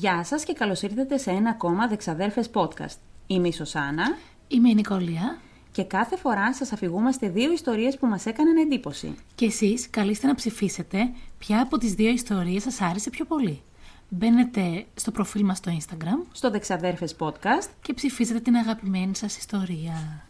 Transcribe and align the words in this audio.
Γεια 0.00 0.24
σας 0.24 0.44
και 0.44 0.52
καλώς 0.52 0.82
ήρθατε 0.82 1.18
σε 1.18 1.30
ένα 1.30 1.50
ακόμα 1.50 1.88
Δεξαδέρφες 1.88 2.50
podcast. 2.54 2.96
Είμαι 3.26 3.48
η 3.48 3.52
Σωσάνα 3.52 4.16
Είμαι 4.48 4.68
η 4.68 4.74
Νικόλια. 4.74 5.38
και 5.72 5.84
κάθε 5.84 6.16
φορά 6.16 6.54
σας 6.54 6.72
αφηγούμαστε 6.72 7.28
δύο 7.28 7.52
ιστορίες 7.52 7.98
που 7.98 8.06
μας 8.06 8.26
έκαναν 8.26 8.56
εντύπωση. 8.56 9.14
Και 9.34 9.44
εσείς 9.44 9.90
καλείστε 9.90 10.26
να 10.26 10.34
ψηφίσετε 10.34 11.10
ποια 11.38 11.60
από 11.62 11.78
τις 11.78 11.94
δύο 11.94 12.10
ιστορίες 12.10 12.62
σας 12.62 12.80
άρεσε 12.80 13.10
πιο 13.10 13.24
πολύ. 13.24 13.62
Μπαίνετε 14.08 14.86
στο 14.94 15.10
προφίλ 15.10 15.44
μας 15.44 15.56
στο 15.58 15.72
Instagram 15.78 16.26
Στο 16.32 16.50
Δεξαδέρφες 16.50 17.16
podcast, 17.18 17.68
και 17.82 17.92
ψηφίζετε 17.92 18.40
την 18.40 18.56
αγαπημένη 18.56 19.16
σας 19.16 19.36
ιστορία. 19.36 20.24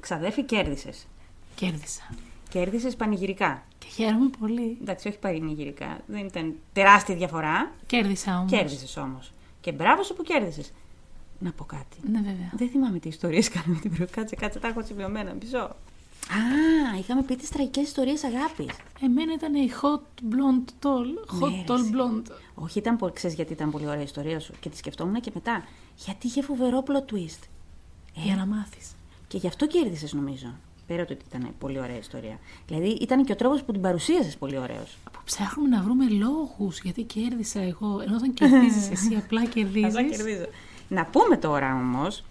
ξαδέρφη 0.00 0.42
κέρδισες. 0.44 1.06
Κέρδισα. 1.54 2.02
Κέρδισες 2.48 2.96
πανηγυρικά. 2.96 3.62
Και 3.96 4.02
χαίρομαι 4.02 4.30
πολύ. 4.38 4.78
Εντάξει, 4.80 5.08
όχι 5.08 5.18
πανηγυρικά. 5.18 6.00
Δεν 6.06 6.26
ήταν 6.26 6.54
τεράστια 6.72 7.14
διαφορά. 7.14 7.72
Κέρδισα 7.86 8.38
όμως. 8.38 8.50
Κέρδισες 8.50 8.96
όμως. 8.96 9.32
Και 9.60 9.72
μπράβο 9.72 10.02
σου 10.02 10.14
που 10.14 10.22
κέρδισες. 10.22 10.72
Να 11.38 11.52
πω 11.52 11.64
κάτι. 11.64 11.96
Ναι 12.10 12.18
βέβαια. 12.18 12.50
Δεν 12.52 12.68
θυμάμαι 12.68 12.98
τι 12.98 13.08
ιστορίες 13.08 13.48
κάναμε 13.54 13.80
την 13.80 13.94
πρώτη. 13.96 14.12
Κάτσε, 14.12 14.36
κάτσε, 14.36 14.58
τα 14.58 14.68
έχω 14.68 14.82
σημειωμένα. 14.82 15.34
Μισό. 15.40 15.58
Α, 15.58 16.98
είχαμε 16.98 17.22
πει 17.22 17.36
τις 17.36 17.48
τραγικές 17.48 17.84
ιστορίες 17.84 18.24
αγάπης. 18.24 18.66
Εμένα 19.02 19.32
ήταν 19.32 19.54
η 19.54 19.70
hot 19.82 20.22
blonde 20.32 20.86
tall. 20.86 21.42
Hot 21.42 21.50
Ναι, 21.50 21.56
ρε, 21.56 21.64
tall 21.66 21.80
εσύ. 21.80 21.90
blonde. 21.94 22.30
Όχι, 22.54 22.78
ήταν 22.78 22.96
πολύ. 22.96 23.12
Ξέρεις 23.12 23.36
γιατί 23.36 23.52
ήταν 23.52 23.70
πολύ 23.70 23.86
ωραία 23.86 24.00
η 24.00 24.02
ιστορία 24.02 24.40
σου. 24.40 24.52
Και 24.60 24.68
τη 24.68 24.76
σκεφτόμουν 24.76 25.20
και 25.20 25.30
μετά. 25.34 25.64
Γιατί 25.96 26.26
είχε 26.26 26.42
φοβερό 26.42 26.82
plot 26.86 27.12
twist. 27.14 27.42
Για 28.14 28.36
να 28.36 28.46
μάθεις. 28.46 28.92
Και 29.28 29.38
γι' 29.38 29.46
αυτό 29.46 29.66
κέρδισες, 29.66 30.12
νομίζω. 30.12 30.54
Πέρα 30.90 31.04
το 31.04 31.12
ότι 31.12 31.24
ήταν 31.28 31.54
πολύ 31.58 31.78
ωραία 31.78 31.96
ιστορία. 31.96 32.38
Δηλαδή 32.66 32.88
ήταν 32.88 33.24
και 33.24 33.32
ο 33.32 33.36
τρόπος 33.36 33.62
που 33.62 33.72
την 33.72 33.80
παρουσίασες 33.80 34.36
πολύ 34.36 34.58
ωραίος. 34.58 34.98
Που 35.12 35.18
ψάχνουμε 35.24 35.68
να 35.68 35.82
βρούμε 35.82 36.08
λόγους 36.08 36.80
γιατί 36.80 37.02
κέρδισα 37.02 37.60
εγώ. 37.60 38.00
Ενώ 38.00 38.16
όταν 38.16 38.34
κερδίζεις 38.34 38.90
εσύ 38.94 39.14
απλά 39.14 39.44
κερδίζεις. 39.44 39.94
κερδίζω. 39.94 40.44
Να 40.88 41.04
πούμε 41.04 41.36
τώρα 41.36 41.74
όμως 41.74 42.24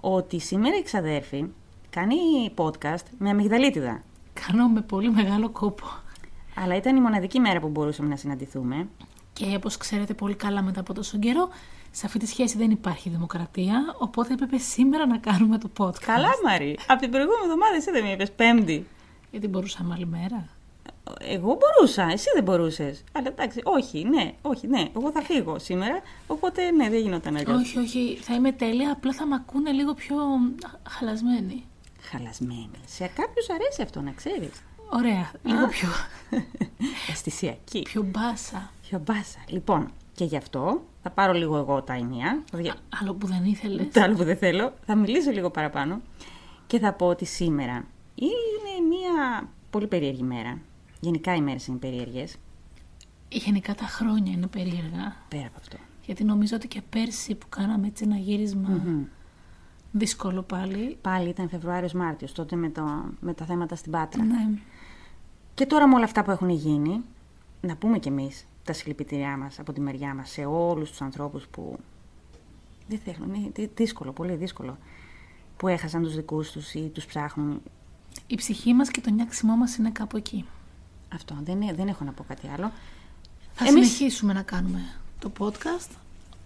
ότι 0.00 0.38
σήμερα 0.38 0.76
η 0.76 0.82
ξαδέρφη 0.82 1.44
κάνει 1.90 2.16
podcast 2.56 3.04
με 3.18 3.30
αμυγδαλίτιδα. 3.30 4.02
Κάνω 4.46 4.68
με 4.68 4.80
πολύ 4.80 5.10
μεγάλο 5.10 5.50
κόπο. 5.50 5.86
Αλλά 6.54 6.76
ήταν 6.76 6.96
η 6.96 7.00
μοναδική 7.00 7.40
μέρα 7.40 7.60
που 7.60 7.68
μπορούσαμε 7.68 8.08
να 8.08 8.16
συναντηθούμε. 8.16 8.88
Και 9.34 9.44
όπως 9.56 9.76
ξέρετε 9.76 10.14
πολύ 10.14 10.34
καλά 10.34 10.62
μετά 10.62 10.80
από 10.80 10.94
τόσο 10.94 11.18
καιρό, 11.18 11.48
σε 11.90 12.06
αυτή 12.06 12.18
τη 12.18 12.26
σχέση 12.26 12.56
δεν 12.56 12.70
υπάρχει 12.70 13.08
δημοκρατία, 13.08 13.94
οπότε 13.98 14.32
έπρεπε 14.32 14.58
σήμερα 14.58 15.06
να 15.06 15.18
κάνουμε 15.18 15.58
το 15.58 15.70
podcast. 15.78 15.98
Καλά, 16.06 16.28
Μαρή. 16.44 16.78
Από 16.86 17.00
την 17.00 17.10
προηγούμενη 17.10 17.42
εβδομάδα 17.44 17.76
εσύ 17.76 17.90
δεν 17.90 18.04
με 18.04 18.10
είπες 18.10 18.32
Πέμπτη. 18.32 18.86
Γιατί 19.30 19.48
μπορούσαμε 19.48 19.94
άλλη 19.94 20.06
μέρα. 20.06 20.48
Εγώ 21.18 21.58
μπορούσα, 21.58 22.02
εσύ 22.12 22.26
δεν 22.34 22.42
μπορούσες. 22.42 23.04
Αλλά 23.12 23.28
εντάξει, 23.28 23.60
όχι, 23.64 24.04
ναι, 24.04 24.34
όχι, 24.42 24.66
ναι. 24.66 24.88
Εγώ 24.96 25.10
θα 25.10 25.20
φύγω 25.22 25.58
σήμερα. 25.58 26.00
Οπότε 26.26 26.70
ναι, 26.70 26.88
δεν 26.90 27.00
γινόταν 27.00 27.36
αλλιώς. 27.36 27.60
Όχι, 27.60 27.78
όχι, 27.78 28.18
θα 28.22 28.34
είμαι 28.34 28.52
τέλεια, 28.52 28.92
απλά 28.92 29.12
θα 29.12 29.26
με 29.26 29.34
ακούνε 29.34 29.70
λίγο 29.70 29.94
πιο 29.94 30.16
χαλασμένοι. 30.88 31.64
Χαλασμένη. 32.00 32.70
Σε 32.86 33.06
κάποιους 33.06 33.50
αρέσει 33.50 33.82
αυτό, 33.82 34.00
να 34.00 34.10
ξέρεις. 34.10 34.62
Ωραία, 34.92 35.30
λίγο 35.42 35.66
πιο, 35.68 35.88
Αισθησιακή. 37.10 37.82
πιο 37.82 38.02
μπάσα. 38.02 38.72
Πιο 38.88 38.98
μπάσα. 39.06 39.38
Λοιπόν, 39.48 39.90
και 40.12 40.24
γι' 40.24 40.36
αυτό 40.36 40.82
θα 41.02 41.10
πάρω 41.10 41.32
λίγο 41.32 41.56
εγώ 41.56 41.82
τα 41.82 41.92
ενία. 41.92 42.42
Θα 42.50 42.58
δια- 42.58 42.76
Άλλο 43.00 43.14
που 43.14 43.26
δεν 43.26 43.44
ήθελες. 43.44 43.86
Το 43.92 44.00
άλλο 44.02 44.14
που 44.16 44.24
δεν 44.24 44.36
θέλω. 44.36 44.72
Θα 44.86 44.94
μιλήσω 44.96 45.30
λίγο 45.30 45.50
παραπάνω. 45.50 46.00
Και 46.66 46.78
θα 46.78 46.92
πω 46.92 47.06
ότι 47.06 47.24
σήμερα 47.24 47.84
είναι 48.14 48.86
μια 48.88 49.48
πολύ 49.70 49.86
περίεργη 49.86 50.22
μέρα. 50.22 50.58
Γενικά 51.00 51.34
οι 51.34 51.40
μέρες 51.40 51.66
είναι 51.66 51.76
περίεργες. 51.78 52.36
Γενικά 53.28 53.74
τα 53.74 53.84
χρόνια 53.84 54.32
είναι 54.32 54.46
περίεργα. 54.46 55.16
Πέρα 55.28 55.46
από 55.46 55.56
αυτό. 55.60 55.76
Γιατί 56.06 56.24
νομίζω 56.24 56.56
ότι 56.56 56.68
και 56.68 56.82
πέρσι 56.90 57.34
που 57.34 57.46
κάναμε 57.48 57.86
έτσι 57.86 58.04
ένα 58.04 58.16
γύρισμα 58.16 58.82
δύσκολο 59.92 60.42
πάλι. 60.42 60.96
Πάλι 61.00 61.28
ήταν 61.28 61.48
Φεβρουάριος-Μάρτιος, 61.48 62.32
τότε 62.32 62.56
με, 62.56 62.68
το, 62.68 63.04
με 63.20 63.34
τα 63.34 63.44
θέματα 63.44 63.76
στην 63.76 63.92
Πάτρα. 63.92 64.22
Ναι. 64.24 64.48
Και 65.54 65.66
τώρα 65.66 65.88
με 65.88 65.94
όλα 65.94 66.04
αυτά 66.04 66.24
που 66.24 66.30
έχουν 66.30 66.48
γίνει, 66.48 67.00
να 67.60 67.76
πούμε 67.76 67.98
κι 67.98 68.08
εμείς 68.08 68.46
τα 68.64 68.72
συλληπιτήριά 68.72 69.36
μας 69.36 69.58
από 69.58 69.72
τη 69.72 69.80
μεριά 69.80 70.14
μας 70.14 70.30
σε 70.30 70.44
όλους 70.44 70.90
τους 70.90 71.00
ανθρώπους 71.00 71.46
που 71.46 71.78
δεν 72.88 72.98
θέλουν, 72.98 73.34
είναι 73.34 73.50
δύ- 73.54 73.70
δύσκολο, 73.76 74.12
πολύ 74.12 74.34
δύσκολο, 74.34 74.78
που 75.56 75.68
έχασαν 75.68 76.02
τους 76.02 76.14
δικούς 76.14 76.50
τους 76.50 76.74
ή 76.74 76.80
τους 76.94 77.06
ψάχνουν. 77.06 77.62
Η 78.26 78.34
ψυχή 78.34 78.72
μας 78.72 78.90
και 78.90 79.00
το 79.00 79.10
νιάξιμό 79.10 79.56
μας 79.56 79.76
είναι 79.76 79.90
κάπου 79.90 80.16
εκεί. 80.16 80.44
Αυτό, 81.14 81.36
δεν, 81.44 81.60
είναι- 81.62 81.74
δεν 81.74 81.88
έχω 81.88 82.04
να 82.04 82.12
πω 82.12 82.24
κάτι 82.28 82.48
άλλο. 82.48 82.72
Θα 83.52 83.64
Εμείς- 83.66 83.88
συνεχίσουμε 83.92 84.32
να 84.32 84.42
κάνουμε 84.42 84.80
το 85.18 85.32
podcast 85.38 85.90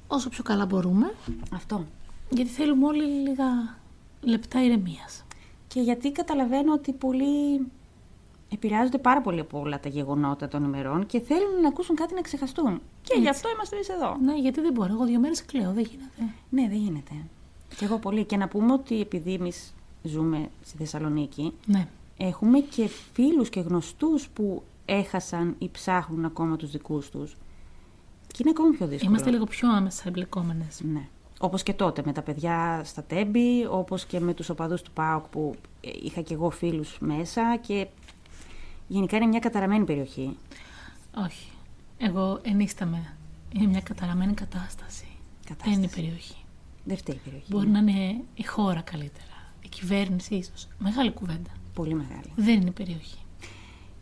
όσο 0.07 0.29
πιο 0.29 0.43
καλά 0.43 0.67
μπορούμε, 0.67 1.15
Αυτό. 1.53 1.85
γιατί 2.31 2.51
θέλουμε 2.51 2.87
όλοι 2.87 3.05
λίγα 3.05 3.77
λεπτά 4.21 4.65
ηρεμίας. 4.65 5.25
Και 5.69 5.81
γιατί 5.81 6.13
καταλαβαίνω 6.13 6.73
ότι 6.73 6.93
πολλοί 6.93 7.61
επηρεάζονται 8.53 8.99
πάρα 8.99 9.21
πολύ 9.21 9.41
από 9.41 9.61
όλα 9.61 9.81
τα 9.81 9.89
γεγονότα 9.89 10.49
των 10.49 10.65
ημερών 10.65 11.07
και 11.07 11.21
θέλουν 11.21 11.61
να 11.63 11.69
ακούσουν 11.69 11.97
κάτι 11.97 12.15
να 12.15 12.21
ξεχαστούν. 12.21 12.81
Και 13.03 13.19
γι' 13.21 13.29
αυτό 13.29 13.49
είμαστε 13.55 13.75
εμείς 13.75 13.89
εδώ. 13.89 14.17
Ναι, 14.25 14.39
γιατί 14.39 14.61
δεν 14.61 14.73
μπορώ. 14.73 14.93
Εγώ 14.93 15.05
δύο 15.05 15.19
μέρες 15.21 15.45
κλαίω, 15.45 15.73
δεν 15.73 15.85
γίνεται. 15.91 16.33
Ναι, 16.51 16.69
δεν 16.69 16.79
γίνεται. 16.79 17.13
Και 17.77 17.85
εγώ 17.85 17.99
πολύ. 17.99 18.25
Και 18.25 18.37
να 18.37 18.49
πούμε 18.49 18.73
ότι 18.73 19.01
επειδή 19.01 19.33
εμείς 19.35 19.75
ζούμε 20.03 20.49
στη 20.65 20.77
Θεσσαλονίκη, 20.77 21.53
Ναι. 21.67 21.89
έχουμε 22.17 22.59
και 22.59 22.89
φίλους 23.13 23.49
και 23.49 23.61
γνωστούς 23.61 24.29
που 24.29 24.63
έχασαν 24.85 25.55
ή 25.59 25.69
ψάχνουν 25.73 26.25
ακόμα 26.25 26.57
τους 26.57 26.71
δικούς 26.71 27.11
τους. 27.11 27.37
Και 28.27 28.37
είναι 28.41 28.51
ακόμα 28.51 28.71
πιο 28.77 28.87
δύσκολο. 28.87 29.11
Είμαστε 29.11 29.31
λίγο 29.31 29.45
πιο 29.45 29.73
άμεσα 29.73 30.03
εμπλεκόμενες. 30.07 30.81
Ναι. 30.93 31.09
Όπως 31.41 31.63
και 31.63 31.73
τότε 31.73 32.03
με 32.05 32.13
τα 32.13 32.23
παιδιά 32.23 32.81
στα 32.85 33.03
Τέμπη, 33.03 33.67
όπως 33.71 34.05
και 34.05 34.21
με 34.21 34.35
τους 34.35 34.49
οπαδούς 34.49 34.83
του 34.83 34.91
ΠΑΟΚ 34.91 35.25
που 35.27 35.55
ε, 35.81 35.91
είχα 36.03 36.21
και 36.21 36.35
εγώ 36.35 36.51
φίλους 36.51 36.99
μέσα 37.01 37.57
και 37.67 37.87
γενικά 38.89 39.17
είναι 39.17 39.27
μια 39.27 39.39
καταραμένη 39.39 39.85
περιοχή. 39.85 40.37
Όχι. 41.25 41.51
Εγώ 41.99 42.41
ενίσταμαι. 42.43 43.17
Είναι 43.53 43.67
μια 43.67 43.81
καταραμένη 43.81 44.35
κατάσταση. 44.35 45.07
Κατάσταση. 45.45 45.71
Δεν 45.71 45.83
είναι 45.83 45.93
η 45.93 45.95
περιοχή. 46.03 46.37
Δεν 46.85 46.97
φταίει 46.97 47.15
η 47.15 47.21
περιοχή. 47.25 47.47
Μπορεί 47.51 47.69
να 47.69 47.79
είναι 47.79 48.21
η 48.35 48.43
χώρα 48.43 48.81
καλύτερα. 48.81 49.53
Η 49.63 49.69
κυβέρνηση 49.69 50.35
ίσως. 50.35 50.69
Μεγάλη 50.79 51.13
κουβέντα. 51.13 51.51
Πολύ 51.75 51.95
μεγάλη. 51.95 52.33
Δεν 52.37 52.55
είναι 52.61 52.69
η 52.69 52.73
περιοχή. 52.73 53.19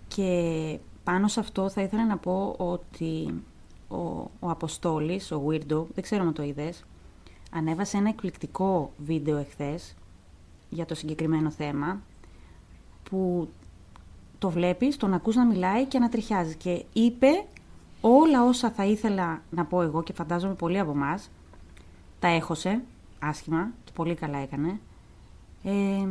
Και 0.09 0.79
πάνω 1.05 1.29
σε 1.29 1.41
αυτό 1.41 1.69
θα 1.69 1.83
ήθελα 1.83 2.07
να 2.07 2.17
πω 2.17 2.55
ότι 2.59 3.43
ο, 3.89 3.97
ο 4.41 4.51
Αποστόλης, 4.51 5.31
ο 5.33 5.45
Weirdo, 5.49 5.87
δεν 5.95 6.03
ξέρω 6.03 6.23
αν 6.23 6.33
το 6.33 6.43
είδες, 6.43 6.85
ανέβασε 7.51 7.97
ένα 7.97 8.09
εκπληκτικό 8.09 8.93
βίντεο 8.97 9.37
εχθές 9.37 9.95
για 10.71 10.87
το 10.87 10.95
συγκεκριμένο 10.95 11.51
θέμα 11.51 12.01
που 13.03 13.49
το 14.39 14.51
βλέπεις, 14.51 14.97
τον 14.97 15.15
ακούς 15.15 15.35
να 15.35 15.45
μιλάει 15.45 15.85
και 15.85 15.99
να 15.99 16.09
τριχιάζει 16.09 16.55
και 16.55 16.85
είπε 16.93 17.45
όλα 18.01 18.45
όσα 18.45 18.71
θα 18.71 18.85
ήθελα 18.85 19.43
να 19.51 19.65
πω 19.65 19.83
εγώ 19.83 20.03
και 20.03 20.13
φαντάζομαι 20.13 20.55
πολλοί 20.55 20.79
από 20.79 20.91
εμάς. 20.91 21.31
τα 22.19 22.29
έχωσε 22.29 22.83
άσχημα 23.19 23.71
και 23.85 23.93
πολύ 23.95 24.15
καλά 24.15 24.39
έκανε 24.39 24.81
ε, 25.65 26.07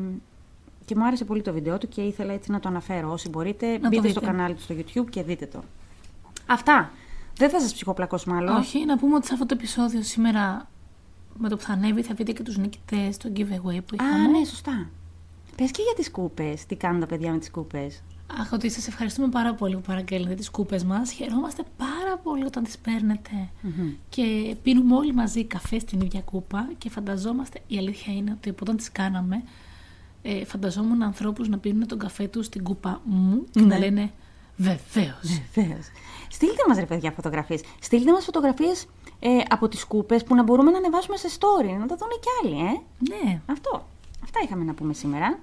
και 0.85 0.95
μου 0.95 1.05
άρεσε 1.05 1.25
πολύ 1.25 1.41
το 1.41 1.53
βίντεο 1.53 1.77
του 1.77 1.87
και 1.87 2.01
ήθελα 2.01 2.33
έτσι 2.33 2.51
να 2.51 2.59
το 2.59 2.69
αναφέρω. 2.69 3.11
Όσοι 3.11 3.29
μπορείτε, 3.29 3.79
το 3.79 3.87
μπείτε 3.87 4.09
στο 4.09 4.19
δείτε. 4.19 4.31
κανάλι 4.31 4.53
του 4.53 4.61
στο 4.61 4.75
YouTube 4.77 5.09
και 5.09 5.23
δείτε 5.23 5.45
το. 5.45 5.63
Αυτά. 6.45 6.91
Δεν 7.37 7.49
θα 7.49 7.59
σας 7.59 7.73
ψυχοπλακώσουμε 7.73 8.35
άλλο. 8.35 8.57
Όχι, 8.57 8.85
να 8.85 8.97
πούμε 8.97 9.15
ότι 9.15 9.25
σε 9.25 9.33
αυτό 9.33 9.45
το 9.45 9.55
επεισόδιο 9.57 10.01
σήμερα 10.01 10.67
με 11.37 11.49
το 11.49 11.55
που 11.55 11.61
θα 11.61 11.73
ανέβει 11.73 12.01
θα 12.01 12.13
δείτε 12.13 12.31
και 12.31 12.43
τους 12.43 12.57
νικητές 12.57 13.15
στο 13.15 13.29
giveaway 13.35 13.79
που 13.85 13.95
είχαμε. 13.95 14.23
Α, 14.23 14.27
ναι, 14.27 14.45
σωστά. 14.45 14.89
Πες 15.55 15.71
και 15.71 15.81
για 15.81 15.93
τις 15.95 16.11
κούπες. 16.11 16.65
Τι 16.65 16.75
κάνουν 16.75 16.99
τα 16.99 17.05
παιδιά 17.05 17.31
με 17.31 17.37
τις 17.37 17.51
κούπες. 17.51 18.03
Αχ, 18.39 18.51
ότι 18.51 18.69
σας 18.69 18.87
ευχαριστούμε 18.87 19.27
πάρα 19.27 19.53
πολύ 19.53 19.75
που 19.75 19.81
παραγγέλνετε 19.81 20.35
τις 20.35 20.49
κούπες 20.49 20.83
μας. 20.83 21.11
Χαιρόμαστε 21.11 21.63
πάρα 21.77 22.17
πολύ 22.23 22.45
όταν 22.45 22.63
τις 22.63 22.77
παίρνετε. 22.77 23.49
Και 24.09 24.55
πίνουμε 24.63 24.95
όλοι 24.95 25.13
μαζί 25.13 25.43
καφέ 25.45 25.79
στην 25.79 26.01
ίδια 26.01 26.21
κούπα 26.21 26.69
και 26.77 26.89
φανταζόμαστε, 26.89 27.59
η 27.67 27.77
αλήθεια 27.77 28.13
είναι 28.13 28.31
ότι 28.31 28.49
από 28.49 28.59
όταν 28.61 28.77
τις 28.77 28.91
κάναμε, 28.91 29.43
ε, 30.21 30.45
φανταζόμουν 30.45 31.01
ανθρώπους 31.01 31.47
να 31.47 31.57
πίνουν 31.57 31.87
τον 31.87 31.99
καφέ 31.99 32.27
τους 32.27 32.45
στην 32.45 32.63
κούπα 32.63 33.01
μου 33.03 33.45
και 33.51 33.61
να 33.61 33.77
λένε 33.77 34.11
βεβαίως. 34.57 35.41
Βεβαίως. 35.53 35.85
Στείλτε 36.29 36.63
μας 36.67 36.77
ρε 36.77 36.85
παιδιά 36.85 37.11
φωτογραφίες. 37.11 37.61
Στείλτε 37.81 38.11
μας 38.11 38.23
φωτογραφίες 38.23 38.85
ε, 39.19 39.29
από 39.49 39.67
τις 39.67 39.83
κούπες 39.85 40.23
που 40.23 40.35
να 40.35 40.43
μπορούμε 40.43 40.71
να 40.71 40.77
ανεβάσουμε 40.77 41.17
σε 41.17 41.27
story. 41.39 41.77
Να 41.79 41.85
τα 41.85 41.95
δουν 41.95 42.09
κι 42.19 42.29
άλλοι, 42.43 42.59
ε. 42.59 42.81
Ναι, 43.09 43.41
Αυτό. 43.45 43.87
Αυτά 44.23 44.39
είχαμε 44.43 44.63
να 44.63 44.73
πούμε 44.73 44.93
σήμερα. 44.93 45.39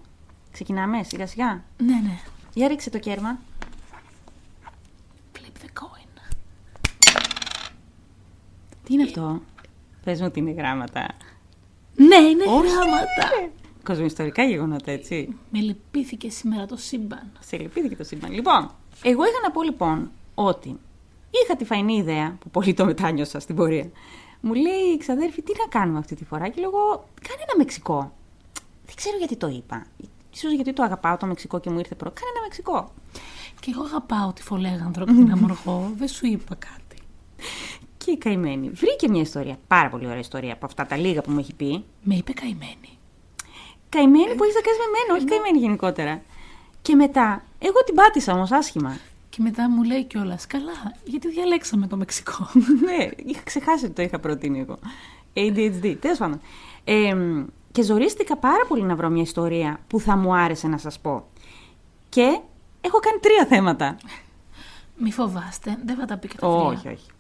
Ξεκινάμε 0.53 1.03
σιγά 1.03 1.27
σιγά. 1.27 1.65
ναι, 1.79 2.01
ναι. 2.03 2.21
Για 2.55 2.69
ρίξε 2.69 2.91
το 2.91 2.99
κέρμα. 2.99 3.39
Flip 5.33 5.65
the 5.65 5.83
coin. 5.83 6.21
Τι 8.85 8.95
είναι 8.95 9.03
αυτό; 9.03 9.43
Πες 10.05 10.21
μου 10.21 10.27
ότι 10.27 10.39
είναι 10.39 10.51
γράμματα. 10.51 11.07
Ναι, 11.95 12.17
είναι 12.17 12.45
Όχι, 12.45 12.69
γράμματα. 12.69 13.51
Κοσμοϊστορικά 13.85 14.43
γεγονότα, 14.45 14.91
έτσι. 14.91 15.37
Με 15.51 15.61
λυπήθηκε 15.61 16.31
σήμερα 16.31 16.67
το 16.67 16.77
σύμπαν. 16.77 17.33
Σε 17.41 17.57
λυπήθηκε 17.57 17.97
το 17.97 18.05
σύμπαν. 18.05 18.33
Λοιπόν, 18.33 18.71
εγώ 19.03 19.23
είχα 19.25 19.41
να 19.43 19.51
πω 19.51 19.63
λοιπόν 19.63 20.11
ότι 20.35 20.79
είχα 21.31 21.57
τη 21.57 21.65
φαϊνή 21.65 21.97
ιδέα, 21.97 22.37
που 22.41 22.51
πολύ 22.51 22.75
το 22.75 22.85
μετάνιωσα 22.85 23.41
στην 23.41 23.57
πορεία. 23.57 23.91
Μου 24.41 24.55
λέει, 24.55 24.99
ξαδέρφη, 24.99 25.43
τι 25.43 25.53
να 25.59 25.67
κάνουμε 25.69 25.99
αυτή 25.99 26.15
τη 26.15 26.25
φορά. 26.25 26.49
Και 26.49 26.61
λέω, 26.61 26.71
κάνε 27.29 27.43
ένα 27.43 27.57
Μεξικό. 27.57 28.13
Δεν 28.87 28.95
ξέρω 28.95 29.17
γιατί 29.17 29.37
το 29.37 29.49
είπα. 29.49 29.87
Ίσως 30.35 30.53
γιατί 30.53 30.73
το 30.73 30.83
αγαπάω 30.83 31.17
το 31.17 31.27
Μεξικό 31.27 31.61
και 31.61 31.71
μου 31.71 31.79
ήρθε 31.79 31.95
πρώτο. 31.95 32.15
Κάνε 32.21 32.31
ένα 32.35 32.43
Μεξικό. 32.43 32.93
Και 33.61 33.71
εγώ 33.75 33.85
αγαπάω 33.85 34.33
τη 34.33 34.43
φολέγανδρο 34.43 35.05
και 35.05 35.13
την 35.13 35.33
αμοργό. 35.33 35.91
Δεν 35.99 36.09
σου 36.09 36.27
είπα 36.27 36.55
κάτι. 36.55 37.03
Και 37.97 38.11
η 38.11 38.17
καημένη 38.17 38.71
βρήκε 38.71 39.09
μια 39.09 39.21
ιστορία. 39.21 39.59
Πάρα 39.67 39.89
πολύ 39.89 40.07
ωραία 40.07 40.19
ιστορία 40.19 40.53
από 40.53 40.67
αυτά 40.67 40.87
τα 40.87 40.97
λίγα 40.97 41.21
που 41.21 41.31
μου 41.31 41.39
έχει 41.39 41.55
πει. 41.55 41.85
Με 42.03 42.15
είπε 42.15 42.33
καημένη. 42.33 42.99
Καημένη 43.89 44.35
που 44.35 44.45
έχει 44.45 44.55
να 44.55 44.61
κάνει 44.61 44.77
με 44.79 44.99
μένα, 44.99 45.19
όχι 45.19 45.25
καημένη 45.25 45.59
γενικότερα. 45.59 46.23
Και 46.83 46.95
μετά, 46.95 47.45
εγώ 47.59 47.85
την 47.85 47.95
πάτησα 47.95 48.33
όμως 48.33 48.53
άσχημα. 48.53 48.99
Και 49.29 49.39
μετά 49.43 49.71
μου 49.71 49.83
λέει 49.83 50.05
κιόλας, 50.05 50.47
καλά, 50.47 50.97
γιατί 51.05 51.29
διαλέξαμε 51.29 51.87
το 51.87 51.97
Μεξικό; 51.97 52.49
ναι, 52.85 53.09
είχα 53.25 53.43
ξεχάσει 53.45 53.85
ότι 53.85 53.95
το 53.95 54.03
είχα 54.03 54.19
προτείνει 54.19 54.61
εγώ. 54.61 54.79
ADHD, 55.45 55.97
τέλος 56.01 56.19
πάντων. 56.19 56.41
Ε, 56.85 57.15
και 57.73 57.83
ζορίστηκα 57.83 58.37
πάρα 58.37 58.67
πολύ 58.69 58.83
να 58.83 58.97
βρω 58.97 59.09
μια 59.09 59.23
ιστορία 59.23 59.81
που 59.87 60.01
θα 60.01 60.17
μου 60.17 60.35
άρεσε 60.35 60.69
να 60.69 60.79
σας 60.79 61.01
πω. 61.01 61.25
Και 62.09 62.41
έχω 62.81 62.99
κάνει 62.99 63.19
τρία 63.21 63.47
θέματα. 63.47 63.97
Μη 64.97 65.13
φοβάστε, 65.13 65.79
δεν 65.85 65.97
θα 65.97 66.05
τα 66.05 66.17
πει 66.17 66.29
και 66.29 66.37
τα 66.37 66.47
τρία. 66.47 66.67
Όχι, 66.67 66.89
όχι. 66.89 67.11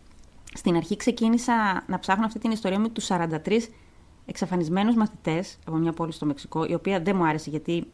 Στην 0.54 0.76
αρχή 0.76 0.96
ξεκίνησα 0.96 1.84
να 1.86 1.98
ψάχνω 1.98 2.26
αυτή 2.26 2.38
την 2.38 2.50
ιστορία 2.50 2.78
με 2.78 2.88
τους 2.88 3.08
43 3.08 3.28
εξαφανισμένους 4.26 4.94
μαθητές 4.94 5.58
από 5.66 5.76
μια 5.76 5.92
πόλη 5.92 6.12
στο 6.12 6.26
Μεξικό, 6.26 6.64
η 6.64 6.74
οποία 6.74 7.00
δεν 7.00 7.16
μου 7.16 7.24
άρεσε 7.26 7.50
γιατί 7.50 7.86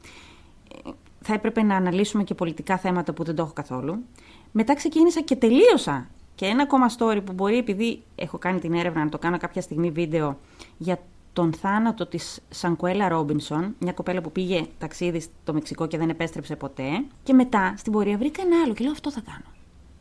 ε, 0.86 0.90
θα 1.20 1.34
έπρεπε 1.34 1.62
να 1.62 1.76
αναλύσουμε 1.76 2.24
και 2.24 2.34
πολιτικά 2.34 2.78
θέματα 2.78 3.12
που 3.12 3.24
δεν 3.24 3.34
το 3.34 3.42
έχω 3.42 3.52
καθόλου. 3.52 4.04
Μετά 4.52 4.74
ξεκίνησα 4.74 5.20
και 5.20 5.36
τελείωσα 5.36 6.08
και 6.34 6.46
ένα 6.46 6.62
ακόμα 6.62 6.86
story 6.98 7.20
που 7.24 7.32
μπορεί 7.32 7.56
επειδή 7.56 8.02
έχω 8.14 8.38
κάνει 8.38 8.58
την 8.58 8.74
έρευνα 8.74 9.04
να 9.04 9.10
το 9.10 9.18
κάνω 9.18 9.38
κάποια 9.38 9.62
στιγμή 9.62 9.90
βίντεο 9.90 10.38
για 10.76 10.98
τον 11.32 11.52
θάνατο 11.52 12.06
της 12.06 12.40
Σανκουέλα 12.48 13.08
Ρόμπινσον, 13.08 13.74
μια 13.78 13.92
κοπέλα 13.92 14.20
που 14.20 14.32
πήγε 14.32 14.66
ταξίδι 14.78 15.20
στο 15.20 15.52
Μεξικό 15.52 15.86
και 15.86 15.98
δεν 15.98 16.08
επέστρεψε 16.08 16.56
ποτέ. 16.56 17.04
Και 17.22 17.32
μετά 17.32 17.74
στην 17.76 17.92
πορεία 17.92 18.18
βρήκα 18.18 18.42
ένα 18.42 18.62
άλλο 18.64 18.74
και 18.74 18.82
λέω 18.82 18.92
αυτό 18.92 19.10
θα 19.10 19.20
κάνω. 19.20 19.44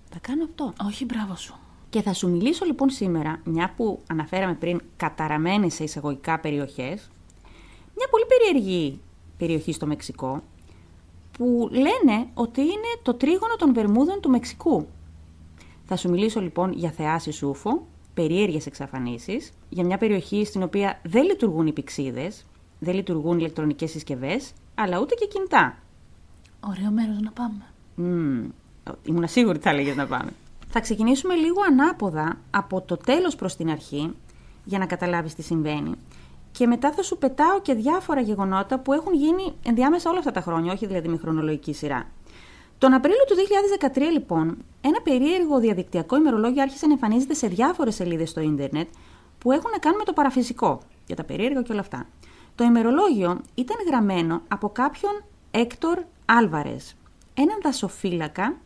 Θα 0.09 0.19
κάνω 0.21 0.43
αυτό. 0.43 0.73
Όχι, 0.87 1.05
μπράβο 1.05 1.35
σου. 1.35 1.55
Και 1.89 2.01
θα 2.01 2.13
σου 2.13 2.29
μιλήσω 2.29 2.65
λοιπόν 2.65 2.89
σήμερα, 2.89 3.39
μια 3.43 3.73
που 3.75 3.99
αναφέραμε 4.07 4.53
πριν 4.53 4.81
καταραμένες 4.97 5.73
σε 5.73 5.83
εισαγωγικά 5.83 6.39
περιοχές, 6.39 7.09
μια 7.95 8.07
πολύ 8.09 8.25
περίεργη 8.25 8.99
περιοχή 9.37 9.71
στο 9.71 9.85
Μεξικό, 9.85 10.43
που 11.37 11.69
λένε 11.71 12.27
ότι 12.33 12.61
είναι 12.61 12.99
το 13.01 13.13
τρίγωνο 13.13 13.55
των 13.55 13.73
Βερμούδων 13.73 14.21
του 14.21 14.29
Μεξικού. 14.29 14.87
Θα 15.85 15.95
σου 15.95 16.09
μιλήσω 16.09 16.41
λοιπόν 16.41 16.71
για 16.71 16.91
θεάσεις 16.91 17.43
ούφο, 17.43 17.87
περίεργες 18.17 18.65
εξαφανίσεις, 18.65 19.51
για 19.69 19.85
μια 19.85 19.97
περιοχή 19.97 20.45
στην 20.45 20.63
οποία 20.63 20.99
δεν 21.03 21.23
λειτουργούν 21.23 21.67
οι 21.67 21.73
πηξίδες, 21.73 22.45
δεν 22.79 22.95
λειτουργούν 22.95 23.39
ηλεκτρονικές 23.39 23.91
συσκευές, 23.91 24.53
αλλά 24.75 24.99
ούτε 24.99 25.15
και 25.15 25.25
κινητά. 25.25 25.77
Ωραίο 26.59 26.91
μέρος 26.91 27.19
να 27.19 27.31
πάμε. 27.31 27.63
Mm, 27.97 28.51
ήμουν 29.03 29.27
σίγουρη 29.27 29.55
ότι 29.55 29.63
θα 29.63 29.69
έλεγες 29.69 29.95
να 29.95 30.07
πάμε. 30.07 30.31
Θα 30.67 30.79
ξεκινήσουμε 30.79 31.35
λίγο 31.35 31.61
ανάποδα 31.69 32.37
από 32.49 32.81
το 32.81 32.97
τέλος 32.97 33.35
προς 33.35 33.55
την 33.55 33.69
αρχή, 33.69 34.13
για 34.63 34.79
να 34.79 34.85
καταλάβεις 34.85 35.35
τι 35.35 35.41
συμβαίνει. 35.41 35.91
Και 36.51 36.67
μετά 36.67 36.91
θα 36.91 37.03
σου 37.03 37.17
πετάω 37.17 37.61
και 37.61 37.73
διάφορα 37.73 38.21
γεγονότα 38.21 38.79
που 38.79 38.93
έχουν 38.93 39.13
γίνει 39.13 39.53
ενδιάμεσα 39.63 40.09
όλα 40.09 40.19
αυτά 40.19 40.31
τα 40.31 40.41
χρόνια, 40.41 40.71
όχι 40.71 40.85
δηλαδή 40.85 41.07
με 41.07 41.17
χρονολογική 41.17 41.73
σειρά. 41.73 42.07
Τον 42.79 42.93
Απρίλιο 42.93 43.23
του 43.27 43.35
2013, 43.93 43.99
λοιπόν, 44.11 44.57
ένα 44.81 45.01
περίεργο 45.01 45.59
διαδικτυακό 45.59 46.15
ημερολόγιο 46.15 46.61
άρχισε 46.61 46.85
να 46.85 46.91
εμφανίζεται 46.91 47.33
σε 47.33 47.47
διάφορες 47.47 47.95
σελίδες 47.95 48.29
στο 48.29 48.41
ίντερνετ 48.41 48.87
που 49.39 49.51
έχουν 49.51 49.71
να 49.71 49.77
κάνουν 49.77 49.97
με 49.97 50.03
το 50.03 50.13
παραφυσικό, 50.13 50.79
για 51.05 51.15
τα 51.15 51.23
περίεργα 51.23 51.61
και 51.61 51.71
όλα 51.71 51.81
αυτά. 51.81 52.07
Το 52.55 52.63
ημερολόγιο 52.63 53.41
ήταν 53.55 53.77
γραμμένο 53.87 54.41
από 54.47 54.69
κάποιον 54.69 55.23
Έκτορ 55.51 56.03
Άλβαρες, 56.25 56.95
έναν 57.33 57.57
δασοφύλακα 57.63 58.57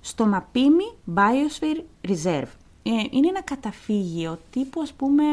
στο 0.00 0.26
Μαπίμι 0.26 0.94
Biosphere 1.14 2.08
Reserve. 2.08 2.50
Ε, 2.82 2.90
είναι 3.10 3.28
ένα 3.28 3.42
καταφύγιο 3.42 4.38
τύπου, 4.50 4.80
ας 4.80 4.92
πούμε, 4.92 5.24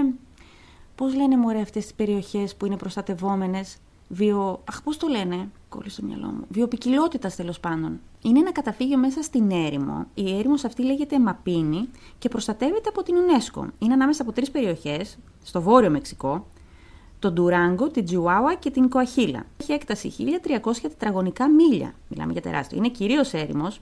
πώς 0.95 1.15
λένε 1.15 1.37
μωρέ 1.37 1.59
αυτές 1.61 1.83
τις 1.83 1.93
περιοχές 1.93 2.55
που 2.55 2.65
είναι 2.65 2.77
προστατευόμενες, 2.77 3.77
βιο... 4.07 4.61
Αχ, 4.69 4.81
πώς 4.83 4.97
το 4.97 5.07
λένε, 5.07 5.49
κόλλησε 5.75 5.95
στο 5.95 6.05
μυαλό 6.05 6.27
μου. 6.27 6.45
Βιοπικιλότητας 6.49 7.35
τέλος 7.35 7.59
πάντων. 7.59 7.99
Είναι 8.21 8.39
ένα 8.39 8.51
καταφύγιο 8.51 8.97
μέσα 8.97 9.21
στην 9.21 9.51
έρημο. 9.51 10.05
Η 10.13 10.37
έρημος 10.37 10.63
αυτή 10.63 10.83
λέγεται 10.83 11.19
Μαπίνη 11.19 11.89
και 12.17 12.29
προστατεύεται 12.29 12.89
από 12.89 13.03
την 13.03 13.15
UNESCO. 13.15 13.67
Είναι 13.79 13.93
ανάμεσα 13.93 14.21
από 14.21 14.31
τρεις 14.31 14.51
περιοχές, 14.51 15.17
στο 15.43 15.61
βόρειο 15.61 15.89
Μεξικό, 15.89 16.47
τον 17.19 17.33
Ντουράγκο, 17.33 17.87
την 17.87 18.05
Τζιουάουα 18.05 18.55
και 18.55 18.69
την 18.69 18.89
Κοαχίλα. 18.89 19.45
Έχει 19.57 19.71
έκταση 19.71 20.09
1300 20.09 20.81
τετραγωνικά 20.81 21.49
μίλια. 21.49 21.93
Μιλάμε 22.07 22.31
για 22.31 22.41
τεράστιο. 22.41 22.77
Είναι 22.77 22.89
κυρίως 22.89 23.33
έρημος, 23.33 23.81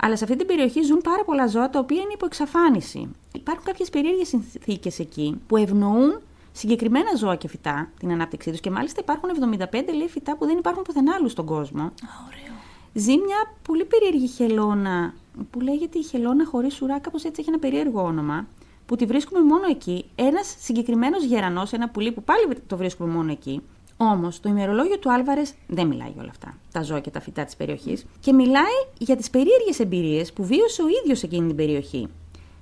αλλά 0.00 0.16
σε 0.16 0.24
αυτή 0.24 0.36
την 0.36 0.46
περιοχή 0.46 0.82
ζουν 0.82 1.00
πάρα 1.00 1.24
πολλά 1.24 1.46
ζώα 1.46 1.70
τα 1.70 1.78
οποία 1.78 2.00
είναι 2.00 2.12
υπό 2.12 2.26
εξαφάνιση. 2.26 3.10
Υπάρχουν 3.34 3.64
κάποιες 3.64 3.90
περίεργες 3.90 4.28
συνθήκες 4.28 4.98
εκεί 4.98 5.40
που 5.46 5.56
ευνοούν 5.56 6.20
συγκεκριμένα 6.52 7.16
ζώα 7.16 7.34
και 7.34 7.48
φυτά 7.48 7.90
την 7.98 8.12
ανάπτυξή 8.12 8.50
τους. 8.50 8.60
Και 8.60 8.70
μάλιστα 8.70 9.00
υπάρχουν 9.00 9.30
75 9.70 9.94
λέει 9.96 10.08
φυτά 10.08 10.36
που 10.36 10.46
δεν 10.46 10.58
υπάρχουν 10.58 10.82
πουθενά 10.82 11.14
άλλου 11.18 11.28
στον 11.28 11.44
κόσμο. 11.46 11.82
Α, 11.82 11.90
ωραίο. 12.26 12.56
Ζει 12.92 13.16
μια 13.16 13.54
πολύ 13.62 13.84
περίεργη 13.84 14.26
χελώνα 14.26 15.14
που 15.50 15.60
λέγεται 15.60 15.98
η 15.98 16.02
χελώνα 16.02 16.46
χωρίς 16.46 16.82
ουρά, 16.82 16.98
κάπως 16.98 17.24
έτσι 17.24 17.40
έχει 17.40 17.50
ένα 17.50 17.58
περίεργο 17.58 18.02
όνομα. 18.02 18.46
Που 18.86 18.96
τη 18.96 19.04
βρίσκουμε 19.04 19.40
μόνο 19.40 19.66
εκεί. 19.70 20.04
Ένας 20.14 20.56
συγκεκριμένος 20.58 21.24
γερανός, 21.24 21.72
ένα 21.72 21.88
πουλί 21.88 22.12
που 22.12 22.22
πάλι 22.22 22.58
το 22.66 22.76
βρίσκουμε 22.76 23.12
μόνο 23.12 23.30
εκεί. 23.30 23.62
Όμως 23.96 24.40
το 24.40 24.48
ημερολόγιο 24.48 24.98
του 24.98 25.12
Άλβαρες 25.12 25.54
δεν 25.66 25.86
μιλάει 25.86 26.10
για 26.10 26.20
όλα 26.20 26.30
αυτά. 26.30 26.58
Τα 26.72 26.82
ζώα 26.82 27.00
και 27.00 27.10
τα 27.10 27.20
φυτά 27.20 27.44
της 27.44 27.56
περιοχής. 27.56 28.06
Και 28.20 28.32
μιλάει 28.32 28.78
για 28.98 29.16
τις 29.16 29.30
περίεργες 29.30 29.80
εμπειρίες 29.80 30.32
που 30.32 30.44
βίωσε 30.44 30.82
ο 30.82 30.86
ίδιος 31.02 31.22
εκείνη 31.22 31.46
την 31.46 31.56
περιοχή. 31.56 32.08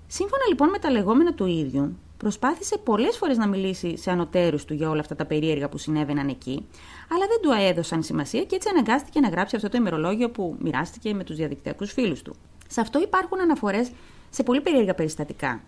Σύμφωνα 0.06 0.42
λοιπόν 0.48 0.68
με 0.68 0.78
τα 0.78 0.90
λεγόμενα 0.90 1.34
του 1.34 1.46
ίδιου, 1.46 1.96
Προσπάθησε 2.16 2.78
πολλές 2.78 3.16
φορές 3.16 3.36
να 3.36 3.46
μιλήσει 3.46 3.96
σε 3.96 4.10
ανωτέρους 4.10 4.64
του 4.64 4.74
για 4.74 4.90
όλα 4.90 5.00
αυτά 5.00 5.14
τα 5.14 5.24
περίεργα 5.24 5.68
που 5.68 5.78
συνέβαιναν 5.78 6.28
εκεί, 6.28 6.66
αλλά 7.10 7.26
δεν 7.26 7.40
του 7.42 7.50
έδωσαν 7.50 8.02
σημασία 8.02 8.44
και 8.44 8.54
έτσι 8.54 8.68
αναγκάστηκε 8.68 9.20
να 9.20 9.28
γράψει 9.28 9.56
αυτό 9.56 9.68
το 9.68 9.76
ημερολόγιο 9.76 10.30
που 10.30 10.56
μοιράστηκε 10.58 11.14
με 11.14 11.24
τους 11.24 11.36
διαδικτυακούς 11.36 11.92
φίλους 11.92 12.22
του. 12.22 12.34
Σε 12.68 12.80
αυτό 12.80 13.00
υπάρχουν 13.00 13.40
αναφορές 13.40 13.90
σε 14.30 14.42
πολύ 14.42 14.60
περίεργα 14.60 14.94
περιστατικά. 14.94 15.60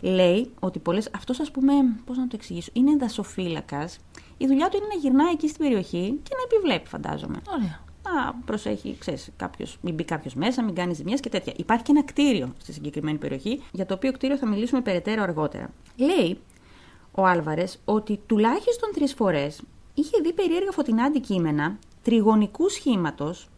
Λέει 0.00 0.50
ότι 0.60 0.78
πολλές. 0.78 1.10
Αυτός, 1.14 1.40
ας 1.40 1.50
πούμε, 1.50 1.72
πώς 2.04 2.16
να 2.16 2.26
το 2.26 2.32
εξηγήσω, 2.34 2.70
είναι 2.72 2.96
δασοφύλακας. 2.96 3.98
Η 4.36 4.46
δουλειά 4.46 4.68
του 4.68 4.76
είναι 4.76 4.86
να 4.94 5.00
γυρνάει 5.00 5.32
εκεί 5.32 5.48
στην 5.48 5.64
περιοχή 5.64 6.20
και 6.22 6.34
να 6.36 6.56
επιβλέπει, 6.56 6.88
φαντάζομαι. 6.88 7.40
Ωραία 7.58 7.86
να 8.14 8.34
προσέχει, 8.44 8.96
ξέρεις, 8.98 9.30
κάποιος, 9.36 9.78
μην 9.80 9.94
μπει 9.94 10.04
κάποιος 10.04 10.34
μέσα, 10.34 10.64
μην 10.64 10.74
κάνει 10.74 10.94
ζημιές 10.94 11.20
και 11.20 11.28
τέτοια. 11.28 11.52
Υπάρχει 11.56 11.84
και 11.84 11.90
ένα 11.90 12.04
κτίριο 12.04 12.54
στη 12.58 12.72
συγκεκριμένη 12.72 13.18
περιοχή, 13.18 13.62
για 13.72 13.86
το 13.86 13.94
οποίο 13.94 14.12
κτίριο 14.12 14.36
θα 14.36 14.46
μιλήσουμε 14.46 14.80
περαιτέρω 14.80 15.22
αργότερα. 15.22 15.70
Λέει 15.96 16.38
ο 17.12 17.26
Άλβαρες 17.26 17.78
ότι 17.84 18.20
τουλάχιστον 18.26 18.90
τρεις 18.94 19.14
φορές 19.14 19.62
είχε 19.94 20.20
δει 20.22 20.32
περίεργα 20.32 20.70
φωτεινά 20.70 21.04
αντικείμενα 21.04 21.78
τριγωνικού 22.02 22.68
σχήματος. 22.68 23.48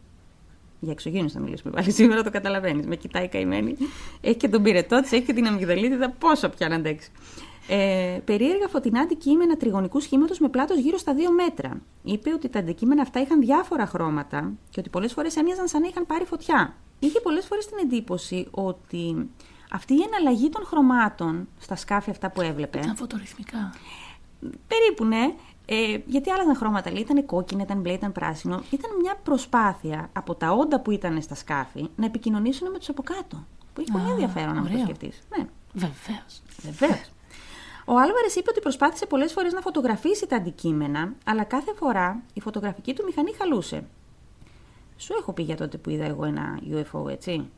Για 0.79 0.91
εξωγήνου 0.91 1.29
θα 1.29 1.39
μιλήσουμε 1.39 1.73
πάλι 1.73 1.91
σήμερα, 1.91 2.23
το 2.23 2.31
καταλαβαίνεις. 2.31 2.85
Με 2.85 2.95
κοιτάει 2.95 3.27
καημένη. 3.27 3.77
Έχει 4.21 4.35
και 4.35 4.47
τον 4.47 4.63
πυρετό 4.63 5.01
της, 5.01 5.11
έχει 5.11 5.25
και 5.25 5.33
την 5.33 5.47
αμυγδαλίτιδα. 5.47 6.09
Πόσο 6.09 6.49
πια 6.49 6.69
να 6.69 6.75
αντέξει 6.75 7.11
ε, 7.67 8.19
περίεργα 8.25 8.67
φωτεινά 8.67 8.99
αντικείμενα 8.99 9.57
τριγωνικού 9.57 9.99
σχήματος 9.99 10.39
με 10.39 10.49
πλάτος 10.49 10.77
γύρω 10.79 10.97
στα 10.97 11.13
2 11.13 11.17
μέτρα. 11.35 11.81
Είπε 12.03 12.33
ότι 12.33 12.49
τα 12.49 12.59
αντικείμενα 12.59 13.01
αυτά 13.01 13.21
είχαν 13.21 13.39
διάφορα 13.39 13.85
χρώματα 13.85 14.51
και 14.69 14.79
ότι 14.79 14.89
πολλές 14.89 15.13
φορές 15.13 15.35
έμοιαζαν 15.35 15.67
σαν 15.67 15.81
να 15.81 15.87
είχαν 15.87 16.05
πάρει 16.05 16.25
φωτιά. 16.25 16.75
Είχε 16.99 17.19
πολλές 17.19 17.45
φορές 17.45 17.65
την 17.65 17.77
εντύπωση 17.81 18.47
ότι 18.51 19.29
αυτή 19.71 19.93
η 19.93 20.01
εναλλαγή 20.11 20.49
των 20.49 20.65
χρωμάτων 20.65 21.47
στα 21.59 21.75
σκάφη 21.75 22.09
αυτά 22.09 22.31
που 22.31 22.41
έβλεπε. 22.41 22.77
Ήταν 22.77 22.95
φωτορυθμικά. 22.95 23.73
Περίπου, 24.67 25.05
ναι. 25.05 25.33
Ε, 25.65 25.97
γιατί 26.05 26.29
άλλαζαν 26.29 26.55
χρώματα, 26.55 26.91
λέει, 26.91 27.01
ήταν 27.01 27.25
κόκκινο, 27.25 27.61
ήταν 27.61 27.81
μπλε, 27.81 27.93
ήταν 27.93 28.11
πράσινο. 28.11 28.61
Ήταν 28.69 28.91
μια 29.01 29.15
προσπάθεια 29.23 30.09
από 30.13 30.35
τα 30.35 30.51
όντα 30.51 30.79
που 30.79 30.91
ήταν 30.91 31.21
στα 31.21 31.35
σκάφη 31.35 31.89
να 31.95 32.05
επικοινωνήσουν 32.05 32.71
με 32.71 32.77
τους 32.77 32.89
από 32.89 33.03
κάτω. 33.03 33.45
Που 33.73 33.81
έχει 33.81 33.91
πολύ 33.91 34.09
ενδιαφέρον 34.09 34.55
να 34.55 34.61
το 34.61 34.77
σκεφτείς. 34.83 35.21
Ναι. 35.37 35.45
Βεβαίως. 35.73 36.41
Βεβαίως. 36.61 37.10
Ο 37.91 37.97
Άλβαρες 37.97 38.35
είπε 38.35 38.49
ότι 38.49 38.59
προσπάθησε 38.59 39.05
πολλές 39.05 39.31
φορές 39.31 39.53
να 39.53 39.61
φωτογραφίσει 39.61 40.27
τα 40.27 40.35
αντικείμενα, 40.35 41.13
αλλά 41.25 41.43
κάθε 41.43 41.73
φορά 41.73 42.23
η 42.33 42.41
φωτογραφική 42.41 42.93
του 42.93 43.03
μηχανή 43.05 43.33
χαλούσε. 43.33 43.83
Σου 44.97 45.13
έχω 45.19 45.33
πει 45.33 45.43
για 45.43 45.55
τότε 45.55 45.77
που 45.77 45.89
είδα 45.89 46.05
εγώ 46.05 46.25
ένα 46.25 46.59
UFO, 46.71 47.09
έτσι. 47.09 47.49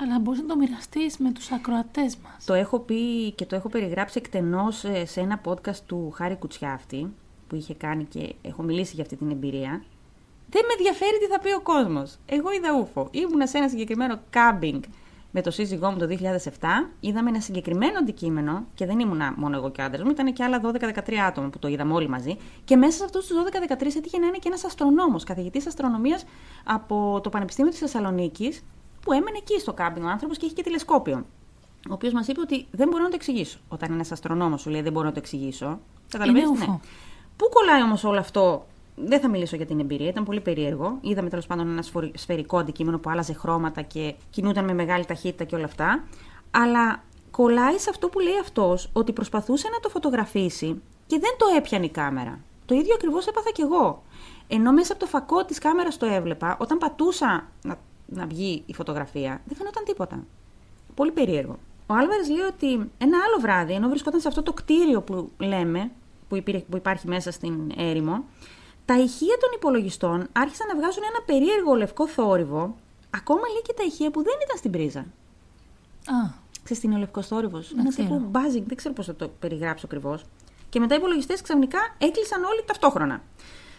Αλλά 0.00 0.18
μπορείς 0.18 0.40
να 0.40 0.46
το 0.46 0.56
μοιραστείς 0.56 1.18
με 1.18 1.32
τους 1.32 1.50
ακροατές 1.50 2.16
μας. 2.16 2.44
Το 2.44 2.54
έχω 2.54 2.78
πει 2.78 3.30
και 3.30 3.46
το 3.46 3.56
έχω 3.56 3.68
περιγράψει 3.68 4.18
εκτενώς 4.18 4.84
ε, 4.84 5.04
σε 5.04 5.20
ένα 5.20 5.40
podcast 5.44 5.80
του 5.86 6.10
Χάρη 6.14 6.36
Κουτσιάφτη, 6.36 7.12
που 7.48 7.54
είχε 7.54 7.74
κάνει 7.74 8.04
και 8.04 8.34
έχω 8.42 8.62
μιλήσει 8.62 8.94
για 8.94 9.02
αυτή 9.02 9.16
την 9.16 9.30
εμπειρία. 9.30 9.82
Δεν 10.50 10.62
με 10.66 10.72
ενδιαφέρει 10.78 11.18
τι 11.18 11.26
θα 11.26 11.38
πει 11.38 11.52
ο 11.52 11.60
κόσμος. 11.60 12.16
Εγώ 12.26 12.52
είδα 12.52 12.78
ούφο. 12.80 13.08
Ήμουνα 13.10 13.46
σε 13.46 13.58
ένα 13.58 13.68
συγκεκριμένο 13.68 14.20
κάμπινγκ 14.30 14.82
με 15.30 15.40
το 15.40 15.50
σύζυγό 15.50 15.90
μου 15.90 15.98
το 15.98 16.06
2007, 16.10 16.10
είδαμε 17.00 17.28
ένα 17.28 17.40
συγκεκριμένο 17.40 17.98
αντικείμενο 17.98 18.64
και 18.74 18.86
δεν 18.86 18.98
ήμουν 18.98 19.20
μόνο 19.36 19.56
εγώ 19.56 19.70
και 19.70 19.80
ο 19.80 19.84
άντρας 19.84 20.02
μου, 20.02 20.10
ήταν 20.10 20.32
και 20.32 20.44
άλλα 20.44 20.60
12-13 20.64 21.14
άτομα 21.14 21.48
που 21.48 21.58
το 21.58 21.68
είδαμε 21.68 21.92
όλοι 21.92 22.08
μαζί. 22.08 22.36
Και 22.64 22.76
μέσα 22.76 22.96
σε 22.96 23.04
αυτούς 23.04 23.26
τους 23.26 23.36
12-13 23.36 23.96
έτυχε 23.96 24.18
να 24.18 24.26
είναι 24.26 24.36
και 24.36 24.48
ένας 24.48 24.64
αστρονόμος, 24.64 25.24
καθηγητής 25.24 25.66
αστρονομίας 25.66 26.24
από 26.64 27.20
το 27.22 27.28
Πανεπιστήμιο 27.28 27.70
της 27.70 27.80
Θεσσαλονίκης, 27.80 28.62
που 29.02 29.12
έμενε 29.12 29.36
εκεί 29.36 29.60
στο 29.60 29.72
κάμπινγκ 29.72 30.06
ο 30.06 30.08
άνθρωπος 30.08 30.38
και 30.38 30.46
έχει 30.46 30.54
και 30.54 30.62
τηλεσκόπιο. 30.62 31.26
Ο 31.90 31.92
οποίος 31.92 32.12
μας 32.12 32.28
είπε 32.28 32.40
ότι 32.40 32.66
δεν 32.70 32.88
μπορώ 32.88 33.02
να 33.02 33.08
το 33.08 33.14
εξηγήσω. 33.14 33.58
Όταν 33.68 33.92
ένας 33.92 34.12
αστρονόμος 34.12 34.60
σου 34.60 34.70
λέει 34.70 34.82
δεν 34.82 34.92
μπορώ 34.92 35.06
να 35.06 35.12
το 35.12 35.18
εξηγήσω. 35.18 35.80
Καταλαβαίνετε. 36.08 36.66
Ναι. 36.66 36.78
Πού 37.36 37.48
κολλάει 37.52 37.82
όμως 37.82 38.04
όλο 38.04 38.18
αυτό 38.18 38.66
δεν 38.96 39.20
θα 39.20 39.28
μιλήσω 39.28 39.56
για 39.56 39.66
την 39.66 39.80
εμπειρία, 39.80 40.08
ήταν 40.08 40.24
πολύ 40.24 40.40
περίεργο. 40.40 40.98
Είδαμε 41.00 41.28
τέλος 41.28 41.46
πάντων 41.46 41.68
ένα 41.68 41.82
σφαιρικό 42.14 42.58
αντικείμενο 42.58 42.98
που 42.98 43.10
άλλαζε 43.10 43.32
χρώματα 43.32 43.82
και 43.82 44.14
κινούταν 44.30 44.64
με 44.64 44.74
μεγάλη 44.74 45.04
ταχύτητα 45.04 45.44
και 45.44 45.54
όλα 45.54 45.64
αυτά. 45.64 46.04
Αλλά 46.50 47.02
κολλάει 47.30 47.78
σε 47.78 47.90
αυτό 47.90 48.08
που 48.08 48.20
λέει 48.20 48.38
αυτός, 48.40 48.90
ότι 48.92 49.12
προσπαθούσε 49.12 49.68
να 49.72 49.80
το 49.80 49.88
φωτογραφίσει 49.88 50.80
και 51.06 51.18
δεν 51.18 51.30
το 51.38 51.46
έπιανε 51.56 51.84
η 51.84 51.90
κάμερα. 51.90 52.38
Το 52.66 52.74
ίδιο 52.74 52.94
ακριβώς 52.94 53.26
έπαθα 53.26 53.50
κι 53.50 53.60
εγώ. 53.60 54.02
Ενώ 54.48 54.72
μέσα 54.72 54.92
από 54.92 55.00
το 55.00 55.06
φακό 55.06 55.44
της 55.44 55.58
κάμερας 55.58 55.96
το 55.96 56.06
έβλεπα, 56.06 56.56
όταν 56.60 56.78
πατούσα 56.78 57.48
να, 57.62 57.78
να 58.06 58.26
βγει 58.26 58.62
η 58.66 58.74
φωτογραφία, 58.74 59.40
δεν 59.46 59.56
φαινόταν 59.56 59.84
τίποτα. 59.84 60.24
Πολύ 60.94 61.10
περίεργο. 61.10 61.58
Ο 61.86 61.94
Άλβαρες 61.94 62.28
λέει 62.28 62.46
ότι 62.46 62.66
ένα 62.98 63.18
άλλο 63.26 63.40
βράδυ, 63.40 63.72
ενώ 63.72 63.88
βρισκόταν 63.88 64.20
σε 64.20 64.28
αυτό 64.28 64.42
το 64.42 64.52
κτίριο 64.52 65.00
που 65.02 65.30
λέμε, 65.38 65.90
που, 66.28 66.42
που 66.70 66.76
υπάρχει 66.76 67.08
μέσα 67.08 67.30
στην 67.30 67.72
έρημο, 67.76 68.24
τα 68.86 68.98
ηχεία 68.98 69.36
των 69.40 69.50
υπολογιστών 69.54 70.28
άρχισαν 70.32 70.66
να 70.66 70.76
βγάζουν 70.76 71.02
ένα 71.10 71.24
περίεργο 71.26 71.74
λευκό 71.74 72.08
θόρυβο, 72.08 72.76
ακόμα 73.10 73.40
λέει 73.52 73.62
και 73.62 73.72
τα 73.72 73.82
ηχεία 73.82 74.10
που 74.10 74.22
δεν 74.22 74.34
ήταν 74.44 74.56
στην 74.56 74.70
πρίζα. 74.70 75.00
Α. 75.00 76.44
Ξέρεις 76.64 76.82
τι 76.82 76.88
είναι 76.88 76.96
ο 76.96 76.98
λευκός 76.98 77.26
θόρυβος; 77.26 77.72
Ένα 77.78 77.90
τύπο 77.90 78.30
buzzing, 78.32 78.62
δεν 78.66 78.76
ξέρω 78.76 78.94
πώς 78.94 79.06
θα 79.06 79.14
το 79.14 79.28
περιγράψω 79.28 79.86
ακριβώς. 79.86 80.24
Και 80.68 80.80
μετά 80.80 80.94
οι 80.94 80.98
υπολογιστές 80.98 81.40
ξαφνικά 81.40 81.78
έκλεισαν 81.98 82.44
όλοι 82.44 82.64
ταυτόχρονα. 82.66 83.22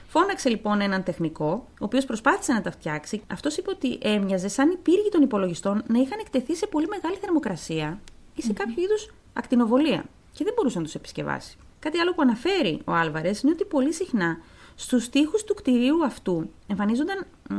Φώναξε 0.08 0.50
λοιπόν 0.50 0.82
έναν 0.82 1.04
τεχνικό, 1.04 1.68
ο 1.70 1.86
οποίος 1.86 2.06
προσπάθησε 2.06 2.54
να 2.54 2.62
τα 2.62 2.72
φτιάξει. 2.72 3.22
Αυτός 3.32 3.58
είπε 3.58 3.70
ότι 3.70 3.98
έμοιαζε 4.02 4.48
σαν 4.48 4.70
οι 4.70 4.76
πύργοι 4.76 5.10
των 5.10 5.22
υπολογιστών 5.22 5.84
να 5.88 6.00
είχαν 6.00 6.20
εκτεθεί 6.20 6.56
σε 6.56 6.68
πολύ 6.68 6.88
μεγάλη 6.88 7.16
θερμοκρασία 7.16 8.00
ή 8.36 8.42
σε 8.42 8.52
mm-hmm. 8.52 8.56
κάποιο 8.56 8.84
είδους 8.84 9.14
ακτινοβολία 9.34 10.06
και 10.32 10.44
δεν 10.44 10.54
μπορούσε 10.56 10.78
να 10.78 10.84
τους 10.84 10.96
επισκευάσει. 10.96 11.58
Κάτι 11.80 11.98
άλλο 11.98 12.14
που 12.14 12.22
αναφέρει 12.22 12.82
ο 12.86 12.92
Άλβαρες 12.92 13.42
είναι 13.42 13.52
ότι 13.52 13.66
πολύ 13.66 13.94
συχνά 13.94 14.38
στους 14.79 15.10
τοίχους 15.10 15.43
του 15.43 15.53
κτηρίου 15.53 16.05
αυτού 16.05 16.50
εμφανίζονταν 16.67 17.25
μ, 17.50 17.55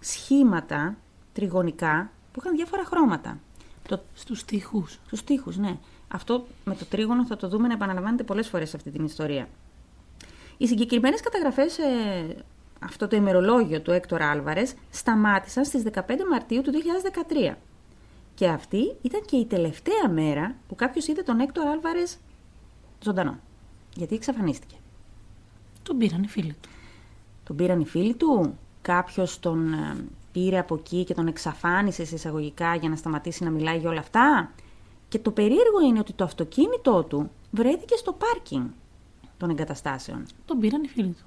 σχήματα 0.00 0.96
τριγωνικά 1.32 2.10
που 2.32 2.40
είχαν 2.40 2.56
διάφορα 2.56 2.84
χρώματα. 2.84 3.38
Το... 3.88 4.00
Στους 4.14 4.44
τοίχους. 4.44 4.98
Στους 5.06 5.24
τοίχους, 5.24 5.56
ναι. 5.56 5.78
Αυτό 6.08 6.46
με 6.64 6.74
το 6.74 6.84
τρίγωνο 6.84 7.26
θα 7.26 7.36
το 7.36 7.48
δούμε 7.48 7.66
να 7.66 7.74
επαναλαμβάνεται 7.74 8.22
πολλές 8.22 8.48
φορές 8.48 8.68
σε 8.68 8.76
αυτή 8.76 8.90
την 8.90 9.04
ιστορία. 9.04 9.48
Οι 10.56 10.66
συγκεκριμένες 10.66 11.20
καταγραφές 11.20 11.72
σε 11.72 11.82
αυτό 12.80 13.08
το 13.08 13.16
ημερολόγιο 13.16 13.80
του 13.80 13.90
Έκτορ 13.90 14.22
Άλβαρες 14.22 14.74
σταμάτησαν 14.90 15.64
στις 15.64 15.82
15 15.92 16.00
Μαρτίου 16.30 16.62
του 16.62 16.70
2013. 17.50 17.54
Και 18.34 18.48
αυτή 18.48 18.96
ήταν 19.02 19.22
και 19.24 19.36
η 19.36 19.46
τελευταία 19.46 20.08
μέρα 20.08 20.54
που 20.68 20.74
κάποιος 20.74 21.06
είδε 21.06 21.22
τον 21.22 21.40
Έκτορ 21.40 21.66
Άλβαρες 21.66 22.18
ζωντανό. 23.02 23.38
Γιατί 23.94 24.14
εξαφανίστηκε. 24.14 24.79
Τον 25.82 25.98
πήραν 25.98 26.22
οι 26.22 26.28
φίλοι 26.28 26.56
του. 26.60 26.68
Τον 27.44 27.56
πήραν 27.56 27.80
οι 27.80 27.86
φίλοι 27.86 28.14
του. 28.14 28.58
Κάποιος 28.82 29.40
τον 29.40 29.72
ε, 29.72 30.04
πήρε 30.32 30.58
από 30.58 30.74
εκεί 30.74 31.04
και 31.04 31.14
τον 31.14 31.26
εξαφάνισε 31.26 32.04
σε 32.04 32.14
εισαγωγικά 32.14 32.74
για 32.74 32.88
να 32.88 32.96
σταματήσει 32.96 33.44
να 33.44 33.50
μιλάει 33.50 33.78
για 33.78 33.90
όλα 33.90 34.00
αυτά. 34.00 34.52
Και 35.08 35.18
το 35.18 35.30
περίεργο 35.30 35.80
είναι 35.88 35.98
ότι 35.98 36.12
το 36.12 36.24
αυτοκίνητό 36.24 37.02
του 37.02 37.30
βρέθηκε 37.50 37.96
στο 37.96 38.12
πάρκινγκ 38.12 38.66
των 39.36 39.50
εγκαταστάσεων. 39.50 40.26
Τον 40.44 40.58
πήραν 40.58 40.82
οι 40.82 40.88
φίλοι 40.88 41.12
του. 41.12 41.24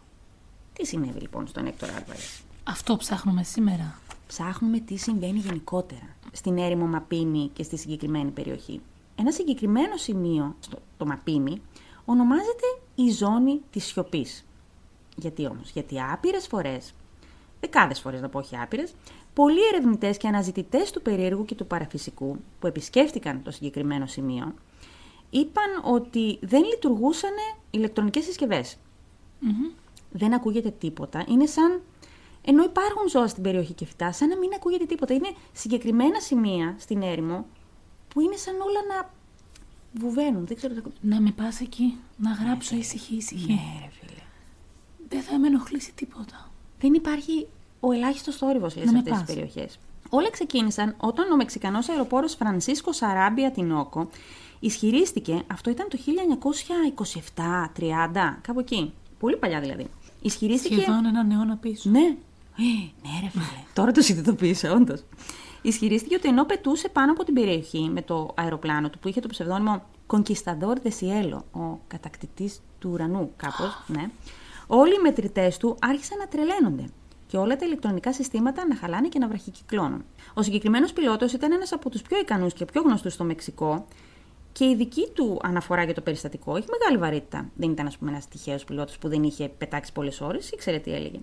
Τι 0.73 0.85
συνέβη 0.85 1.19
λοιπόν 1.19 1.47
στον 1.47 1.65
Έκτορ 1.65 1.89
Άλβαρες; 1.89 2.41
Αυτό 2.63 2.97
ψάχνουμε 2.97 3.43
σήμερα. 3.43 3.99
Ψάχνουμε 4.27 4.79
τι 4.79 4.97
συμβαίνει 4.97 5.39
γενικότερα 5.39 6.15
στην 6.31 6.57
έρημο 6.57 6.85
Μαπίμη 6.85 7.49
και 7.53 7.63
στη 7.63 7.77
συγκεκριμένη 7.77 8.31
περιοχή. 8.31 8.81
Ένα 9.15 9.31
συγκεκριμένο 9.31 9.97
σημείο 9.97 10.55
στο 10.59 10.77
το 10.97 11.05
Μαπίμη 11.05 11.61
ονομάζεται 12.05 12.65
η 12.95 13.09
ζώνη 13.11 13.61
της 13.71 13.85
σιωπής. 13.85 14.45
Γιατί 15.15 15.45
όμως, 15.45 15.69
γιατί 15.69 16.01
άπειρες 16.01 16.47
φορές, 16.47 16.93
δεκάδες 17.59 17.99
φορές 17.99 18.21
να 18.21 18.29
πω 18.29 18.39
όχι 18.39 18.57
άπειρες, 18.57 18.93
πολλοί 19.33 19.67
ερευνητές 19.73 20.17
και 20.17 20.27
αναζητητές 20.27 20.91
του 20.91 21.01
περίεργου 21.01 21.45
και 21.45 21.55
του 21.55 21.67
παραφυσικού 21.67 22.37
που 22.59 22.67
επισκέφτηκαν 22.67 23.43
το 23.43 23.51
συγκεκριμένο 23.51 24.05
σημείο, 24.05 24.53
είπαν 25.29 25.81
ότι 25.83 26.39
δεν 26.41 26.63
λειτουργούσαν 26.63 27.31
ηλεκτρονικές 27.71 28.27
Δεν 30.11 30.33
ακούγεται 30.33 30.69
τίποτα. 30.69 31.25
Είναι 31.27 31.45
σαν 31.45 31.81
ενώ 32.45 32.63
υπάρχουν 32.63 33.09
ζώα 33.09 33.27
στην 33.27 33.43
περιοχή 33.43 33.73
και 33.73 33.85
φυτά, 33.85 34.11
σαν 34.11 34.27
να 34.27 34.37
μην 34.37 34.53
ακούγεται 34.55 34.85
τίποτα. 34.85 35.13
Είναι 35.13 35.33
συγκεκριμένα 35.51 36.19
σημεία 36.19 36.75
στην 36.79 37.01
έρημο 37.01 37.45
που 38.07 38.21
είναι 38.21 38.35
σαν 38.35 38.55
όλα 38.61 38.79
να 38.87 39.11
βουβαίνουν. 39.93 40.45
Δεν 40.45 40.57
ξέρω. 40.57 40.73
Να 41.01 41.21
με 41.21 41.31
πας 41.31 41.61
εκεί, 41.61 41.97
να 42.17 42.31
γράψω 42.31 42.75
ναι, 42.75 42.81
ησυχή, 42.81 43.15
ησυχή. 43.15 43.53
Ναι, 43.53 43.59
ρε 43.81 43.89
φίλε. 43.91 44.21
Δεν 45.09 45.21
θα 45.21 45.39
με 45.39 45.47
ενοχλήσει 45.47 45.93
τίποτα. 45.95 46.51
Δεν 46.79 46.93
υπάρχει 46.93 47.47
ο 47.79 47.91
ελάχιστος 47.91 48.35
θόρυβος 48.35 48.71
σε 48.73 48.79
αυτές 48.79 49.13
τις 49.13 49.23
περιοχές. 49.23 49.79
Όλα 50.09 50.29
ξεκίνησαν 50.29 50.95
όταν 50.97 51.31
ο 51.31 51.35
Μεξικανός 51.35 51.89
αεροπόρος 51.89 52.35
Φρανσίσκο 52.35 52.91
Σαράμπια 52.91 53.51
Τινόκο 53.51 54.09
ισχυρίστηκε, 54.59 55.43
αυτό 55.51 55.69
ήταν 55.69 55.87
το 55.89 55.97
1927-30, 57.35 58.37
κάπου 58.41 58.59
εκεί. 58.59 58.93
Πολύ 59.19 59.37
παλιά 59.37 59.59
δηλαδή. 59.59 59.87
Ισχυρίστηκε. 60.21 60.75
Σχεδόν 60.75 61.05
έναν 61.05 61.31
αιώνα 61.31 61.55
πίσω. 61.55 61.89
Ναι. 61.89 62.15
Ε, 62.57 62.63
ναι, 63.01 63.19
ρε 63.21 63.29
φίλε. 63.29 63.43
Τώρα 63.73 63.91
το 63.91 64.01
συνειδητοποίησα, 64.01 64.71
όντως 64.71 65.03
ισχυρίστηκε 65.63 66.15
ότι 66.15 66.27
ενώ 66.27 66.45
πετούσε 66.45 66.89
πάνω 66.89 67.11
από 67.11 67.23
την 67.23 67.33
περιοχή 67.33 67.89
με 67.93 68.01
το 68.01 68.31
αεροπλάνο 68.35 68.89
του 68.89 68.99
που 68.99 69.07
είχε 69.07 69.19
το 69.19 69.27
ψευδόνυμο 69.27 69.83
Conquistador 70.07 70.75
de 70.83 70.89
Cielo, 70.99 71.37
ο 71.51 71.79
κατακτητής 71.87 72.61
του 72.79 72.89
ουρανού, 72.93 73.31
κάπως, 73.37 73.83
ναι, 73.87 74.09
όλοι 74.67 74.93
οι 74.93 75.01
μετρητές 75.01 75.57
του 75.57 75.77
άρχισαν 75.81 76.17
να 76.17 76.27
τρελαίνονται 76.27 76.89
και 77.27 77.37
όλα 77.37 77.55
τα 77.55 77.65
ηλεκτρονικά 77.65 78.13
συστήματα 78.13 78.67
να 78.67 78.75
χαλάνε 78.75 79.07
και 79.07 79.19
να 79.19 79.27
βραχικυκλώνουν. 79.27 80.05
Ο 80.33 80.41
συγκεκριμένος 80.41 80.93
πιλότος 80.93 81.33
ήταν 81.33 81.51
ένας 81.51 81.71
από 81.71 81.89
τους 81.89 82.01
πιο 82.01 82.19
ικανούς 82.19 82.53
και 82.53 82.65
πιο 82.65 82.81
γνωστούς 82.81 83.13
στο 83.13 83.23
Μεξικό 83.23 83.85
και 84.51 84.65
η 84.65 84.75
δική 84.75 85.07
του 85.13 85.39
αναφορά 85.43 85.83
για 85.83 85.93
το 85.93 86.01
περιστατικό 86.01 86.55
έχει 86.55 86.67
μεγάλη 86.79 86.97
βαρύτητα. 86.97 87.49
Δεν 87.55 87.71
ήταν, 87.71 87.87
ας 87.87 87.97
πούμε, 87.97 88.11
ένας 88.11 88.27
τυχαίος 88.27 88.63
πιλότος 88.63 88.97
που 88.97 89.07
δεν 89.07 89.23
είχε 89.23 89.49
πετάξει 89.57 89.91
πολλές 89.91 90.21
ώρες, 90.21 90.51
ήξερε 90.51 90.79
τι 90.79 90.93
έλεγε. 90.93 91.19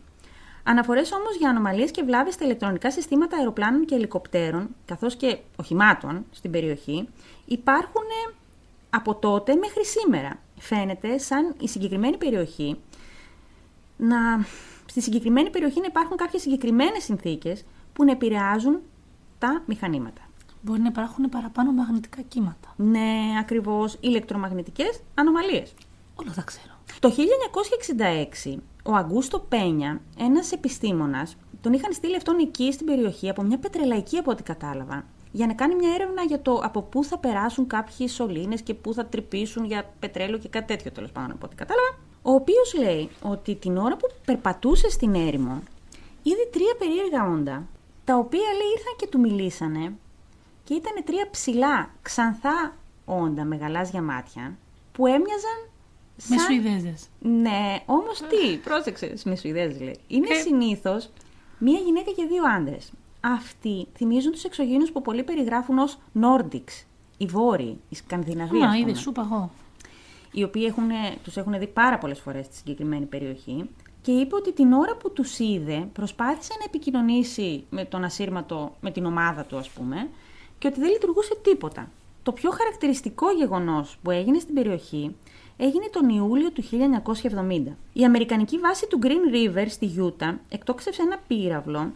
Αναφορές 0.63 1.13
όμως 1.13 1.37
για 1.37 1.49
ανομαλίες 1.51 1.91
και 1.91 2.03
βλάβες 2.03 2.35
στα 2.35 2.45
ηλεκτρονικά 2.45 2.91
συστήματα 2.91 3.37
αεροπλάνων 3.37 3.85
και 3.85 3.95
ελικοπτέρων, 3.95 4.69
καθώς 4.85 5.17
και 5.17 5.39
οχημάτων 5.57 6.25
στην 6.31 6.51
περιοχή, 6.51 7.09
υπάρχουν 7.45 8.03
από 8.91 9.15
τότε 9.15 9.55
μέχρι 9.55 9.85
σήμερα. 9.87 10.39
Φαίνεται 10.59 11.19
σαν 11.19 11.55
η 11.61 11.69
συγκεκριμένη 11.69 12.17
περιοχή 12.17 12.81
να. 13.97 14.17
Στη 14.87 15.01
συγκεκριμένη 15.01 15.51
περιοχή 15.51 15.81
να 15.81 15.87
υπάρχουν 15.89 16.17
κάποιες 16.17 16.43
συγκεκριμένες 16.43 17.03
συνθήκες 17.03 17.65
που 17.93 18.05
να 18.05 18.13
επηρεάζουν 18.13 18.81
τα 19.39 19.63
μηχανήματα. 19.67 20.21
Μπορεί 20.61 20.81
να 20.81 20.89
υπάρχουν 20.89 21.29
παραπάνω 21.29 21.73
μαγνητικά 21.73 22.21
κύματα. 22.23 22.75
Ναι, 22.77 23.39
ακριβώς. 23.41 23.97
Ηλεκτρομαγνητικές 24.01 25.01
ανομαλίες. 25.15 25.75
Όλα 26.15 26.33
τα 26.35 26.43
ξέρω. 26.43 26.75
Το 27.01 27.11
1966 27.11 28.59
ο 28.85 28.95
Αγκούστο 28.95 29.39
Πένια, 29.39 30.01
ένας 30.19 30.53
επιστήμονας, 30.53 31.37
τον 31.61 31.73
είχαν 31.73 31.93
στείλει 31.93 32.17
αυτόν 32.17 32.39
εκεί 32.39 32.73
στην 32.73 32.87
περιοχή 32.87 33.29
από 33.29 33.43
μια 33.43 33.59
πετρελαϊκή 33.59 34.17
από 34.17 34.31
ό,τι 34.31 34.43
κατάλαβα, 34.43 35.05
για 35.33 35.47
να 35.47 35.55
κάνει 35.55 35.75
μια 35.75 35.95
έρευνα 35.95 36.23
για 36.23 36.43
το 36.43 36.61
από 36.65 36.83
πού 36.83 37.05
θα 37.05 37.19
περάσουν 37.19 37.67
κάποιοι 37.67 38.09
σωλήνες 38.09 38.63
και 38.63 38.75
πού 38.75 38.95
θα 38.95 39.07
τρυπήσουν 39.07 39.65
για 39.65 39.93
πετρέλαιο 39.99 40.39
και 40.39 40.49
κάτι 40.49 40.67
τέτοιο 40.67 40.91
τέλος 40.91 41.13
πάντων 41.13 41.31
από 41.31 41.47
ό,τι 41.47 41.55
κατάλαβα. 41.55 41.99
Ο 42.23 42.33
οποίος 42.33 42.75
λέει 42.75 43.11
ότι 43.23 43.55
την 43.55 43.77
ώρα 43.77 43.97
που 43.97 44.07
περπατούσε 44.25 44.91
στην 44.91 45.15
έρημο, 45.15 45.63
είδε 46.23 46.49
τρία 46.53 46.75
περίεργα 46.79 47.31
όντα, 47.31 47.67
τα 48.05 48.17
οποία 48.17 48.39
λέει 48.41 48.71
ήρθαν 48.77 48.95
και 48.97 49.07
του 49.07 49.21
μιλήσανε 49.21 49.93
και 50.65 50.75
ήταν 50.75 51.05
τρία 51.05 51.29
ψηλά, 51.31 51.91
ξανθά 52.03 52.75
όντα 53.05 53.45
με 53.45 53.57
γαλάζια 53.57 54.03
μάτια 54.03 54.57
που 54.93 55.07
έμοιαζαν 55.07 55.70
με 56.29 56.39
Σουηδέζες. 56.39 57.09
Ναι, 57.21 57.83
όμως 57.87 58.21
τι, 58.21 58.57
πρόσεξε. 58.57 59.15
Με 59.25 59.37
Σουηδέζες 59.37 59.81
λέει. 59.81 59.99
Είναι 60.07 60.29
ε... 60.31 60.41
συνήθως 60.41 61.11
μία 61.59 61.79
γυναίκα 61.79 62.11
και 62.11 62.25
δύο 62.25 62.43
άντρες. 62.57 62.93
Αυτοί 63.21 63.87
θυμίζουν 63.97 64.33
τους 64.33 64.45
εξωγήνου 64.45 64.85
που 64.93 65.03
πολλοί 65.03 65.23
περιγράφουν 65.23 65.79
ως 65.79 65.99
Nordics, 66.21 66.85
οι 67.17 67.27
Βόρειοι, 67.27 67.81
οι 67.89 67.95
Σκανδιναβοί. 67.95 68.59
Μα 68.59 68.77
είδες, 68.77 68.99
σου 68.99 69.13
παγώ. 69.13 69.51
Οι 70.33 70.43
οποίοι 70.43 70.65
έχουν, 70.67 70.89
τους 71.23 71.37
έχουν 71.37 71.59
δει 71.59 71.67
πάρα 71.67 71.99
πολλές 71.99 72.21
φορές 72.21 72.45
στη 72.45 72.57
συγκεκριμένη 72.57 73.07
περιοχή 73.07 73.71
και 74.03 74.13
είπε 74.13 74.35
ότι 74.35 74.53
την 74.53 74.73
ώρα 74.73 74.97
που 74.97 75.13
τους 75.13 75.39
είδε 75.39 75.89
προσπάθησε 75.93 76.53
να 76.59 76.65
επικοινωνήσει 76.65 77.65
με 77.71 77.85
τον 77.85 78.05
ασύρματο, 78.05 78.77
με 78.81 78.91
την 78.91 79.05
ομάδα 79.05 79.45
του 79.45 79.57
ας 79.57 79.71
πούμε 79.71 80.09
και 80.59 80.67
ότι 80.67 80.81
δεν 80.81 80.91
λειτουργούσε 80.91 81.37
τίποτα. 81.43 81.91
Το 82.23 82.33
πιο 82.33 82.51
χαρακτηριστικό 82.51 83.31
γεγονός 83.31 83.99
που 84.03 84.11
έγινε 84.11 84.39
στην 84.39 84.55
περιοχή 84.55 85.17
έγινε 85.61 85.89
τον 85.93 86.09
Ιούλιο 86.09 86.51
του 86.51 86.63
1970. 87.51 87.63
Η 87.93 88.05
Αμερικανική 88.05 88.59
βάση 88.59 88.87
του 88.87 88.99
Green 89.03 89.35
River 89.35 89.67
στη 89.69 89.87
Γιούτα 89.87 90.41
εκτόξευσε 90.49 91.03
ένα 91.03 91.19
πύραυλο 91.27 91.93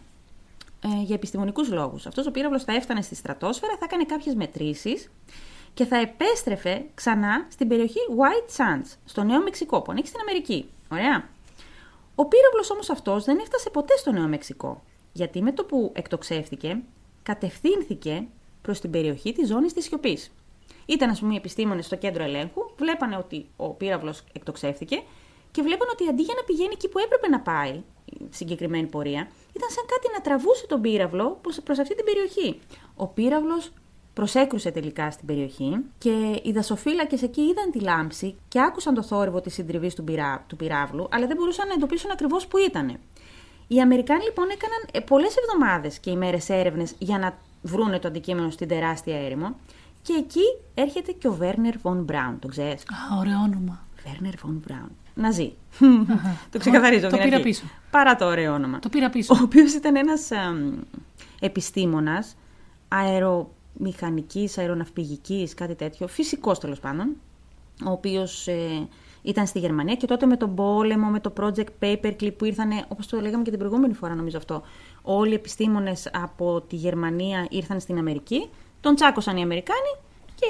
ε, 0.83 1.01
για 1.03 1.15
επιστημονικούς 1.15 1.71
λόγους. 1.71 2.05
Αυτός 2.05 2.27
ο 2.27 2.31
πύραυλος 2.31 2.63
θα 2.63 2.73
έφτανε 2.73 3.01
στη 3.01 3.15
στρατόσφαιρα, 3.15 3.73
θα 3.73 3.85
έκανε 3.85 4.03
κάποιες 4.03 4.35
μετρήσεις 4.35 5.11
και 5.73 5.85
θα 5.85 5.97
επέστρεφε 5.97 6.85
ξανά 6.93 7.47
στην 7.49 7.67
περιοχή 7.67 7.99
White 8.17 8.55
Sands, 8.57 8.95
στο 9.05 9.23
Νέο 9.23 9.41
Μεξικό, 9.41 9.81
που 9.81 9.91
ανήκει 9.91 10.07
στην 10.07 10.19
Αμερική. 10.19 10.69
Ωραία. 10.91 11.29
Ο 12.15 12.25
πύραυλος 12.25 12.69
όμως 12.69 12.89
αυτός 12.89 13.23
δεν 13.23 13.37
έφτασε 13.39 13.69
ποτέ 13.69 13.97
στο 13.97 14.11
Νέο 14.11 14.27
Μεξικό, 14.27 14.83
γιατί 15.13 15.41
με 15.41 15.51
το 15.51 15.63
που 15.63 15.91
εκτοξεύτηκε, 15.95 16.81
κατευθύνθηκε 17.23 18.27
προς 18.61 18.79
την 18.79 18.91
περιοχή 18.91 19.33
της 19.33 19.47
ζώνης 19.47 19.73
της 19.73 19.85
σιωπής. 19.85 20.31
Ήταν, 20.85 21.09
ας 21.09 21.19
πούμε, 21.19 21.33
οι 21.33 21.37
επιστήμονες 21.37 21.85
στο 21.85 21.95
κέντρο 21.95 22.23
ελέγχου, 22.23 22.61
βλέπανε 22.77 23.17
ότι 23.17 23.45
ο 23.55 23.69
πύραυλος 23.69 24.23
εκτοξεύτηκε 24.33 25.03
και 25.51 25.61
βλέπανε 25.61 25.91
ότι 25.93 26.07
αντί 26.07 26.21
για 26.21 26.33
να 26.37 26.43
πηγαίνει 26.43 26.73
εκεί 26.73 26.89
που 26.89 26.99
έπρεπε 26.99 27.27
να 27.27 27.39
πάει, 27.39 27.81
η 28.05 28.17
συγκεκριμένη 28.29 28.87
πορεία, 28.87 29.27
ήταν 29.53 29.69
σαν 29.69 29.85
κάτι 29.85 30.07
να 30.13 30.21
τραβούσε 30.21 30.67
τον 30.67 30.81
πύραυλο 30.81 31.39
προς 31.63 31.79
αυτή 31.79 31.95
την 31.95 32.05
περιοχή. 32.05 32.59
Ο 32.95 33.07
πύραυλος 33.07 33.71
προσέκρουσε 34.13 34.71
τελικά 34.71 35.11
στην 35.11 35.25
περιοχή 35.27 35.77
και 35.97 36.41
οι 36.43 36.51
δασοφύλακες 36.51 37.21
εκεί 37.21 37.41
είδαν 37.41 37.71
τη 37.71 37.79
λάμψη 37.79 38.35
και 38.47 38.61
άκουσαν 38.61 38.93
το 38.93 39.03
θόρυβο 39.03 39.41
της 39.41 39.53
συντριβής 39.53 39.95
του, 39.95 40.03
πυρά, 40.03 40.45
του 40.47 40.55
πυράβλου, 40.55 41.07
αλλά 41.11 41.27
δεν 41.27 41.37
μπορούσαν 41.37 41.67
να 41.67 41.73
εντοπίσουν 41.73 42.11
ακριβώς 42.11 42.47
που 42.47 42.57
ήταν. 42.57 42.99
Οι 43.67 43.81
Αμερικάνοι 43.81 44.23
λοιπόν 44.23 44.49
έκαναν 44.49 44.87
ε, 44.91 44.99
πολλές 44.99 45.35
εβδομάδες 45.37 45.99
και 45.99 46.09
ημέρες 46.09 46.49
έρευνες 46.49 46.93
για 46.99 47.17
να 47.17 47.37
βρούνε 47.61 47.99
το 47.99 48.07
αντικείμενο 48.07 48.49
στην 48.49 48.67
τεράστια 48.67 49.17
έρημο 49.17 49.55
και 50.05 50.13
εκεί 50.13 50.41
έρχεται 50.73 51.11
και 51.11 51.27
ο 51.27 51.33
Βέρνερ 51.33 51.77
Βον 51.77 52.03
Μπράουν. 52.03 52.39
Το 52.39 52.47
ξέρεις. 52.47 52.81
Α, 52.81 53.17
ωραίο 53.19 53.39
όνομα. 53.39 53.85
Βέρνερ 54.05 54.33
Βον 54.41 54.63
Μπράουν. 54.65 54.91
Να 55.13 55.31
ζει. 55.31 55.53
το 56.51 56.59
ξεκαθαρίζω. 56.59 57.09
Το 57.09 57.17
πήρα 57.17 57.39
πίσω. 57.39 57.63
Παρά 57.91 58.15
το 58.15 58.25
ωραίο 58.25 58.53
όνομα. 58.53 58.79
Το 58.79 58.89
πήρα 58.89 59.09
πίσω. 59.09 59.35
Ο 59.35 59.39
οποίος 59.43 59.73
ήταν 59.73 59.95
ένας 59.95 60.29
επιστήμονας 61.39 62.35
αερομηχανικής, 62.87 64.57
αεροναυπηγικής, 64.57 65.53
κάτι 65.53 65.75
τέτοιο. 65.75 66.07
Φυσικός 66.07 66.59
τέλος 66.59 66.79
πάντων. 66.79 67.15
Ο 67.85 67.91
οποίος 67.91 68.47
ε, 68.47 68.87
ήταν 69.21 69.47
στη 69.47 69.59
Γερμανία 69.59 69.95
και 69.95 70.07
τότε 70.07 70.25
με 70.25 70.37
τον 70.37 70.55
πόλεμο, 70.55 71.07
με 71.07 71.19
το 71.19 71.33
project 71.39 71.67
Paperclip 71.79 72.33
που 72.37 72.45
ήρθαν, 72.45 72.71
όπως 72.87 73.07
το 73.07 73.19
λέγαμε 73.19 73.43
και 73.43 73.49
την 73.49 73.59
προηγούμενη 73.59 73.93
φορά 73.93 74.15
νομίζω 74.15 74.37
αυτό, 74.37 74.61
όλοι 75.01 75.31
οι 75.31 75.33
επιστήμονες 75.33 76.09
από 76.13 76.61
τη 76.61 76.75
Γερμανία 76.75 77.47
ήρθαν 77.49 77.79
στην 77.79 77.97
Αμερική 77.97 78.49
τον 78.85 78.95
τσάκωσαν 78.95 79.37
οι 79.37 79.41
Αμερικάνοι 79.41 79.91
και 80.35 80.47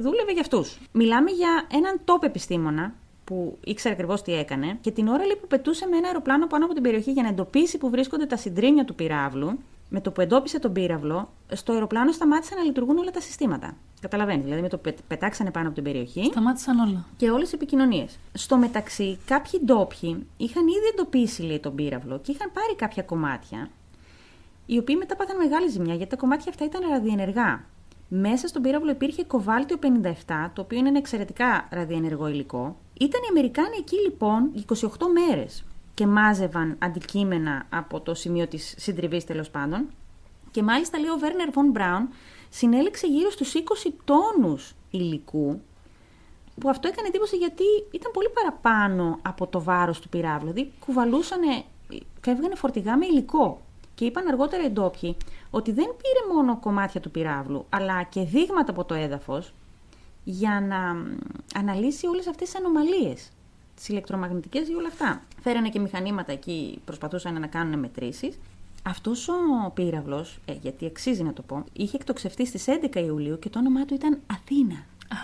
δούλευε 0.00 0.32
για 0.32 0.40
αυτούς. 0.40 0.78
Μιλάμε 0.92 1.30
για 1.30 1.66
έναν 1.72 2.00
top 2.04 2.22
επιστήμονα 2.22 2.94
που 3.24 3.58
ήξερε 3.64 3.94
ακριβώς 3.94 4.22
τι 4.22 4.34
έκανε 4.34 4.78
και 4.80 4.90
την 4.90 5.08
ώρα 5.08 5.24
που 5.40 5.46
πετούσε 5.46 5.86
με 5.86 5.96
ένα 5.96 6.06
αεροπλάνο 6.06 6.46
πάνω 6.46 6.64
από 6.64 6.74
την 6.74 6.82
περιοχή 6.82 7.12
για 7.12 7.22
να 7.22 7.28
εντοπίσει 7.28 7.78
που 7.78 7.90
βρίσκονται 7.90 8.26
τα 8.26 8.36
συντρίμια 8.36 8.84
του 8.84 8.94
πυράβλου, 8.94 9.58
με 9.88 10.00
το 10.00 10.10
που 10.10 10.20
εντόπισε 10.20 10.58
τον 10.58 10.72
πύραυλο, 10.72 11.32
στο 11.52 11.72
αεροπλάνο 11.72 12.12
σταμάτησαν 12.12 12.58
να 12.58 12.64
λειτουργούν 12.64 12.98
όλα 12.98 13.10
τα 13.10 13.20
συστήματα. 13.20 13.76
Καταλαβαίνεις, 14.00 14.42
δηλαδή 14.44 14.62
με 14.62 14.68
το 14.68 14.78
που 14.78 14.94
πετάξανε 15.08 15.50
πάνω 15.50 15.66
από 15.66 15.74
την 15.74 15.84
περιοχή. 15.84 16.24
Σταμάτησαν 16.24 16.78
όλα. 16.78 17.06
Και 17.16 17.30
όλες 17.30 17.52
οι 17.52 17.54
επικοινωνίες. 17.54 18.18
Στο 18.32 18.56
μεταξύ, 18.56 19.18
κάποιοι 19.24 19.60
ντόπιοι 19.64 20.26
είχαν 20.36 20.66
ήδη 20.66 20.86
εντοπίσει 20.92 21.42
λέει, 21.42 21.58
τον 21.58 21.74
πύραυλο 21.74 22.18
και 22.18 22.32
είχαν 22.32 22.50
πάρει 22.52 22.74
κάποια 22.76 23.02
κομμάτια, 23.02 23.70
οι 24.66 24.78
οποίοι 24.78 24.96
μετά 24.98 25.16
πάθαν 25.16 25.36
μεγάλη 25.36 25.68
ζημιά 25.68 25.94
γιατί 25.94 26.10
τα 26.10 26.16
κομμάτια 26.16 26.50
αυτά 26.50 26.64
ήταν 26.64 26.90
ραδιενεργά. 26.90 27.64
Μέσα 28.08 28.48
στον 28.48 28.62
πύραυλο 28.62 28.90
υπήρχε 28.90 29.24
κοβάλτιο 29.24 29.78
57, 29.82 29.86
το 30.52 30.62
οποίο 30.62 30.78
είναι 30.78 30.88
ένα 30.88 30.98
εξαιρετικά 30.98 31.68
ραδιενεργό 31.70 32.28
υλικό. 32.28 32.76
Ήταν 33.00 33.20
οι 33.22 33.26
Αμερικάνοι 33.30 33.76
εκεί 33.78 33.96
λοιπόν 33.96 34.52
28 34.68 34.86
μέρες 35.28 35.64
και 35.94 36.06
μάζευαν 36.06 36.76
αντικείμενα 36.78 37.66
από 37.70 38.00
το 38.00 38.14
σημείο 38.14 38.46
της 38.46 38.74
συντριβής 38.78 39.24
τέλος 39.24 39.50
πάντων. 39.50 39.88
Και 40.50 40.62
μάλιστα 40.62 40.98
λέει 40.98 41.10
ο 41.10 41.18
Βέρνερ 41.18 41.50
Βον 41.50 41.70
Μπράουν 41.70 42.08
συνέλεξε 42.48 43.06
γύρω 43.06 43.30
στους 43.30 43.54
20 43.54 43.90
τόνους 44.04 44.74
υλικού 44.90 45.60
που 46.60 46.68
αυτό 46.68 46.88
έκανε 46.88 47.08
εντύπωση 47.08 47.36
γιατί 47.36 47.64
ήταν 47.90 48.12
πολύ 48.12 48.28
παραπάνω 48.28 49.18
από 49.22 49.46
το 49.46 49.62
βάρος 49.62 50.00
του 50.00 50.08
πυράβλου. 50.08 50.52
Δηλαδή 50.52 50.72
κουβαλούσανε, 50.78 51.64
φεύγανε 52.20 52.54
φορτηγά 52.54 52.96
με 52.96 53.06
υλικό. 53.06 53.60
Και 53.94 54.04
είπαν 54.04 54.28
αργότερα 54.28 54.64
οι 54.64 54.70
ντόπιοι 54.70 55.16
ότι 55.50 55.72
δεν 55.72 55.84
πήρε 55.84 56.34
μόνο 56.34 56.58
κομμάτια 56.58 57.00
του 57.00 57.10
πυράβλου, 57.10 57.66
αλλά 57.68 58.02
και 58.02 58.22
δείγματα 58.22 58.70
από 58.70 58.84
το 58.84 58.94
έδαφος 58.94 59.52
για 60.24 60.60
να 60.60 61.06
αναλύσει 61.60 62.06
όλες 62.06 62.26
αυτές 62.26 62.50
τις 62.50 62.58
ανομαλίες, 62.58 63.30
τις 63.74 63.88
ηλεκτρομαγνητικές 63.88 64.68
ή 64.68 64.74
όλα 64.74 64.88
αυτά. 64.88 65.22
Φέρανε 65.42 65.68
και 65.68 65.78
μηχανήματα 65.78 66.32
εκεί, 66.32 66.80
προσπαθούσαν 66.84 67.40
να 67.40 67.46
κάνουν 67.46 67.78
μετρήσεις. 67.78 68.38
Αυτός 68.82 69.28
ο 69.28 69.70
πύραυλος, 69.74 70.38
ε, 70.44 70.52
γιατί 70.52 70.86
αξίζει 70.86 71.22
να 71.22 71.32
το 71.32 71.42
πω, 71.42 71.64
είχε 71.72 71.96
εκτοξευτεί 71.96 72.46
στις 72.46 72.68
11 72.68 73.00
Ιουλίου 73.00 73.38
και 73.38 73.48
το 73.48 73.58
όνομά 73.58 73.84
του 73.84 73.94
ήταν 73.94 74.18
Αθήνα. 74.26 74.74
Α, 75.08 75.16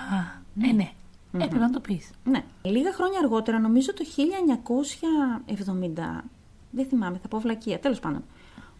ναι, 0.54 0.72
ναι. 0.72 0.92
Mm-hmm. 1.32 1.42
Έπρεπε 1.42 1.64
να 1.64 1.70
το 1.70 1.80
πεις. 1.80 2.10
Ναι. 2.24 2.44
Λίγα 2.62 2.92
χρόνια 2.92 3.18
αργότερα, 3.18 3.58
νομίζω 3.58 3.94
το 3.94 4.04
1970, 4.04 6.24
δεν 6.70 6.86
θυμάμαι, 6.86 7.18
θα 7.22 7.28
πω 7.28 7.38
βλακεία, 7.38 7.78
τέλος 7.78 8.00
πάντων, 8.00 8.24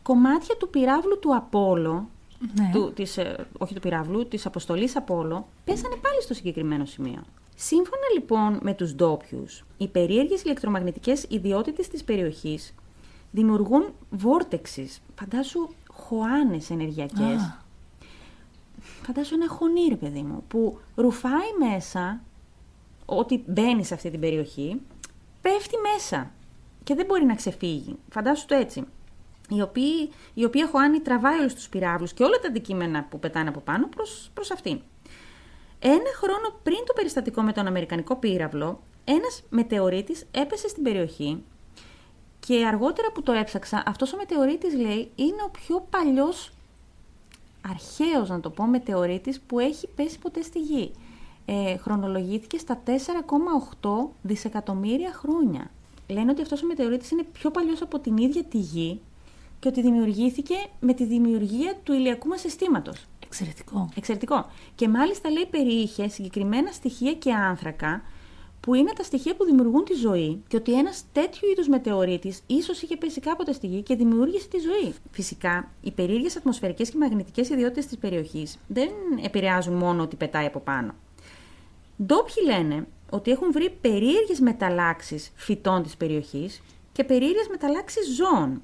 κομμάτια 0.09 0.57
του 0.57 0.69
πυράβλου 0.69 1.19
του 1.19 1.37
Απόλο, 1.37 2.09
ναι. 2.55 2.71
του, 2.73 2.93
της, 2.93 3.17
ε, 3.17 3.47
όχι 3.59 3.75
του 3.75 3.81
πυράβλου, 3.81 4.29
της 4.29 4.47
αποστολής 4.47 4.97
Απόλο, 4.97 5.49
πέσανε 5.65 5.95
πάλι 5.95 6.23
στο 6.23 6.35
συγκεκριμένο 6.35 6.85
σημείο. 6.85 7.23
Σύμφωνα 7.55 8.03
λοιπόν 8.15 8.59
με 8.63 8.75
τους 8.75 8.95
ντόπιους, 8.95 9.65
οι 9.77 9.89
περίεργες 9.89 10.43
ηλεκτρομαγνητικές 10.43 11.27
ιδιότητες 11.29 11.89
της 11.89 12.05
περιοχής 12.05 12.75
δημιουργούν 13.31 13.93
βόρτεξεις, 14.11 15.01
φαντάσου 15.19 15.69
χωάνες 15.91 16.71
ενεργειακές. 16.71 17.39
Ah. 17.39 17.65
Φαντάσου 19.03 19.35
ένα 19.35 19.49
χωνί, 19.49 19.97
παιδί 19.97 20.23
μου, 20.23 20.45
που 20.49 20.79
ρουφάει 20.95 21.51
μέσα 21.59 22.21
ό,τι 23.05 23.43
μπαίνει 23.47 23.85
σε 23.85 23.95
αυτή 23.95 24.11
την 24.11 24.21
περιοχή, 24.21 24.81
πέφτει 25.41 25.77
μέσα 25.93 26.31
και 26.85 26.95
δεν 26.95 27.07
μπορεί 27.07 27.25
να 27.25 27.35
ξεφύγει. 27.35 27.97
Φαντάσου 28.11 28.47
το 28.47 28.55
έτσι 28.55 28.85
η 29.49 29.61
οποία, 29.61 30.09
η 30.35 30.45
οποία 30.45 30.69
Χωάνη 30.69 31.01
τραβάει 31.01 31.39
όλους 31.39 31.55
τους 31.55 31.69
πυράβλους 31.69 32.13
και 32.13 32.23
όλα 32.23 32.39
τα 32.39 32.49
αντικείμενα 32.49 33.05
που 33.05 33.19
πετάνε 33.19 33.49
από 33.49 33.61
πάνω 33.61 33.87
προς, 33.87 34.31
προς 34.35 34.51
αυτήν. 34.51 34.81
Ένα 35.79 36.11
χρόνο 36.17 36.59
πριν 36.63 36.79
το 36.87 36.93
περιστατικό 36.93 37.43
με 37.43 37.53
τον 37.53 37.67
Αμερικανικό 37.67 38.17
πύραυλο, 38.17 38.81
ένας 39.05 39.43
μετεωρίτης 39.49 40.27
έπεσε 40.31 40.69
στην 40.69 40.83
περιοχή 40.83 41.43
και 42.41 42.67
αργότερα 42.67 43.13
που 43.13 43.23
το 43.23 43.33
έψαξα, 43.33 43.83
αυτός 43.87 44.13
ο 44.13 44.17
μετεωρίτης 44.17 44.75
λέει 44.75 45.11
είναι 45.15 45.43
ο 45.47 45.51
πιο 45.51 45.87
παλιός, 45.91 46.53
αρχαίος 47.69 48.29
να 48.29 48.41
το 48.41 48.51
πω, 48.51 48.65
μετεωρίτης 48.65 49.41
που 49.41 49.59
έχει 49.59 49.89
πέσει 49.89 50.19
ποτέ 50.19 50.43
στη 50.43 50.59
γη. 50.59 50.93
Ε, 51.45 51.77
χρονολογήθηκε 51.77 52.59
στα 52.59 52.83
4,8 52.85 54.09
δισεκατομμύρια 54.23 55.13
χρόνια. 55.13 55.71
Λένε 56.09 56.31
ότι 56.31 56.43
αυτός 56.43 56.63
ο 56.63 56.67
μετεωρίτης 56.67 57.11
είναι 57.11 57.23
πιο 57.23 57.51
παλιός 57.51 57.83
από 57.83 57.99
την 57.99 58.17
ίδια 58.17 58.45
τη 58.45 58.59
γη 58.59 59.01
και 59.61 59.69
ότι 59.69 59.83
δημιουργήθηκε 59.83 60.55
με 60.81 60.93
τη 60.95 61.05
δημιουργία 61.05 61.75
του 61.83 61.93
ηλιακού 61.93 62.29
μας 62.29 62.41
συστήματος. 62.41 63.07
Εξαιρετικό. 63.25 63.89
Εξαιρετικό. 63.97 64.47
Και 64.75 64.89
μάλιστα 64.89 65.31
λέει 65.31 65.47
περιείχε 65.51 66.09
συγκεκριμένα 66.09 66.71
στοιχεία 66.73 67.15
και 67.15 67.33
άνθρακα 67.33 68.03
που 68.61 68.75
είναι 68.75 68.93
τα 68.97 69.03
στοιχεία 69.03 69.37
που 69.37 69.45
δημιουργούν 69.45 69.85
τη 69.85 69.95
ζωή 69.95 70.43
και 70.49 70.57
ότι 70.57 70.79
ένας 70.79 71.05
τέτοιου 71.13 71.49
είδους 71.51 71.69
μετεωρίτης 71.69 72.43
ίσως 72.47 72.83
είχε 72.83 72.97
πέσει 72.97 73.21
κάποτε 73.21 73.53
στη 73.53 73.67
γη 73.67 73.83
και 73.83 73.95
δημιούργησε 73.95 74.49
τη 74.49 74.59
ζωή. 74.59 74.95
Φυσικά, 75.11 75.71
οι 75.81 75.91
περίεργες 75.91 76.37
ατμοσφαιρικές 76.37 76.91
και 76.91 76.97
μαγνητικές 76.99 77.49
ιδιότητες 77.49 77.87
της 77.87 77.99
περιοχής 77.99 78.59
δεν 78.67 78.89
επηρεάζουν 79.23 79.75
μόνο 79.75 80.03
ότι 80.03 80.17
πετάει 80.17 80.47
από 80.47 80.61
πάνω. 80.61 80.95
Ντόπιοι 82.03 82.35
λένε 82.45 82.87
ότι 83.11 83.31
έχουν 83.31 83.53
βρει 83.53 83.71
περίεργες 83.81 84.41
μεταλλάξεις 84.41 85.33
φυτών 85.35 85.83
της 85.83 85.97
περιοχής 85.97 86.63
και 86.93 87.05
περίεργες 87.05 87.49
μεταλλάξεις 87.51 88.15
ζώων 88.15 88.63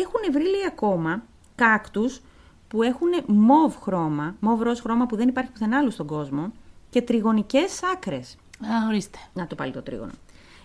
έχουν 0.00 0.32
βρει 0.32 0.42
λέει 0.42 0.66
ακόμα 0.66 1.22
κάκτους 1.54 2.20
που 2.68 2.82
έχουν 2.82 3.08
μοβ 3.26 3.76
χρώμα, 3.80 4.36
μοβ 4.40 4.60
ροζ 4.60 4.80
χρώμα 4.80 5.06
που 5.06 5.16
δεν 5.16 5.28
υπάρχει 5.28 5.50
πουθενά 5.50 5.78
άλλο 5.78 5.90
στον 5.90 6.06
κόσμο 6.06 6.52
και 6.90 7.02
τριγωνικές 7.02 7.82
άκρες. 7.82 8.36
Α, 8.60 8.86
ορίστε. 8.88 9.18
Να 9.32 9.46
το 9.46 9.54
πάλι 9.54 9.72
το 9.72 9.82
τρίγωνο. 9.82 10.12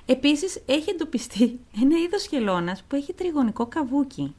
Επίσης 0.06 0.62
έχει 0.66 0.90
εντοπιστεί 0.90 1.60
ένα 1.82 1.98
είδος 1.98 2.28
χελώνας 2.28 2.84
που 2.88 2.96
έχει 2.96 3.14
τριγωνικό 3.14 3.66
καβούκι. 3.66 4.36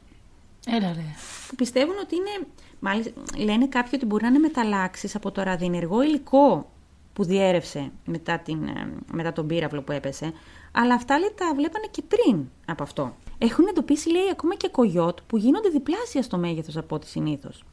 Έλα 0.66 0.92
ρε. 0.92 1.14
Που 1.48 1.54
πιστεύουν 1.54 1.94
ότι 2.02 2.14
είναι, 2.14 2.46
μάλιστα 2.80 3.12
λένε 3.36 3.66
κάποιοι 3.66 3.92
ότι 3.94 4.06
μπορεί 4.06 4.22
να 4.22 4.28
είναι 4.28 4.38
μεταλλάξεις 4.38 5.14
από 5.14 5.30
το 5.30 5.42
ραδιενεργό 5.42 6.02
υλικό 6.02 6.70
που 7.16 7.24
διέρευσε 7.24 7.90
μετά, 8.04 8.38
την, 8.38 8.66
ε, 8.66 8.92
μετά 9.12 9.32
τον 9.32 9.46
πύραυλο 9.46 9.82
που 9.82 9.92
έπεσε, 9.92 10.32
αλλά 10.72 10.94
αυτά 10.94 11.18
λέει 11.18 11.32
τα 11.36 11.52
βλέπανε 11.54 11.86
και 11.90 12.02
πριν 12.02 12.44
από 12.66 12.82
αυτό. 12.82 13.16
Έχουν 13.38 13.66
εντοπίσει, 13.66 14.10
λέει, 14.10 14.30
ακόμα 14.30 14.54
και 14.54 14.68
κογιότ 14.68 15.18
που 15.26 15.36
γίνονται 15.36 15.68
διπλάσια 15.68 16.22
στο 16.22 16.38
μέγεθος 16.38 16.76
από 16.76 16.94
ό,τι 16.94 17.06
συνήθως. 17.06 17.64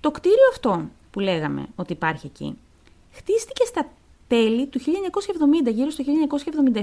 Το 0.00 0.10
κτίριο 0.10 0.48
αυτό 0.50 0.88
που 1.10 1.20
λέγαμε 1.20 1.66
ότι 1.76 1.92
υπάρχει 1.92 2.26
εκεί, 2.26 2.58
χτίστηκε 3.10 3.64
στα 3.64 3.88
τέλη 4.26 4.66
του 4.66 4.80
1970, 5.66 5.70
γύρω 5.72 5.90
στο 5.90 6.04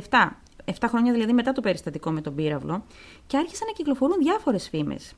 1977. 0.10 0.30
7 0.66 0.72
χρόνια 0.88 1.14
δηλαδή 1.14 1.34
μετά 1.34 1.52
το 1.52 1.62
περιστατικό 1.62 2.12
με 2.12 2.22
τον 2.22 2.36
πύραυλο, 2.36 2.86
και 3.28 3.38
άρχισαν 3.38 3.68
να 3.68 3.74
κυκλοφορούν 3.74 4.18
διάφορες 4.20 4.70
φήμες. 4.70 5.14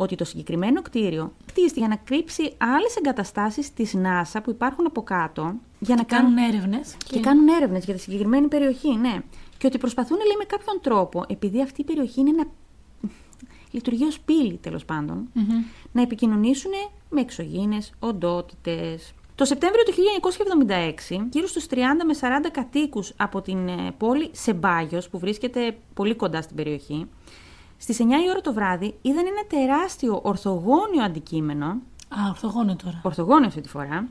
Ότι 0.00 0.14
το 0.14 0.24
συγκεκριμένο 0.24 0.82
κτίριο 0.82 1.32
χτίστηκε 1.48 1.78
για 1.78 1.88
να 1.88 1.96
κρύψει 1.96 2.42
άλλες 2.58 2.96
εγκαταστάσεις 2.96 3.72
της 3.72 3.94
NASA 3.96 4.40
που 4.44 4.50
υπάρχουν 4.50 4.86
από 4.86 5.02
κάτω. 5.02 5.54
Για 5.78 5.94
να 5.96 6.02
Κάνουν 6.02 6.36
έρευνες. 6.36 6.96
και 7.08 7.20
κάνουν 7.20 7.48
έρευνες 7.48 7.84
για 7.84 7.94
τη 7.94 8.00
συγκεκριμένη 8.00 8.48
περιοχή, 8.48 8.94
ναι. 8.96 9.18
Και 9.58 9.66
ότι 9.66 9.78
προσπαθούν, 9.78 10.16
λέει, 10.16 10.36
με 10.38 10.44
κάποιον 10.44 10.78
τρόπο, 10.82 11.24
επειδή 11.28 11.62
αυτή 11.62 11.80
η 11.80 11.84
περιοχή 11.84 12.20
είναι 12.20 12.30
ένα. 12.30 12.46
λειτουργεί 13.70 14.04
ως 14.04 14.20
πύλη, 14.20 14.58
τέλος 14.62 14.84
πάντων, 14.84 15.28
να 15.92 16.02
επικοινωνήσουν 16.02 16.70
με 17.10 17.20
εξωγήινε 17.20 17.78
οντότητες. 17.98 19.12
Το 19.34 19.44
Σεπτέμβριο 19.44 19.82
του 19.82 19.92
1976, 19.92 21.26
γύρω 21.30 21.46
στους 21.46 21.66
30 21.66 21.76
με 22.06 22.14
40 22.14 22.50
κατοίκους 22.52 23.12
από 23.16 23.40
την 23.40 23.68
ε, 23.68 23.94
πόλη 23.98 24.28
Σεμπάγιος, 24.32 25.08
που 25.08 25.18
βρίσκεται 25.18 25.76
πολύ 25.94 26.14
κοντά 26.14 26.42
στην 26.42 26.56
περιοχή, 26.56 27.06
στις 27.78 27.98
9 28.00 28.02
η 28.02 28.30
ώρα 28.30 28.40
το 28.40 28.52
βράδυ 28.52 28.94
είδαν 29.02 29.24
ένα 29.26 29.46
τεράστιο 29.48 30.20
ορθογώνιο 30.22 31.02
αντικείμενο, 31.04 31.66
Α, 32.08 32.28
ορθογώνιο 32.28 32.76
τώρα. 32.84 33.00
ορθογώνιο 33.02 33.46
αυτή 33.46 33.60
τη 33.60 33.68
φορά, 33.68 34.08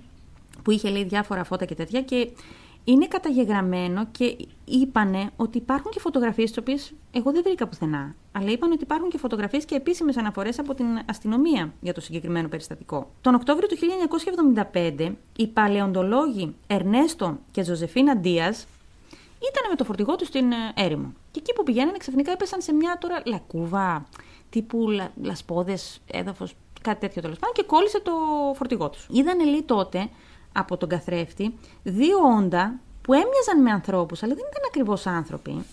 που 0.63 0.71
είχε 0.71 0.89
λέει 0.89 1.03
διάφορα 1.03 1.43
φώτα 1.43 1.65
και 1.65 1.75
τέτοια 1.75 2.01
και 2.01 2.29
είναι 2.83 3.07
καταγεγραμμένο 3.07 4.05
και 4.11 4.37
είπανε 4.65 5.29
ότι 5.35 5.57
υπάρχουν 5.57 5.91
και 5.91 5.99
φωτογραφίες 5.99 6.49
τις 6.49 6.57
οποίες 6.57 6.93
εγώ 7.11 7.31
δεν 7.31 7.41
βρήκα 7.43 7.67
πουθενά. 7.67 8.15
Αλλά 8.31 8.51
είπαν 8.51 8.71
ότι 8.71 8.83
υπάρχουν 8.83 9.09
και 9.09 9.17
φωτογραφίες 9.17 9.65
και 9.65 9.75
επίσημες 9.75 10.17
αναφορές 10.17 10.59
από 10.59 10.73
την 10.73 10.85
αστυνομία 11.05 11.73
για 11.81 11.93
το 11.93 12.01
συγκεκριμένο 12.01 12.47
περιστατικό. 12.47 13.11
Τον 13.21 13.35
Οκτώβριο 13.35 13.67
του 13.67 13.77
1975 14.73 15.11
οι 15.37 15.47
παλαιοντολόγοι 15.47 16.55
Ερνέστο 16.67 17.37
και 17.51 17.63
Ζωζεφίνα 17.63 18.17
Ντίας 18.17 18.65
ήταν 19.39 19.69
με 19.69 19.75
το 19.75 19.83
φορτηγό 19.83 20.15
του 20.15 20.25
στην 20.25 20.51
ε, 20.51 20.55
έρημο. 20.75 21.13
Και 21.31 21.39
εκεί 21.39 21.53
που 21.53 21.63
πηγαίνανε 21.63 21.97
ξαφνικά 21.97 22.31
έπεσαν 22.31 22.61
σε 22.61 22.73
μια 22.73 22.97
τώρα 22.99 23.21
λακκούβα 23.25 24.05
τύπου 24.49 24.89
λα, 24.89 25.11
λασπόδες, 25.21 26.01
έδαφος, 26.11 26.53
κάτι 26.81 26.99
τέτοιο 26.99 27.21
τέλος 27.21 27.39
πάντων 27.39 27.55
και 27.55 27.63
κόλλησε 27.63 27.99
το 27.99 28.11
φορτηγό 28.55 28.89
τους. 28.89 29.07
Είδανε 29.11 29.43
λέει 29.43 29.63
τότε 29.63 30.09
από 30.53 30.77
τον 30.77 30.89
καθρέφτη 30.89 31.57
δύο 31.83 32.17
όντα 32.37 32.79
που 33.01 33.13
έμοιαζαν 33.13 33.61
με 33.61 33.71
ανθρώπους, 33.71 34.23
αλλά 34.23 34.33
δεν 34.33 34.43
ήταν 34.49 34.63
ακριβώς 34.67 35.05
άνθρωποι. 35.05 35.65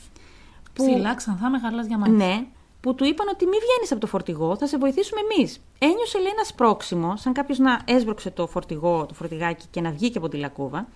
Ψηλά, 0.73 1.15
ξανθά, 1.15 1.51
με 1.51 1.59
γαλάζια 1.59 1.89
για 1.89 1.99
μάτια. 1.99 2.27
Ναι, 2.27 2.47
που 2.81 2.95
του 2.95 3.05
είπαν 3.05 3.29
ότι 3.29 3.45
μη 3.45 3.57
βγαίνεις 3.65 3.93
από 3.93 4.01
το 4.01 4.07
φορτηγό, 4.07 4.57
θα 4.57 4.67
σε 4.67 4.79
βοηθήσουμε 4.79 5.21
εμείς. 5.21 5.61
Ένιωσε 5.79 6.19
λέει 6.19 6.31
ένας 6.33 6.47
σπρώξιμο, 6.47 7.17
σαν 7.17 7.33
κάποιος 7.33 7.59
να 7.59 7.81
έσβρωξε 7.85 8.31
το 8.31 8.47
φορτηγό, 8.47 9.07
το 9.07 9.15
φορτηγάκι 9.15 9.67
και 9.71 9.81
να 9.81 9.91
βγει 9.91 10.11
και 10.11 10.19
από 10.19 10.29
τη 10.29 10.37
λακκούβα. 10.37 10.87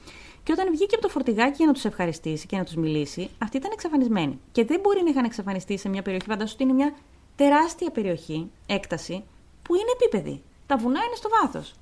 Και 0.48 0.54
όταν 0.54 0.70
βγήκε 0.70 0.94
από 0.94 1.04
το 1.04 1.08
φορτηγάκι 1.08 1.54
για 1.56 1.66
να 1.66 1.72
τους 1.72 1.84
ευχαριστήσει 1.84 2.46
και 2.46 2.56
να 2.56 2.64
τους 2.64 2.74
μιλήσει, 2.74 3.30
αυτοί 3.38 3.56
ήταν 3.56 3.70
εξαφανισμένοι. 3.72 4.38
Και 4.52 4.64
δεν 4.64 4.80
μπορεί 4.80 5.02
να 5.02 5.10
είχαν 5.10 5.24
εξαφανιστεί 5.24 5.78
σε 5.78 5.88
μια 5.88 6.02
περιοχή, 6.02 6.26
φαντάσου 6.26 6.52
ότι 6.54 6.62
είναι 6.62 6.72
μια 6.72 6.94
τεράστια 7.36 7.90
περιοχή, 7.90 8.50
έκταση, 8.66 9.24
που 9.62 9.74
είναι 9.74 9.90
επίπεδη. 10.00 10.42
Τα 10.66 10.76
βουνά 10.76 11.00
είναι 11.06 11.14
στο 11.14 11.28
βάθος. 11.28 11.74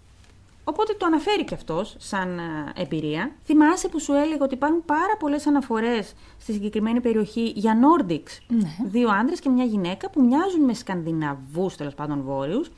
Οπότε 0.65 0.95
το 0.95 1.07
αναφέρει 1.07 1.45
και 1.45 1.55
αυτός 1.55 1.97
σαν 1.99 2.39
α, 2.39 2.73
εμπειρία. 2.77 3.33
Θυμάσαι 3.45 3.89
που 3.89 4.01
σου 4.01 4.13
έλεγα 4.13 4.45
ότι 4.45 4.55
υπάρχουν 4.55 4.85
πάρα 4.85 5.17
πολλές 5.19 5.47
αναφορές 5.47 6.15
στη 6.41 6.53
συγκεκριμένη 6.53 7.01
περιοχή 7.01 7.53
για 7.55 7.79
Nordics; 7.83 8.39
Ναι. 8.49 8.77
Δύο 8.85 9.09
άντρες 9.09 9.41
και 9.41 9.49
μια 9.49 9.65
γυναίκα 9.65 10.11
που 10.11 10.23
μοιάζουν 10.23 10.65
με 10.65 10.75
Σκανδιναβούς, 10.75 11.77
τέλος 11.77 11.95
πάντων 11.95 12.23
βόρειους, 12.23 12.71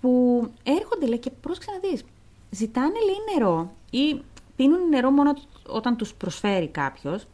που 0.00 0.42
έρχονται 0.62 1.06
λέει 1.06 1.18
και 1.18 1.30
πρόσεξε 1.30 1.70
να 1.70 1.88
δεις. 1.88 2.04
Ζητάνε 2.50 2.98
λέει 3.06 3.34
νερό 3.34 3.72
ή 3.90 4.22
πίνουν 4.56 4.88
νερό 4.88 5.10
μόνο 5.10 5.32
όταν 5.66 5.96
τους 5.96 6.14
προσφέρει 6.14 6.68
κάποιος. 6.68 7.26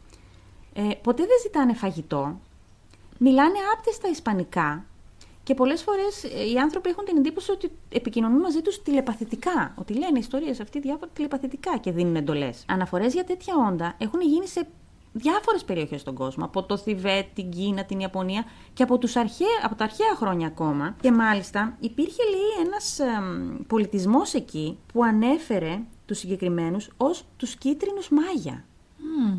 Ε, 0.73 0.81
ποτέ 1.01 1.23
δεν 1.23 1.37
ζητάνε 1.43 1.73
φαγητό. 1.73 2.39
Μιλάνε 3.17 3.57
άπτεστα 3.73 4.09
ισπανικά 4.09 4.85
και 5.43 5.53
πολλές 5.53 5.81
φορές 5.81 6.23
ε, 6.23 6.49
οι 6.51 6.57
άνθρωποι 6.57 6.89
έχουν 6.89 7.05
την 7.05 7.17
εντύπωση 7.17 7.51
ότι 7.51 7.71
επικοινωνούν 7.89 8.39
μαζί 8.39 8.61
τους 8.61 8.81
τηλεπαθητικά. 8.81 9.73
Ότι 9.75 9.93
λένε 9.93 10.19
ιστορίες 10.19 10.59
αυτοί 10.59 10.79
διάφορα 10.79 11.11
τηλεπαθητικά 11.13 11.77
και 11.77 11.91
δίνουν 11.91 12.15
εντολές. 12.15 12.65
Αναφορές 12.67 13.13
για 13.13 13.23
τέτοια 13.23 13.53
όντα 13.69 13.95
έχουν 13.97 14.21
γίνει 14.21 14.47
σε 14.47 14.67
διάφορες 15.13 15.63
περιοχές 15.63 16.01
στον 16.01 16.15
κόσμο. 16.15 16.45
Από 16.45 16.63
το 16.63 16.77
Θιβέτ, 16.77 17.25
την 17.33 17.51
Κίνα, 17.51 17.83
την 17.83 17.99
Ιαπωνία 17.99 18.45
και 18.73 18.83
από, 18.83 18.97
τους 18.97 19.15
αρχαία, 19.15 19.47
από 19.63 19.75
τα 19.75 19.83
αρχαία 19.83 20.15
χρόνια 20.15 20.47
ακόμα. 20.47 20.95
Και 21.01 21.11
μάλιστα 21.11 21.77
υπήρχε 21.79 22.23
λέει 22.29 22.65
ένας 22.65 22.99
εμ, 22.99 23.57
πολιτισμός 23.67 24.33
εκεί 24.33 24.77
που 24.93 25.03
ανέφερε 25.03 25.79
τους 26.11 26.19
συγκεκριμένους 26.19 26.89
ως 26.97 27.23
τους 27.37 27.55
κίτρινους 27.55 28.09
μάγια. 28.09 28.63
Μμ. 28.97 29.37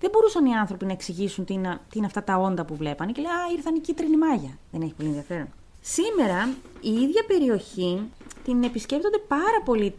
Δεν 0.00 0.10
μπορούσαν 0.10 0.46
οι 0.46 0.54
άνθρωποι 0.54 0.84
να 0.84 0.92
εξηγήσουν 0.92 1.44
τι 1.44 1.52
είναι, 1.52 1.80
τι 1.90 1.98
είναι 1.98 2.06
αυτά 2.06 2.24
τα 2.24 2.36
όντα 2.36 2.64
που 2.64 2.76
βλέπανε 2.76 3.12
και 3.12 3.20
λέει 3.20 3.30
Α, 3.30 3.52
ήρθαν 3.56 3.74
οι 3.74 3.78
κίτρινοι 3.78 4.16
μάγια. 4.16 4.58
Δεν 4.70 4.82
έχει 4.82 4.92
πολύ 4.92 5.08
ενδιαφέρον. 5.08 5.48
Σήμερα 5.80 6.48
η 6.80 6.90
ίδια 6.92 7.24
περιοχή 7.26 8.00
την 8.44 8.62
επισκέπτονται 8.62 9.18
πάρα 9.18 9.62
πολύ. 9.64 9.94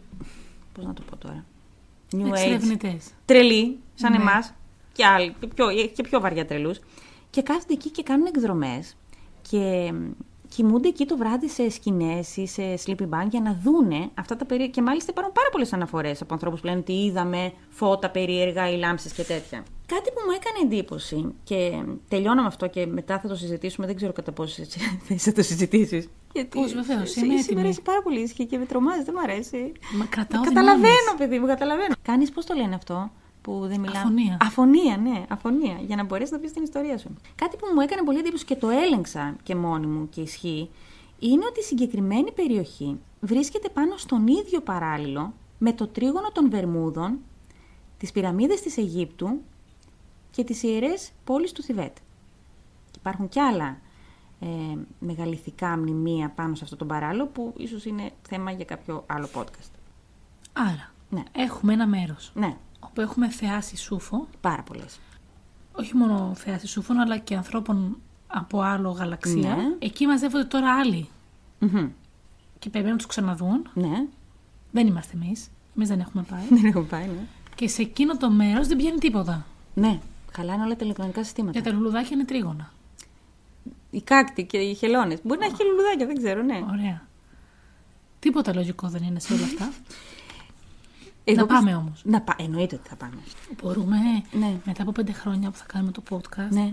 Πώς 0.74 0.84
να 0.84 0.94
το 0.94 1.02
πω 1.10 1.16
τώρα. 1.16 1.44
New 2.12 2.26
Age. 2.26 2.30
Εξερευνητές. 2.30 3.10
Τρελοί, 3.24 3.78
σαν 3.94 4.12
Ναι. 4.12 4.18
εμάς 4.18 4.52
και 4.92 5.06
άλλοι, 5.06 5.34
και 5.40 5.46
πιο, 5.46 5.66
και 5.94 6.02
πιο 6.02 6.20
βαριά 6.20 6.46
τρελούς. 6.46 6.78
Και 7.30 7.42
κάθονται 7.42 7.72
εκεί 7.72 7.90
και 7.90 8.02
κάνουν 8.02 8.26
εκδρομές 8.26 8.96
και 9.48 9.92
μ, 9.92 10.10
κοιμούνται 10.48 10.88
εκεί 10.88 11.04
το 11.06 11.16
βράδυ 11.16 11.48
σε 11.48 11.70
σκηνές 11.70 12.36
ή 12.36 12.46
σε 12.46 12.62
sleeping 12.86 13.08
bag 13.08 13.26
για 13.30 13.40
να 13.40 13.60
δούνε 13.62 14.10
αυτά 14.14 14.36
τα 14.36 14.44
περίεργα. 14.44 14.72
Και 14.72 14.82
μάλιστα 14.82 15.10
υπάρχουν 15.10 15.32
πάρα 15.34 15.48
πολλές 15.52 15.72
αναφορές 15.72 16.22
από 16.22 16.34
ανθρώπους 16.34 16.60
που 16.60 16.66
λένε 16.66 16.78
ότι 16.78 16.92
είδαμε 16.92 17.52
φώτα 17.68 18.10
περίεργα 18.10 18.70
ή 18.70 18.76
λάμψεις 18.76 19.12
και 19.12 19.22
τέτοια. 19.22 19.64
Κάτι 19.86 20.10
που 20.10 20.20
μου 20.26 20.30
έκανε 20.36 20.74
εντύπωση 20.74 21.34
και 21.44 21.82
τελειώνω 22.08 22.40
με 22.40 22.46
αυτό 22.46 22.66
και 22.66 22.86
μετά 22.86 23.18
θα 23.20 23.28
το 23.28 23.34
συζητήσουμε. 23.34 23.86
Δεν 23.86 23.96
ξέρω 23.96 24.12
κατά 24.12 24.32
πόσο 24.32 24.62
θες 25.06 25.26
να 25.26 25.32
το 25.32 25.42
συζητήσεις. 25.42 26.08
Γιατί 26.32 26.58
Πώς, 26.60 26.72
βεβαίως, 26.74 27.10
σε- 27.10 27.20
είμαι 27.20 27.28
έτοιμη. 27.28 27.42
Σήμερα 27.42 27.68
είσαι 27.68 27.80
πάρα 27.80 28.02
πολύ 28.02 28.20
ήσυχη 28.20 28.46
και 28.46 28.58
με 28.58 28.64
τρομάζει, 28.66 29.02
δεν 29.02 29.14
μου 29.16 29.22
αρέσει. 29.32 29.72
Μα 29.98 30.04
κρατάω 30.04 30.42
Καταλαβαίνω, 30.42 30.76
δυνάμεις. 30.78 31.14
παιδί 31.18 31.38
μου, 31.38 31.46
καταλαβαίνω. 31.46 31.94
Κάνεις 32.02 32.30
πώς 32.30 32.44
το 32.46 32.54
λένε 32.54 32.74
αυτό; 32.74 33.10
Που 33.48 33.66
δεν 33.66 33.80
μιλάμε. 33.80 33.98
Αφωνία. 33.98 34.36
Αφωνία, 34.40 34.96
ναι, 34.96 35.24
αφωνία. 35.28 35.78
Για 35.86 35.96
να 35.96 36.04
μπορέσεις 36.04 36.30
να 36.30 36.38
πεις 36.38 36.52
την 36.52 36.62
ιστορία 36.62 36.98
σου. 36.98 37.14
Κάτι 37.34 37.56
που 37.56 37.66
μου 37.74 37.80
έκανε 37.80 38.02
πολύ 38.02 38.18
εντύπωση 38.18 38.44
και 38.44 38.56
το 38.56 38.68
έλεγξα 38.68 39.36
και 39.42 39.54
μόνη 39.54 39.86
μου 39.86 40.08
και 40.08 40.20
ισχύει, 40.20 40.70
είναι 41.18 41.44
ότι 41.44 41.60
η 41.60 41.62
συγκεκριμένη 41.62 42.32
περιοχή 42.32 42.98
βρίσκεται 43.20 43.68
πάνω 43.68 43.96
στον 43.96 44.26
ίδιο 44.26 44.60
παράλληλο 44.60 45.32
με 45.58 45.72
το 45.72 45.86
τρίγωνο 45.86 46.30
των 46.32 46.50
Βερμούδων, 46.50 47.18
τις 47.98 48.12
πυραμίδες 48.12 48.60
της 48.60 48.76
Αιγύπτου 48.76 49.40
και 50.30 50.44
τις 50.44 50.62
ιερές 50.62 51.12
πόλεις 51.24 51.52
του 51.52 51.62
Θιβέτ. 51.62 51.96
Και 52.90 52.98
υπάρχουν 52.98 53.28
κι 53.28 53.40
άλλα 53.40 53.78
ε, 54.40 54.46
μεγαλυθικά 54.98 55.76
μνημεία 55.76 56.28
πάνω 56.30 56.54
σε 56.54 56.64
αυτό 56.64 56.76
τον 56.76 56.86
παράλληλο 56.88 57.26
που 57.26 57.54
ίσως 57.56 57.84
είναι 57.84 58.10
θέμα 58.28 58.50
για 58.50 58.64
κάποιο 58.64 59.04
άλλο 59.06 59.28
podcast. 59.34 59.70
Άρα, 60.52 60.92
Ναι. 61.10 61.22
έχουμε 61.32 61.72
ένα 61.72 61.86
μέρος 61.86 62.32
Ναι, 62.34 62.56
όπου 62.80 63.00
έχουμε 63.00 63.30
θεάσει 63.30 63.76
σούφο, 63.76 64.26
πάρα 64.40 64.62
πολλές. 64.62 64.98
όχι 65.72 65.96
μόνο 65.96 66.32
θεάσει 66.34 66.66
σούφων, 66.66 66.98
αλλά 66.98 67.18
και 67.18 67.34
ανθρώπων 67.36 67.96
από 68.26 68.60
άλλο 68.60 68.90
γαλαξία. 68.90 69.54
Ναι. 69.56 69.62
Εκεί 69.78 70.06
μαζεύονται 70.06 70.44
τώρα 70.44 70.74
άλλοι 70.78 71.08
Μμμ. 71.58 71.88
και 72.58 72.70
πρέπει 72.70 72.88
να 72.88 72.96
τους 72.96 73.06
ξαναδούν. 73.06 73.68
Ναι, 73.74 74.06
Δεν 74.70 74.86
είμαστε 74.86 75.18
εμείς. 75.22 75.48
Εμείς 75.76 75.88
δεν 75.88 76.00
έχουμε 76.00 76.22
πάει. 76.30 76.42
δεν 76.60 76.64
έχω 76.64 76.80
πάει, 76.82 77.06
ναι. 77.06 77.26
και 77.54 77.68
σε 77.68 77.82
εκείνο 77.82 78.16
το 78.16 78.30
μέρος 78.30 78.66
δεν 78.66 78.76
πιάνει 78.76 78.98
τίποτα. 78.98 79.46
Ναι, 79.74 79.98
χαλάνε 80.32 80.62
όλα 80.64 80.76
τα 80.76 80.84
ηλεκτρονικά 80.84 81.24
συστήματα. 81.24 81.58
Και 81.58 81.64
τα 81.64 81.72
λουλουδάκια 81.76 82.10
είναι 82.12 82.24
τρίγωνα. 82.24 82.72
Οι 83.90 84.00
κάκτοι 84.02 84.44
και 84.44 84.58
οι 84.58 84.74
χελώνες. 84.74 85.18
Μπορεί 85.22 85.40
να 85.40 85.46
έχει 85.46 85.54
και 85.54 85.64
λουλουδάκια, 85.64 86.06
δεν 86.06 86.16
ξέρω, 86.16 86.42
ναι. 86.42 86.60
Ωραία. 86.70 87.06
Τίποτα 88.18 88.54
λογικό 88.54 88.88
δεν 88.88 89.02
είναι 89.02 89.20
σε 89.20 89.32
όλα 89.34 89.44
αυτά. 89.44 89.72
Εγώ 91.32 91.40
να 91.40 91.46
πισ- 91.46 91.58
πάμε 91.60 91.74
όμως. 91.76 92.00
Να 92.04 92.20
πά... 92.20 92.34
Εννοείται 92.38 92.74
ότι 92.74 92.88
θα 92.88 92.96
πάμε. 92.96 93.16
Μπορούμε 93.62 93.96
Ναι. 94.32 94.52
μετά 94.64 94.82
από 94.82 94.92
πέντε 94.92 95.12
χρόνια 95.12 95.50
που 95.50 95.56
θα 95.56 95.64
κάνουμε 95.72 95.92
το 95.92 96.02
podcast 96.10 96.48
Ναι. 96.50 96.72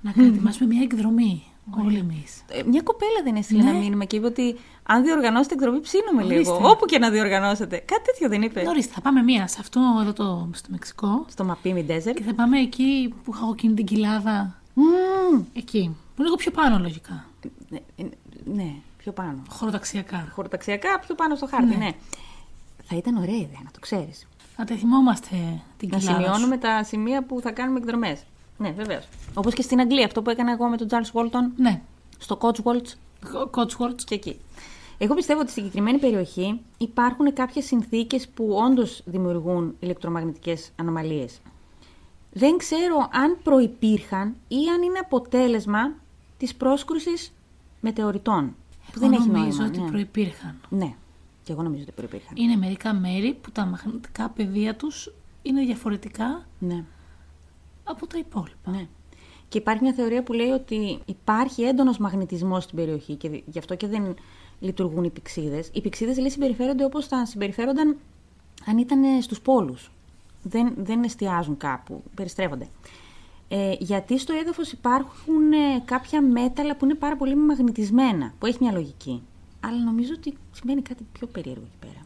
να 0.00 0.10
ετοιμάσουμε 0.26 0.74
μια 0.74 0.82
εκδρομή. 0.82 1.44
Όλοι 1.84 1.98
εμείς. 1.98 2.44
Ε, 2.48 2.62
Μια 2.62 2.82
κοπέλα 2.82 3.20
δεν 3.24 3.36
έστειλε 3.36 3.62
Ναι. 3.62 3.70
ένα 3.70 3.78
μήνυμα 3.78 4.04
και 4.04 4.16
είπε 4.16 4.26
ότι 4.26 4.56
αν 4.82 5.02
διοργανώσετε 5.02 5.54
εκδρομή, 5.54 5.80
ψήνουμε 5.80 6.22
λίγο. 6.22 6.52
Ορίστε. 6.52 6.68
Όπου 6.70 6.84
και 6.86 6.98
να 6.98 7.10
διοργανώσετε. 7.10 7.76
Κάτι 7.76 8.02
τέτοιο 8.04 8.28
δεν 8.28 8.42
είπε. 8.42 8.64
Ορίστε, 8.68 8.92
θα 8.94 9.00
πάμε 9.00 9.22
μία 9.22 9.46
σε 9.46 9.56
αυτό 9.60 9.80
εδώ 10.00 10.12
το, 10.12 10.50
στο 10.54 10.68
Μεξικό 10.70 11.24
Στο 11.28 11.46
Mapimi 11.64 11.78
Desert. 11.90 12.14
και 12.14 12.22
θα 12.22 12.34
πάμε 12.34 12.58
εκεί 12.58 13.14
που 13.24 13.30
είχα 13.34 13.40
εγώ 13.42 13.52
εκείνη 13.52 13.74
την 13.74 13.84
κοιλάδα. 13.86 14.54
Μμμ. 14.74 15.42
Εκεί. 15.52 15.96
Που 15.96 16.14
είναι 16.16 16.24
λίγο 16.24 16.34
πιο 16.36 16.50
πάνω 16.50 16.78
λογικά. 16.78 17.24
Ναι, 17.68 17.78
ε, 17.96 18.02
ναι, 18.44 18.74
πιο 18.96 19.12
πάνω. 19.12 19.42
Χωροταξιακά. 19.48 20.28
Χωροταξιακά, 20.34 20.98
πιο 21.06 21.14
πάνω 21.14 21.34
στο 21.34 21.46
χάρτη, 21.46 21.66
Ναι. 21.66 21.74
ναι. 21.76 21.90
Θα 22.92 22.96
ήταν 22.98 23.16
ωραία 23.16 23.36
ιδέα, 23.36 23.60
να 23.64 23.70
το 23.70 23.78
ξέρεις. 23.80 24.26
Να 24.56 24.64
τα 24.64 24.74
θυμόμαστε 24.76 25.36
την 25.76 25.88
Να 25.92 25.98
κοιλάδα. 25.98 26.22
σημειώνουμε 26.22 26.56
τα 26.58 26.84
σημεία 26.84 27.22
που 27.24 27.40
θα 27.40 27.50
κάνουμε 27.52 27.78
εκδρομές. 27.78 28.22
Ναι, 28.58 28.70
βεβαίως. 28.70 29.08
Όπως 29.34 29.54
και 29.54 29.62
στην 29.62 29.80
Αγγλία, 29.80 30.04
αυτό 30.06 30.22
που 30.22 30.30
έκανα 30.30 30.52
εγώ 30.52 30.66
με 30.68 30.76
τον 30.76 30.86
Charles 30.90 31.12
Walton 31.20 31.50
Ναι. 31.56 31.80
στο 32.18 32.38
Cotswolds 32.40 32.94
Κότσουολτ. 33.50 34.00
και 34.04 34.14
εκεί. 34.14 34.36
Εγώ 34.98 35.14
πιστεύω 35.14 35.40
ότι 35.40 35.50
στη 35.50 35.60
συγκεκριμένη 35.60 35.98
περιοχή 35.98 36.60
υπάρχουν 36.78 37.32
κάποιες 37.32 37.64
συνθήκες 37.64 38.28
που 38.28 38.56
όντως 38.70 39.02
δημιουργούν 39.04 39.76
ηλεκτρομαγνητικές 39.80 40.70
ανομαλίες. 40.76 41.40
Δεν 42.32 42.56
ξέρω 42.56 43.08
αν 43.12 43.38
προϋπήρχαν 43.42 44.34
ή 44.48 44.68
αν 44.74 44.82
είναι 44.82 44.98
αποτέλεσμα 44.98 45.92
της 46.38 46.54
πρόσκρουσης 46.54 47.32
μετεωρητών. 47.80 48.54
Που 48.92 48.98
δεν 48.98 49.12
Εγώ 49.12 49.22
έχει 49.22 49.30
νομίζω 49.30 49.56
νόημα. 49.58 49.66
ότι 49.72 49.80
ναι. 49.80 49.88
προϋπήρχαν. 49.90 50.60
ναι, 50.68 50.94
και 51.50 51.56
εγώ 51.56 51.64
νομίζω 51.64 51.82
ότι 51.82 51.92
προϋπήρχαν. 51.92 52.36
Είναι 52.36 52.56
μερικά 52.56 52.94
μέρη 52.94 53.34
που 53.40 53.50
τα 53.50 53.64
μαγνητικά 53.64 54.28
πεδία 54.28 54.76
τους 54.76 55.12
είναι 55.42 55.64
διαφορετικά 55.64 56.46
Ναι. 56.58 56.84
από 57.84 58.06
τα 58.06 58.18
υπόλοιπα. 58.18 58.70
Ναι. 58.70 58.86
Και 59.48 59.58
υπάρχει 59.58 59.82
μια 59.82 59.92
θεωρία 59.92 60.22
που 60.22 60.32
λέει 60.32 60.48
ότι 60.48 60.98
υπάρχει 61.04 61.62
έντονος 61.62 61.98
μαγνητισμός 61.98 62.64
στην 62.64 62.76
περιοχή 62.76 63.14
και 63.14 63.28
δι- 63.28 63.42
γι' 63.46 63.58
αυτό 63.58 63.74
και 63.74 63.86
δεν 63.86 64.14
λειτουργούν 64.60 65.04
οι 65.04 65.10
πηξίδες. 65.10 65.70
Οι 65.72 65.80
πηξίδες 65.80 66.18
λέει 66.18 66.30
συμπεριφέρονται 66.30 66.84
όπως 66.84 67.06
θα 67.06 67.26
συμπεριφέρονταν 67.26 67.96
αν 68.66 68.78
ήταν 68.78 69.02
ε, 69.02 69.20
στους 69.20 69.40
πόλους. 69.40 69.90
Δεν, 70.42 70.72
δεν 70.76 71.02
εστιάζουν 71.02 71.56
κάπου, 71.56 72.02
περιστρέφονται. 72.14 72.68
Ε, 73.48 73.74
γιατί 73.78 74.18
στο 74.18 74.32
έδαφος 74.32 74.72
υπάρχουν 74.72 75.52
ε, 75.52 75.56
κάποια 75.84 76.22
μέταλλα 76.22 76.76
που 76.76 76.84
είναι 76.84 76.94
πάρα 76.94 77.16
πολύ 77.16 77.36
μαγνητισμένα, 77.36 78.32
που 78.38 78.46
έχει 78.46 78.58
μια 78.60 78.72
λογική. 78.72 79.22
Αλλά 79.60 79.84
νομίζω 79.84 80.12
ότι 80.16 80.36
σημαίνει 80.52 80.82
κάτι 80.82 81.06
πιο 81.12 81.26
περίεργο 81.26 81.64
εκεί 81.66 81.86
πέρα. 81.86 82.04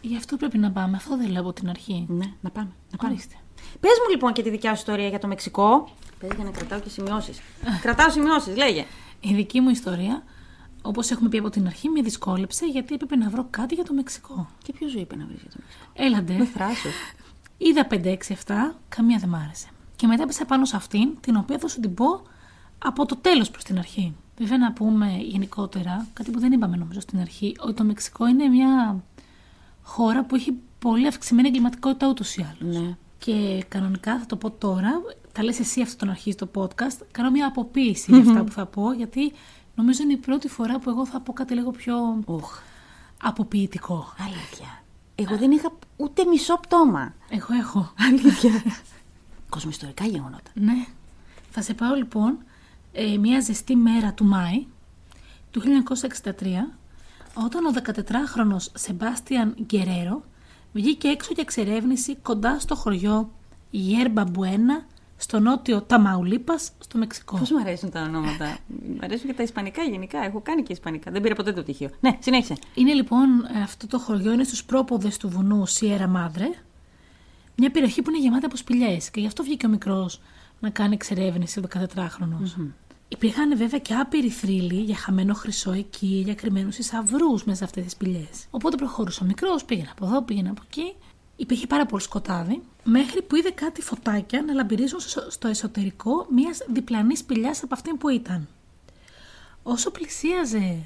Γι' 0.00 0.16
αυτό 0.16 0.36
πρέπει 0.36 0.58
να 0.58 0.70
πάμε. 0.70 0.96
Αυτό 0.96 1.16
δεν 1.16 1.30
λέω 1.30 1.40
από 1.40 1.52
την 1.52 1.68
αρχή. 1.68 2.06
Ναι, 2.08 2.32
να 2.40 2.50
πάμε. 2.50 2.70
Να 2.90 2.96
πάμε. 2.96 3.12
Ορίστε. 3.12 3.34
Πες 3.80 3.92
μου 4.02 4.10
λοιπόν 4.10 4.32
και 4.32 4.42
τη 4.42 4.50
δικιά 4.50 4.70
σου 4.70 4.76
ιστορία 4.76 5.08
για 5.08 5.18
το 5.18 5.26
Μεξικό. 5.26 5.88
Πες 6.18 6.30
για 6.36 6.44
να 6.44 6.50
κρατάω 6.50 6.80
και 6.80 6.88
σημειώσεις. 6.88 7.40
Κρατάω 7.82 8.10
σημειώσεις, 8.10 8.56
λέγε. 8.56 8.84
Η 9.20 9.34
δική 9.34 9.60
μου 9.60 9.68
ιστορία, 9.68 10.22
όπως 10.82 11.10
έχουμε 11.10 11.28
πει 11.28 11.38
από 11.38 11.50
την 11.50 11.66
αρχή, 11.66 11.88
με 11.88 12.00
δυσκόλεψε 12.02 12.66
γιατί 12.66 12.94
έπρεπε 12.94 13.16
να 13.16 13.30
βρω 13.30 13.46
κάτι 13.50 13.74
για 13.74 13.84
το 13.84 13.92
Μεξικό. 13.92 14.48
Και 14.62 14.72
ποιος 14.72 14.90
σου 14.90 14.98
είπε 14.98 15.16
να 15.16 15.24
βρεις 15.26 15.40
για 15.40 15.50
το 15.50 15.56
Μεξικό; 15.60 15.84
Έλαντε. 15.94 16.32
Με 16.32 16.44
θράσος. 16.44 16.92
Είδα 17.58 17.86
5, 17.90 18.04
6, 18.04 18.16
7, 18.46 18.74
καμία 18.88 19.18
δεν 19.18 19.28
μ' 19.28 19.34
άρεσε. 19.34 19.68
Και 19.96 20.06
μετά 20.06 20.22
έπεσα 20.22 20.44
πάνω 20.44 20.64
σε 20.64 20.76
αυτήν, 20.76 21.20
την 21.20 21.36
οποία 21.36 21.58
θα 21.58 21.68
σου 21.68 21.80
την 21.80 21.94
πω 21.94 22.22
από 22.78 23.06
το 23.06 23.16
τέλος 23.16 23.50
προς 23.50 23.64
την 23.64 23.78
αρχή. 23.78 24.14
Βέβαια 24.38 24.58
να 24.58 24.72
πούμε 24.72 25.16
γενικότερα, 25.20 26.06
κάτι 26.12 26.30
που 26.30 26.38
δεν 26.38 26.52
είπαμε 26.52 26.76
νομίζω 26.76 27.00
στην 27.00 27.20
αρχή, 27.20 27.56
ότι 27.60 27.72
το 27.72 27.84
Μεξικό 27.84 28.26
είναι 28.26 28.48
μια 28.48 29.02
χώρα 29.82 30.24
που 30.24 30.34
έχει 30.34 30.54
πολύ 30.78 31.06
αυξημένη 31.06 31.48
εγκληματικότητα 31.48 32.08
ούτως 32.08 32.36
ή 32.36 32.46
άλλως. 32.50 32.76
Ναι. 32.76 32.96
Και 33.18 33.64
κανονικά 33.68 34.18
θα 34.18 34.26
το 34.26 34.36
πω 34.36 34.50
τώρα, 34.50 34.90
τα 35.32 35.42
λες 35.42 35.58
εσύ 35.58 35.82
αυτό 35.82 35.96
τον 35.96 36.10
αρχίζει 36.10 36.36
το 36.36 36.50
podcast, 36.54 37.06
κάνω 37.10 37.30
μια 37.30 37.46
αποποίηση 37.46 38.10
για 38.12 38.20
αυτά 38.30 38.44
που 38.44 38.52
θα 38.52 38.66
πω, 38.66 38.92
γιατί 38.92 39.32
νομίζω 39.74 40.02
είναι 40.02 40.12
η 40.12 40.16
πρώτη 40.16 40.48
φορά 40.48 40.78
που 40.78 40.90
εγώ 40.90 41.06
θα 41.06 41.20
πω 41.20 41.32
κάτι 41.32 41.54
λίγο 41.54 41.70
πιο 41.70 42.22
Οχ. 42.24 42.60
αποποιητικό. 43.22 44.14
Αλήθεια. 44.18 44.82
Εγώ 45.14 45.36
δεν 45.36 45.50
είχα 45.50 45.72
ούτε 45.96 46.24
μισό 46.24 46.58
πτώμα. 46.58 47.14
Εγώ 47.28 47.54
έχω. 47.60 47.92
Αλήθεια. 47.98 48.62
Κοσμοϊστορικά 49.48 50.04
γεγονότα. 50.04 50.50
Ναι. 50.54 50.86
Θα 51.50 51.62
σε 51.62 51.74
πάω 51.74 51.94
λοιπόν 51.94 52.38
ε, 52.94 53.16
μια 53.16 53.40
ζεστή 53.40 53.76
μέρα 53.76 54.12
του 54.12 54.24
Μάη 54.24 54.66
του 55.50 55.62
1963 56.22 56.30
όταν 57.34 57.64
ο 57.64 57.70
14χρονος 57.84 58.66
Σεμπάστιαν 58.74 59.54
Γκερέρο 59.62 60.22
βγήκε 60.72 61.08
έξω 61.08 61.30
για 61.32 61.42
εξερεύνηση 61.42 62.16
κοντά 62.16 62.58
στο 62.58 62.74
χωριό 62.74 63.30
Γέρμπα 63.70 64.24
Μπουένα 64.24 64.86
στο 65.16 65.40
νότιο 65.40 65.82
Ταμαουλίπας 65.82 66.72
στο 66.78 66.98
Μεξικό. 66.98 67.38
Πώς 67.38 67.50
μου 67.50 67.60
αρέσουν 67.60 67.90
τα 67.90 68.02
ονόματα; 68.02 68.58
Μ' 68.98 68.98
αρέσουν 69.02 69.26
και 69.26 69.34
τα 69.34 69.42
Ισπανικά 69.42 69.82
γενικά. 69.82 70.24
Έχω 70.24 70.40
κάνει 70.40 70.62
και 70.62 70.72
Ισπανικά. 70.72 71.10
Δεν 71.10 71.22
πήρα 71.22 71.34
ποτέ 71.34 71.52
το 71.52 71.62
πτυχίο. 71.62 71.90
Ναι, 72.00 72.18
συνέχισε. 72.20 72.54
Είναι 72.74 72.92
λοιπόν 72.92 73.44
ε, 73.54 73.62
αυτό 73.62 73.86
το 73.86 73.98
χωριό 73.98 74.32
είναι 74.32 74.44
στους 74.44 74.64
πρόποδες 74.64 75.16
του 75.16 75.28
βουνού 75.28 75.66
Σιέρα 75.66 76.06
Μάδρε 76.06 76.50
μια 77.56 77.70
περιοχή 77.70 78.02
που 78.02 78.10
είναι 78.10 78.18
γεμάτη 78.18 78.44
από 78.44 78.56
σπηλιές 78.56 79.10
και 79.10 79.20
γι' 79.20 79.26
αυτό 79.26 79.42
βγήκε 79.42 79.66
ο 79.66 79.68
μικρός 79.68 80.20
να 80.60 80.70
κάνει 80.70 80.94
εξερεύνηση 80.94 81.58
ο 81.58 81.62
14χρονος. 81.74 82.66
Υπήρχαν 83.08 83.56
βέβαια 83.56 83.78
και 83.80 83.94
άπειροι 83.94 84.28
θρύλοι 84.28 84.80
για 84.80 84.96
χαμένο 84.96 85.34
χρυσό 85.34 85.72
εκεί, 85.72 86.22
για 86.24 86.34
κρυμμένους 86.34 86.74
θησαυρούς 86.74 87.44
μέσα 87.44 87.58
σε 87.58 87.64
αυτές 87.64 87.82
τις 87.82 87.92
σπηλιές. 87.92 88.46
Οπότε 88.50 88.76
προχωρούσε 88.76 89.22
ο 89.22 89.26
μικρός, 89.26 89.64
πήγαινε 89.64 89.88
από 89.90 90.06
εδώ, 90.06 90.22
πήγαινε 90.22 90.50
από 90.50 90.62
εκεί. 90.66 90.94
Υπήρχε 91.36 91.66
πάρα 91.66 91.86
πολύ 91.86 92.02
σκοτάδι, 92.02 92.62
μέχρι 92.84 93.22
που 93.22 93.36
είδε 93.36 93.50
κάτι 93.50 93.82
φωτάκια 93.82 94.42
να 94.42 94.52
λαμπυρίζουν 94.52 95.00
στο- 95.00 95.30
στο 95.30 95.48
εσωτερικό 95.48 96.26
μιας 96.30 96.58
διπλανής 96.68 97.18
σπηλιάς 97.18 97.62
από 97.62 97.74
αυτήν 97.74 97.98
που 97.98 98.08
ήταν. 98.08 98.48
Όσο 99.62 99.90
πλησίαζε 99.90 100.78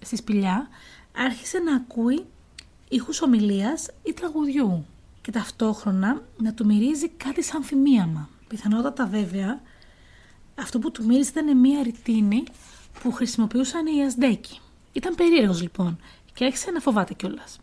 στη 0.00 0.16
σπηλιά, 0.16 0.68
άρχισε 1.16 1.58
να 1.58 1.74
ακούει 1.74 2.24
ήχους 2.88 3.22
ομιλίας 3.22 3.88
ή 4.02 4.12
τραγουδιού 4.12 4.86
και 5.22 5.30
ταυτόχρονα 5.30 6.22
να 6.36 6.54
του 6.54 6.66
μυρίζει 6.66 7.08
κάτι 7.08 7.42
σαν 7.42 7.62
θυμίαμα. 7.62 8.28
Πιθανότατα 8.48 9.06
βέβαια, 9.06 9.60
αυτό 10.58 10.78
που 10.78 10.90
του 10.90 11.04
μύριζε 11.04 11.30
ήταν 11.30 11.56
μια 11.56 11.82
ρητίνη 11.82 12.44
που 13.02 13.12
χρησιμοποιούσαν 13.12 13.86
οι 13.86 14.04
Ασδέκοι. 14.04 14.60
Ήταν 14.92 15.14
περίεργος 15.14 15.62
λοιπόν 15.62 15.98
και 16.34 16.44
άρχισε 16.44 16.70
να 16.70 16.80
φοβάται 16.80 17.14
κιόλας. 17.14 17.58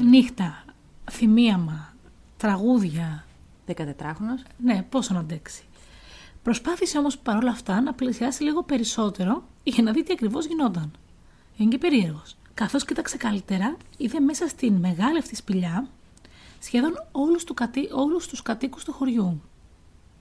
Νύχτα, 0.00 0.64
θυμίαμα, 1.10 1.94
τραγούδια, 2.36 3.24
14χρονο. 3.66 4.42
ναι, 4.58 4.82
πόσο 4.88 5.14
να 5.14 5.20
αντέξει. 5.20 5.62
Προσπάθησε 6.42 6.98
όμως 6.98 7.18
παρόλα 7.18 7.50
αυτά 7.50 7.80
να 7.80 7.92
πλησιάσει 7.94 8.42
λίγο 8.42 8.62
περισσότερο 8.62 9.42
για 9.62 9.82
να 9.82 9.92
δει 9.92 10.02
τι 10.02 10.12
ακριβώς 10.12 10.46
γινόταν. 10.46 10.90
Είναι 11.56 11.70
και 11.70 11.78
περίεργος. 11.78 12.36
Καθώς 12.54 12.84
κοίταξε 12.84 13.16
καλύτερα, 13.16 13.76
είδε 13.96 14.20
μέσα 14.20 14.48
στην 14.48 14.74
μεγάλη 14.74 15.18
αυτή 15.18 15.36
σπηλιά 15.36 15.88
σχεδόν 16.58 16.92
όλους, 17.12 17.44
του 17.44 17.54
κατή... 17.54 17.88
όλους 17.92 18.26
τους 18.26 18.42
κατοίκους 18.42 18.84
του 18.84 18.92
χωριού. 18.92 19.42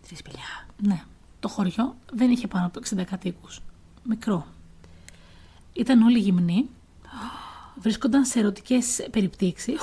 Στη 0.04 0.16
σπηλιά. 0.16 0.68
Ναι, 0.82 1.04
το 1.48 1.54
χωριό 1.54 1.96
δεν 2.12 2.32
είχε 2.32 2.48
πάνω 2.48 2.66
από 2.66 2.80
60 2.96 3.04
κατοίκους. 3.04 3.62
Μικρό. 4.04 4.46
Ήταν 5.74 6.02
όλοι 6.02 6.20
γυμνοί, 6.20 6.70
βρίσκονταν 7.76 8.26
σε 8.26 8.40
ερωτικές 8.40 9.08
περιπτύξεις 9.12 9.80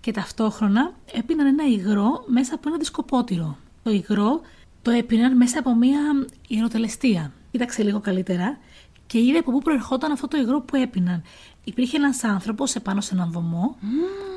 και 0.00 0.12
ταυτόχρονα 0.12 0.92
έπιναν 1.12 1.46
ένα 1.46 1.64
υγρό 1.64 2.24
μέσα 2.26 2.54
από 2.54 2.68
ένα 2.68 2.78
δισκοπότηρο. 2.78 3.56
Το 3.82 3.90
υγρό 3.90 4.40
το 4.82 4.90
έπιναν 4.90 5.36
μέσα 5.36 5.58
από 5.58 5.74
μια 5.74 6.00
υγροτελεστία. 6.48 7.32
Κοίταξε 7.50 7.82
λίγο 7.82 8.00
καλύτερα 8.00 8.58
και 9.06 9.18
είδε 9.18 9.38
από 9.38 9.50
πού 9.50 9.58
προερχόταν 9.58 10.12
αυτό 10.12 10.28
το 10.28 10.36
υγρό 10.36 10.60
που 10.60 10.76
έπιναν. 10.76 11.22
Υπήρχε 11.64 11.96
ένας 11.96 12.24
άνθρωπος 12.24 12.74
επάνω 12.74 13.00
σε 13.00 13.14
έναν 13.14 13.30
βωμό. 13.30 13.76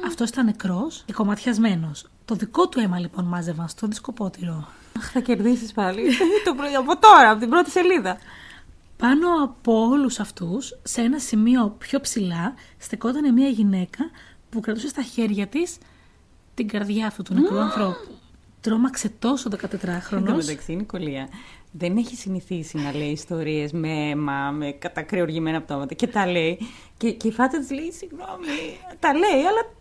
Αυτός 0.07 0.29
ήταν 0.29 0.45
νεκρός 0.45 1.03
και 1.05 1.13
κομματιασμένος. 1.13 2.05
Το 2.25 2.35
δικό 2.35 2.67
του 2.67 2.79
αίμα 2.79 2.99
λοιπόν 2.99 3.25
μάζευαν 3.25 3.67
στο 3.67 3.87
δισκοπότηρο. 3.87 4.67
Αχ, 4.97 5.11
θα 5.11 5.19
κερδίσεις 5.19 5.71
πάλι. 5.71 6.01
το 6.45 6.53
πρωί, 6.55 6.75
από 6.75 6.97
τώρα, 6.97 7.29
από 7.29 7.39
την 7.39 7.49
πρώτη 7.49 7.69
σελίδα. 7.69 8.17
Πάνω 8.97 9.27
από 9.43 9.87
όλους 9.87 10.19
αυτούς, 10.19 10.79
σε 10.83 11.01
ένα 11.01 11.19
σημείο 11.19 11.75
πιο 11.77 11.99
ψηλά, 11.99 12.53
στεκόταν 12.77 13.33
μια 13.33 13.47
γυναίκα 13.47 14.09
που 14.49 14.59
κρατούσε 14.59 14.87
στα 14.87 15.01
χέρια 15.01 15.47
της 15.47 15.77
την 16.53 16.67
καρδιά 16.67 17.07
αυτού 17.07 17.23
του 17.23 17.33
νεκρού 17.33 17.59
ανθρώπου. 17.59 18.07
Τρόμαξε 18.61 19.09
τόσο 19.19 19.49
14χρονος. 19.49 20.11
Εν 20.11 20.25
τω 20.25 20.35
μεταξύ, 20.35 20.71
η 20.71 20.75
Νικολία 20.75 21.29
δεν 21.71 21.97
έχει 21.97 22.15
συνηθίσει 22.15 22.77
να 22.77 22.95
λέει 22.95 23.09
ιστορίες 23.09 23.71
με 23.71 24.09
αίμα, 24.09 24.51
με 24.51 24.71
κατακρεουργημένα 24.71 25.61
πτώματα. 25.61 25.93
Και 25.93 26.07
τα 26.07 26.27
λέει. 26.27 26.59
Και, 26.97 27.11
και 27.11 27.27
η 27.27 27.31
Φάτα 27.31 27.59
της 27.59 27.71
λέει 27.71 27.91
συγγνώμη. 27.91 28.77
Τα 28.99 29.13
λέει, 29.13 29.39
αλλά 29.39 29.71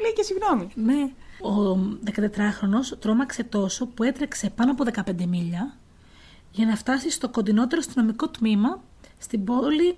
λέει 0.00 0.12
και 0.12 0.22
συγγνώμη. 0.22 0.68
Ναι. 0.74 1.10
Ο 1.50 1.78
14χρονος 2.04 2.98
τρόμαξε 2.98 3.44
τόσο 3.44 3.86
που 3.86 4.02
έτρεξε 4.02 4.50
πάνω 4.50 4.70
από 4.70 4.84
15 5.06 5.24
μίλια 5.26 5.76
για 6.52 6.66
να 6.66 6.76
φτάσει 6.76 7.10
στο 7.10 7.28
κοντινότερο 7.28 7.82
αστυνομικό 7.86 8.28
τμήμα 8.28 8.82
στην 9.18 9.44
πόλη 9.44 9.96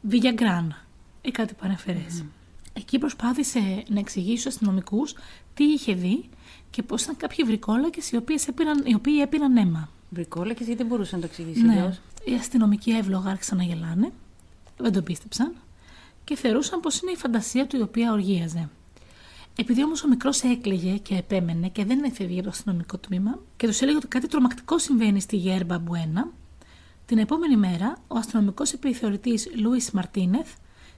Βιγιαγκράν 0.00 0.76
ή 1.22 1.30
κάτι 1.30 1.54
παρεμφερές. 1.54 2.24
Εκεί 2.72 2.98
προσπάθησε 2.98 3.82
να 3.88 3.98
εξηγήσει 3.98 4.40
στους 4.40 4.52
αστυνομικούς 4.52 5.14
τι 5.54 5.64
είχε 5.64 5.94
δει 5.94 6.28
και 6.70 6.82
πώς 6.82 7.02
ήταν 7.02 7.16
κάποιοι 7.16 7.44
βρικόλακες 7.44 8.10
οι, 8.10 8.16
οποίες 8.16 8.48
έπιναν, 8.48 8.82
οι 8.86 8.94
οποίοι 8.94 9.18
έπιναν 9.22 9.56
αίμα. 9.56 9.88
Βρικόλακες 10.10 10.66
γιατί 10.66 10.82
δεν 10.82 10.86
μπορούσε 10.90 11.14
να 11.14 11.20
το 11.20 11.26
εξηγήσει 11.30 11.62
Ναι. 11.62 11.72
αλλιώς; 11.72 12.00
Οι 12.24 12.34
αστυνομικοί 12.34 12.90
εύλογα 12.90 13.30
άρχισαν 13.30 13.56
να 13.56 13.62
γελάνε, 13.64 14.12
δεν 14.76 14.92
το 14.92 15.02
πίστεψαν 15.02 15.52
και 16.24 16.36
θεωρούσαν 16.36 16.80
πως 16.80 17.00
είναι 17.00 17.10
η 17.10 17.16
φαντασία 17.16 17.66
του 17.66 17.76
η 17.76 17.80
οποία 17.80 18.12
οργίαζε. 18.12 18.68
Επειδή 19.56 19.84
όμως 19.84 20.04
ο 20.04 20.08
μικρός 20.08 20.42
έκλαιγε 20.42 20.96
και 20.96 21.16
επέμενε 21.16 21.68
και 21.68 21.84
δεν 21.84 22.04
έφευγε 22.04 22.34
από 22.34 22.42
το 22.42 22.50
αστυνομικό 22.50 22.98
τμήμα 22.98 23.38
και 23.56 23.66
τους 23.66 23.80
έλεγε 23.80 23.96
ότι 23.96 24.06
κάτι 24.06 24.26
τρομακτικό 24.26 24.78
συμβαίνει 24.78 25.20
στη 25.20 25.36
Γέρμπα 25.36 25.78
Μπουένα, 25.78 26.28
την 27.06 27.18
επόμενη 27.18 27.56
μέρα 27.56 27.96
ο 28.08 28.18
αστυνομικός 28.18 28.72
επιθεωρητής 28.72 29.50
Λούι 29.56 29.84
Μαρτίνεθ 29.92 30.48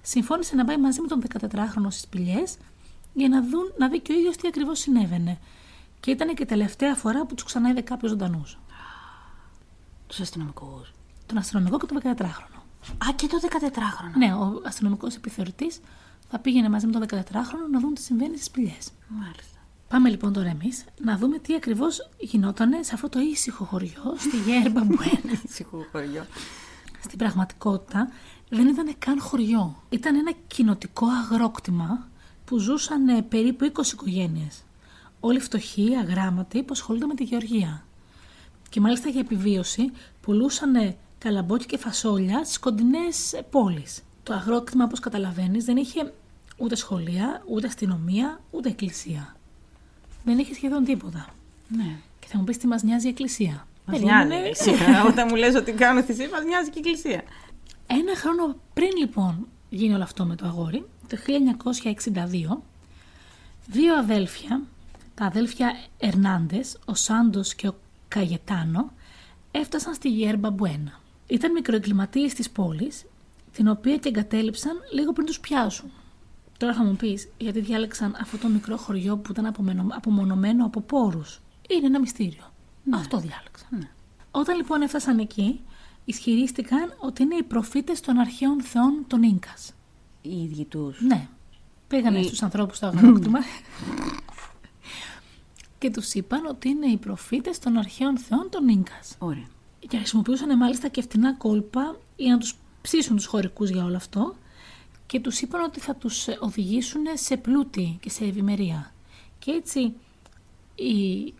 συμφώνησε 0.03 0.55
να 0.55 0.64
πάει 0.64 0.77
μαζί 0.77 1.01
με 1.01 1.07
τον 1.07 1.23
14χρονο 1.29 1.87
στις 1.88 2.01
σπηλιέ 2.01 2.42
για 3.12 3.29
να, 3.29 3.42
δουν, 3.42 3.73
να 3.79 3.88
δει 3.88 4.01
και 4.01 4.12
ο 4.12 4.16
ίδιος 4.19 4.37
τι 4.37 4.49
ακριβώς 4.49 4.79
συνέβαινε. 4.79 5.38
Και 6.01 6.11
ήταν 6.11 6.35
και 6.35 6.42
η 6.42 6.47
τελευταία 6.47 6.95
φορά 6.95 7.27
που 7.27 7.35
τους 7.35 7.45
ξαναείδε 7.45 7.81
κάποιος 7.81 8.11
ζωντανούς. 8.11 8.59
Τους 10.07 10.21
αστυνομικούς. 10.21 10.92
Τον 11.27 11.38
αστυνομικό 11.38 11.79
και 11.79 11.87
τον 11.87 12.01
14χρονο. 12.03 12.61
Α, 13.09 13.12
και 13.16 13.27
το 13.27 13.37
14χρονο. 13.40 14.16
Ναι, 14.16 14.35
ο 14.35 14.62
αστυνομικός 14.66 15.14
επιθεωρητής 15.14 15.81
θα 16.29 16.39
πήγαινε 16.39 16.69
μαζί 16.69 16.87
με 16.87 16.93
το 16.93 17.07
14χρονο 17.11 17.71
να 17.71 17.81
δουν 17.81 17.95
τι 17.95 18.01
συμβαίνει 18.01 18.35
στις 18.35 18.47
σπηλιές. 18.47 18.91
Μάλιστα. 19.09 19.57
Πάμε 19.89 20.09
λοιπόν 20.09 20.33
τώρα 20.33 20.49
εμείς 20.49 20.85
να 21.01 21.17
δούμε 21.17 21.39
τι 21.39 21.55
ακριβώς 21.55 22.11
γινόταν 22.19 22.85
σε 22.85 22.95
αυτό 22.95 23.09
το 23.09 23.21
ήσυχο 23.21 23.65
χωριό, 23.65 24.15
στη 24.19 24.37
Γέρμπα 24.37 24.85
Μπουένα. 24.85 25.41
Ήσυχο 25.49 25.87
χωριό. 25.93 26.27
Στην 27.01 27.19
πραγματικότητα 27.19 28.09
δεν 28.49 28.67
ήταν 28.67 28.95
καν 28.99 29.21
χωριό. 29.21 29.83
Ήταν 29.89 30.15
ένα 30.17 30.33
κοινοτικό 30.47 31.07
αγρόκτημα 31.07 32.09
που 32.45 32.59
ζούσαν 32.59 33.09
ε, 33.09 33.23
περίπου 33.23 33.73
20 33.75 33.93
οικογένειες. 33.93 34.62
Όλοι 35.21 35.41
φτωχοί, 35.41 35.95
αγράμματοι, 35.97 36.62
που 36.62 36.73
ασχολούνται 36.73 37.07
με 37.07 37.15
τη 37.15 37.25
γεωργία. 37.25 37.85
Και 38.69 38.81
μάλιστα 38.81 39.09
για 39.09 39.21
επιβίωση 39.21 39.93
πουλούσαν 40.21 40.75
ε, 40.75 40.97
καλαμπόκια 41.19 41.67
και 41.67 41.79
φασόλια 41.79 42.45
στις 42.45 42.59
κοντινές 42.59 43.41
πόλεις. 43.51 44.03
Το 44.27 44.35
αγρόκτημα, 44.35 44.85
όπως 44.85 45.01
καταλαβαίνεις, 45.01 45.65
δεν 45.65 45.77
είχε 45.77 46.12
ούτε 46.57 46.75
σχολεία, 46.75 47.43
ούτε 47.47 47.67
αστυνομία, 47.67 48.41
ούτε 48.51 48.69
εκκλησία. 48.69 49.37
Δεν 50.25 50.39
είχε 50.39 50.55
σχεδόν 50.55 50.85
τίποτα. 50.85 51.27
Ναι. 51.69 51.97
Και 52.19 52.27
θα 52.27 52.39
μου 52.39 52.45
πεις 52.45 52.57
τι 52.57 52.67
μας 52.67 52.83
νοιάζει 52.83 53.07
η 53.07 53.11
εκκλησία. 53.11 53.67
Μας 53.87 53.99
Περίμενε. 53.99 54.25
νοιάζει 54.25 54.45
η 54.45 54.49
εκκλησία. 54.49 55.05
Όταν 55.11 55.27
μου 55.31 55.37
λες 55.37 55.55
ότι 55.55 55.73
κάνω 55.73 56.03
θυσία, 56.03 56.29
μας 56.29 56.45
νοιάζει 56.45 56.71
και 56.71 56.79
η 56.79 56.83
εκκλησία. 56.87 57.23
Ένα 57.87 58.17
χρόνο 58.17 58.57
πριν 58.75 58.91
λοιπόν 58.99 59.47
γίνει 59.71 59.95
όλο 59.95 60.03
αυτό 60.03 60.25
με 60.25 60.37
το 60.37 60.47
αγόρι, 60.47 60.87
το 61.09 61.17
1962, 62.57 62.62
δύο 63.67 63.95
αδέλφια, 63.99 64.62
τα 65.15 65.25
αδέλφια 65.25 65.77
Ερνάντες, 65.99 66.79
ο 66.85 66.95
Σάντος 66.95 67.55
και 67.55 67.69
ο 67.69 67.77
Καγετάνο, 68.09 68.93
έφτασαν 69.51 69.95
στη 69.95 70.09
Γέρμπα 70.09 70.51
Μπουένα. 70.51 71.01
Ήταν 71.27 71.53
μικροεγκληματίες 71.53 72.35
της 72.35 72.51
πόλης, 72.51 73.05
την 73.57 73.69
οποία 73.69 73.97
και 73.97 74.09
εγκατέλειψαν 74.09 74.73
λίγο 74.92 75.12
πριν 75.12 75.27
τους 75.27 75.40
πιάσουν. 75.40 75.90
Τώρα 76.59 76.75
θα 76.75 76.85
μου 76.85 76.97
πεις, 76.97 77.29
γιατί 77.38 77.61
διάλεξαν 77.61 78.16
αυτό 78.21 78.38
το 78.38 78.49
μικρό 78.49 78.77
χωριό 78.77 79.16
που 79.16 79.33
ήταν 79.33 79.47
απομενω- 79.47 79.87
απομονωμένο 79.90 80.64
από 80.64 80.81
πόρους. 80.81 81.40
Είναι 81.69 81.87
ένα 81.87 82.01
μυστήριο. 82.01 82.53
Αυτό 82.95 83.16
διάλεξαν. 83.19 83.69
Ναι. 83.71 83.88
Όταν 84.31 84.57
λοιπόν 84.57 84.83
έφτασαν 84.83 85.19
εκεί, 85.19 85.61
ισχυρίστηκαν 86.05 86.95
ότι 86.99 87.23
είναι 87.23 87.35
οι 87.37 87.42
προφήτες 87.42 88.01
των 88.01 88.19
αρχαίων 88.19 88.62
θεών 88.62 89.05
των 89.07 89.23
Ίνκας. 89.23 89.73
Οι 90.23 90.42
ίδιοι 90.42 90.64
τους. 90.64 91.01
Ναι. 91.01 91.29
Πήγανε 91.88 92.19
Οι- 92.19 92.25
στους 92.25 92.42
ανθρώπους 92.42 92.77
στο 92.77 92.87
αγρόκτημα 92.87 93.38
και 95.79 95.90
τους 95.90 96.14
είπαν 96.14 96.47
ότι 96.47 96.69
είναι 96.69 96.87
οι 96.87 96.97
προφήτες 96.97 97.59
των 97.59 97.77
αρχαίων 97.77 98.19
θεών 98.19 98.49
των 98.51 98.69
Ίνκας. 98.69 99.14
Ωραία. 99.19 99.47
Και 99.88 99.97
χρησιμοποιούσαν 99.97 100.57
μάλιστα 100.57 100.88
και 100.88 101.03
φτηνά 101.03 101.35
κόλπα 101.35 101.97
για 102.16 102.33
να 102.33 102.38
τους 102.38 102.55
ψήσουν 102.87 103.16
τους 103.16 103.27
χωρικούς 103.27 103.70
για 103.70 103.85
όλο 103.85 103.96
αυτό 103.96 104.35
και 105.07 105.20
τους 105.20 105.40
είπαν 105.40 105.62
ότι 105.62 105.81
θα 105.81 105.94
τους 105.94 106.29
ε, 106.29 106.38
οδηγήσουν 106.40 107.03
σε 107.14 107.37
πλούτη 107.37 107.99
και 108.01 108.11
σε 108.11 108.25
ευημερία. 108.25 108.92
Και 109.38 109.51
έτσι 109.51 109.92
οι 110.75 111.35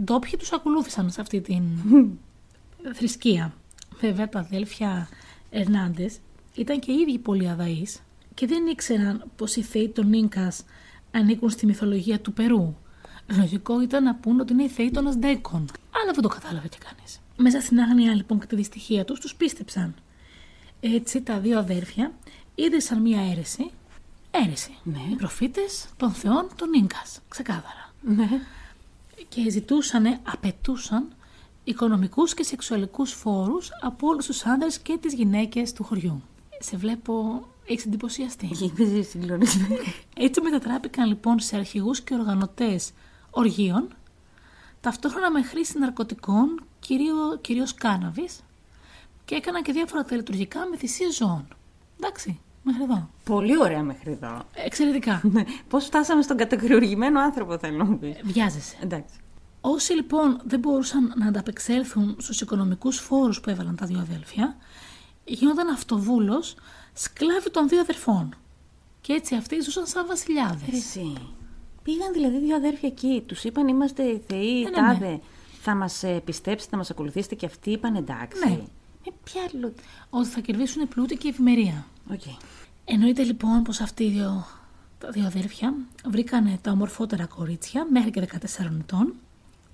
ντόπιοι 0.00 0.36
τους 0.38 0.52
ακολούθησαν 0.52 1.10
σε 1.10 1.20
αυτή 1.20 1.40
την 1.40 1.62
θρησκεία. 2.96 3.54
Βέβαια 4.00 4.28
τα 4.28 4.38
αδέλφια 4.38 5.08
Ερνάντες 5.50 6.18
ήταν 6.54 6.80
και 6.80 6.92
οι 6.92 6.94
ίδιοι 6.94 7.18
πολύ 7.18 7.48
αδαείς 7.48 8.02
και 8.34 8.46
δεν 8.46 8.66
ήξεραν 8.66 9.24
πως 9.36 9.56
οι 9.56 9.62
θεοί 9.62 9.88
των 9.88 10.12
Ίνκας 10.12 10.64
ανήκουν 11.10 11.50
στη 11.50 11.66
μυθολογία 11.66 12.20
του 12.20 12.32
Περού. 12.32 12.74
Λογικό 13.36 13.82
ήταν 13.82 14.02
να 14.02 14.14
πούν 14.14 14.40
ότι 14.40 14.52
είναι 14.52 14.62
οι 14.62 14.68
θεοί 14.68 14.90
των 14.90 15.06
Ασδέκων. 15.06 15.64
Αλλά 15.90 16.12
δεν 16.12 16.22
το 16.22 16.28
κατάλαβε 16.28 16.68
και 16.68 16.78
κανείς. 16.88 17.20
Μέσα 17.36 17.60
στην 17.60 17.80
άγνοια 17.80 18.14
λοιπόν 18.14 18.40
και 18.40 18.46
τη 18.46 18.56
δυστυχία 18.56 19.04
τους 19.04 19.20
τους 19.20 19.34
πίστεψαν. 19.34 19.94
Έτσι 20.92 21.22
τα 21.22 21.38
δύο 21.38 21.58
αδέρφια 21.58 22.12
ίδρυσαν 22.54 23.00
μία 23.00 23.20
αίρεση. 23.30 23.70
Αίρεση. 24.30 24.74
Ναι. 24.82 24.98
Οι 25.10 25.14
προφήτες 25.14 25.86
των 25.96 26.12
θεών 26.12 26.48
των 26.56 26.72
Ίνκας. 26.72 27.20
Ξεκάθαρα 27.28 27.92
Ναι. 28.00 28.28
και 29.28 29.50
ζητούσαν, 29.50 30.18
απαιτούσαν 30.22 31.08
οικονομικούς 31.64 32.34
και 32.34 32.42
σεξουαλικούς 32.42 33.12
φόρους 33.12 33.68
από 33.80 34.08
όλους 34.08 34.26
τους 34.26 34.44
άνδρες 34.44 34.78
και 34.78 34.98
τις 35.00 35.14
γυναίκες 35.14 35.72
του 35.72 35.84
χωριού. 35.84 36.22
Σε 36.58 36.76
βλέπω, 36.76 37.46
έχεις 37.66 37.84
εντυπωσιαστεί. 37.86 38.46
Γίνεται 38.46 39.02
συγκλονισμένη. 39.02 39.78
Έτσι 40.16 40.40
μετατράπηκαν 40.40 41.08
λοιπόν 41.08 41.40
σε 41.40 41.56
αρχηγούς 41.56 42.00
και 42.00 42.14
οργανωτές 42.14 42.90
οργείων, 43.30 43.88
ταυτόχρονα 44.80 45.30
με 45.30 45.42
χρήση 45.42 45.78
ναρκωτικών, 45.78 46.64
κυρίω, 46.80 47.38
κυρίως 47.40 47.74
κάναβης, 47.74 48.40
και 49.24 49.34
έκαναν 49.34 49.62
και 49.62 49.72
διάφορα 49.72 50.04
τελετουργικά 50.04 50.66
με 50.70 50.76
θυσίες 50.76 51.14
ζώων. 51.16 51.48
Εντάξει, 52.00 52.40
μέχρι 52.62 52.82
εδώ. 52.82 53.08
Πολύ 53.24 53.58
ωραία 53.58 53.82
μέχρι 53.82 54.12
εδώ. 54.12 54.42
Εξαιρετικά. 54.54 55.20
Ναι. 55.32 55.44
Πώς 55.68 55.84
φτάσαμε 55.84 56.22
στον 56.22 56.36
κατακριουργημένο 56.36 57.20
άνθρωπο, 57.20 57.58
θέλω 57.58 57.76
να 57.76 57.84
μου 57.84 57.98
πεις. 57.98 58.16
Βιάζεσαι. 58.22 58.76
Εντάξει. 58.82 59.14
Όσοι 59.60 59.92
λοιπόν 59.92 60.40
δεν 60.44 60.58
μπορούσαν 60.58 61.12
να 61.16 61.26
ανταπεξέλθουν 61.26 62.16
στους 62.18 62.40
οικονομικούς 62.40 62.98
φόρους 62.98 63.40
που 63.40 63.50
έβαλαν 63.50 63.76
τα 63.76 63.86
δύο 63.86 63.98
αδέλφια, 63.98 64.56
γίνονταν 65.24 65.68
αυτοβούλως 65.68 66.56
σκλάβοι 66.92 67.50
των 67.50 67.68
δύο 67.68 67.80
αδερφών. 67.80 68.34
Και 69.00 69.12
έτσι 69.12 69.34
αυτοί 69.34 69.60
ζούσαν 69.60 69.86
σαν 69.86 70.06
βασιλιάδες. 70.06 70.68
Εσύ. 70.72 71.12
Πήγαν 71.82 72.12
δηλαδή 72.12 72.38
δύο 72.38 72.56
αδέρφια 72.56 72.88
εκεί. 72.88 73.22
Τους 73.26 73.44
είπαν 73.44 73.68
είμαστε 73.68 74.02
οι 74.02 74.22
θεοί, 74.26 74.62
ναι, 74.62 74.70
τάδε. 74.70 75.20
Θα 75.60 75.74
μας 75.74 76.02
ε, 76.02 76.20
πιστέψετε, 76.24 76.70
θα 76.70 76.76
μας 76.76 76.90
ακολουθήσετε 76.90 77.34
και 77.34 77.46
αυτοί 77.46 77.70
είπαν 77.70 77.94
εντάξει. 77.94 78.48
Ναι. 78.48 78.60
Με 79.04 79.12
ποια 79.24 79.42
λο... 79.60 79.72
Ότι 80.10 80.28
θα 80.28 80.40
κερδίσουν 80.40 80.88
πλούτη 80.88 81.16
και 81.16 81.28
ευημερία. 81.28 81.86
Οκ. 82.10 82.22
Εννοείται 82.84 83.22
λοιπόν 83.22 83.62
πως 83.62 83.80
αυτοί 83.80 84.04
οι 84.04 84.10
δύο, 84.10 84.46
τα 84.98 85.10
δύο 85.10 85.26
αδέρφια 85.26 85.74
βρήκαν 86.04 86.58
τα 86.60 86.70
ομορφότερα 86.70 87.26
κορίτσια 87.26 87.86
μέχρι 87.90 88.10
και 88.10 88.28
14 88.32 88.70
ετών. 88.80 89.14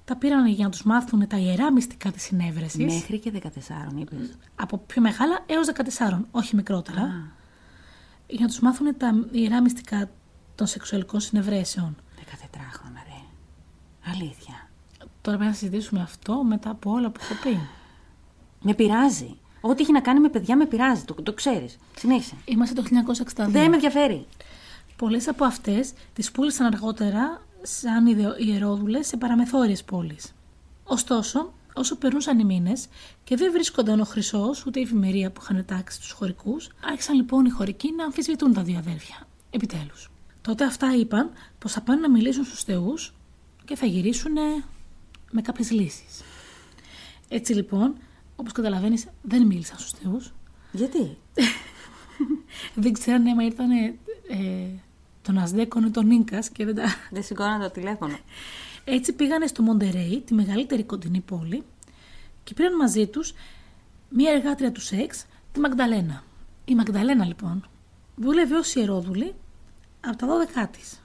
Τα 0.05 0.17
πήραν 0.17 0.47
για 0.47 0.65
να 0.65 0.71
τους 0.71 0.83
μάθουν 0.83 1.27
τα 1.27 1.37
ιερά 1.37 1.73
μυστικά 1.73 2.11
της 2.11 2.23
συνέβρεσης. 2.23 2.85
Μέχρι 2.85 3.19
και 3.19 3.33
14 3.35 3.99
είπες. 3.99 4.37
Από 4.55 4.79
πιο 4.79 5.03
μεγάλα 5.03 5.45
έως 5.47 5.69
14, 6.09 6.25
όχι 6.31 6.57
μικρότερα. 6.57 7.33
Για 8.27 8.41
να 8.41 8.47
τους 8.47 8.61
μάθουν 8.61 8.97
τα 8.97 9.27
ιερά 9.31 9.63
μυστικά 9.63 10.11
των 10.55 10.67
σεξουαλικών 10.67 11.21
συνευρέσεων. 11.21 11.97
14 12.17 12.71
χρόνια, 12.73 13.03
ρε. 13.07 13.23
Αλήθεια. 14.13 14.69
Τώρα 15.21 15.37
πρέπει 15.37 15.51
να 15.51 15.53
συζητήσουμε 15.57 16.01
αυτό 16.01 16.45
μετά 16.45 16.71
από 16.71 16.91
όλα 16.91 17.11
που 17.11 17.21
έχω 17.23 17.35
πει. 17.43 17.59
Με 18.63 18.75
πειράζει. 18.75 19.37
Ό,τι 19.61 19.83
έχει 19.83 19.93
να 19.93 20.01
κάνει 20.01 20.21
με 20.21 20.29
παιδιά 20.29 20.57
με 20.57 20.67
πειράζει. 20.67 21.05
Το, 21.05 21.15
το 21.15 21.33
ξέρεις. 21.33 21.79
Συνέχισε. 21.99 22.35
Είμαστε 22.45 22.75
το 22.75 22.83
1962. 22.83 23.47
Δεν 23.49 23.69
με 23.69 23.75
ενδιαφέρει. 23.75 24.27
Πολλές 24.97 25.29
από 25.29 25.45
αυτές 25.45 25.93
τις 26.13 26.31
πούλησαν 26.31 26.67
αργότερα 26.67 27.43
σαν 27.63 28.07
ιδεο- 28.07 28.37
ιερόδουλες 28.39 29.07
σε 29.07 29.17
παραμεθόριες 29.17 29.85
πόλεις. 29.85 30.35
Ωστόσο, 30.85 31.53
όσο 31.75 31.97
περνούσαν 31.97 32.39
οι 32.39 32.45
μήνες 32.45 32.87
και 33.25 33.37
δεν 33.37 33.53
βρίσκονταν 33.53 34.01
ο 34.01 34.05
Χρυσός 34.05 34.67
ούτε 34.67 34.81
η 34.81 34.83
ευημερία 34.83 35.31
που 35.31 35.41
είχαν 35.43 35.65
τάξει 35.65 35.97
στους 35.97 36.11
χωρικούς, 36.11 36.69
άρχισαν 36.85 37.15
λοιπόν 37.17 37.45
οι 37.45 37.51
χωρικοί 37.51 37.93
να 37.97 38.05
αμφισβητούν 38.05 38.53
τα 38.53 38.63
δύο 38.63 38.79
αδέρφια. 38.79 39.27
Επιτέλους. 39.51 40.11
Τότε 40.43 40.65
αυτά 40.65 40.95
είπαν 40.97 41.31
πως 41.59 41.73
θα 41.73 41.81
πάνε 41.81 42.01
να 42.01 42.11
μιλήσουν 42.11 42.45
στους 42.45 42.63
θεούς 42.63 43.15
και 43.65 43.77
θα 43.77 43.87
γυρίσουν 43.87 44.33
με 45.31 45.43
κάποιες 45.43 45.71
λύσεις. 45.71 46.23
Έτσι 47.29 47.53
λοιπόν, 47.55 47.95
όπως 48.41 48.53
καταλαβαίνεις, 48.53 49.07
δεν 49.23 49.47
μίλησαν 49.47 49.79
στους 49.79 49.91
θεούς, 49.91 50.33
Γιατί; 50.73 51.17
δεν 52.83 52.93
ξέρανε 52.93 53.31
άμα 53.31 53.45
ήρθαν 53.45 53.71
ε, 53.71 53.91
τον 55.23 55.39
Ασδέκον 55.39 55.85
ή 55.85 55.91
τον 55.91 56.11
Ίνκας 56.11 56.49
και 56.49 56.65
δεν 56.65 56.75
τα... 56.75 56.85
Δεν 57.11 57.23
σηκώναν 57.23 57.61
το 57.61 57.71
τηλέφωνο. 57.71 58.19
Έτσι 58.85 59.13
πήγανε 59.13 59.47
στο 59.47 59.63
Μοντερέι, 59.63 60.23
τη 60.27 60.35
μεγαλύτερη 60.35 60.85
κοντινή 60.85 61.21
πόλη 61.21 61.63
και 62.45 62.55
πήραν 62.55 62.77
μαζί 62.77 63.07
τους 63.07 63.33
μία 64.09 64.33
εργάτρια 64.33 64.73
του 64.73 64.81
σεξ, 64.81 65.27
τη 65.53 65.61
Μαγδαλένα. 65.61 66.23
Η 66.65 66.75
Μαγδαλένα 66.75 67.25
λοιπόν 67.25 67.69
δούλευε 68.17 68.57
ως 68.57 68.75
ιερόδουλη 68.75 69.35
από 70.01 70.17
τα 70.17 70.27
12 70.65 70.69
της. 70.71 71.03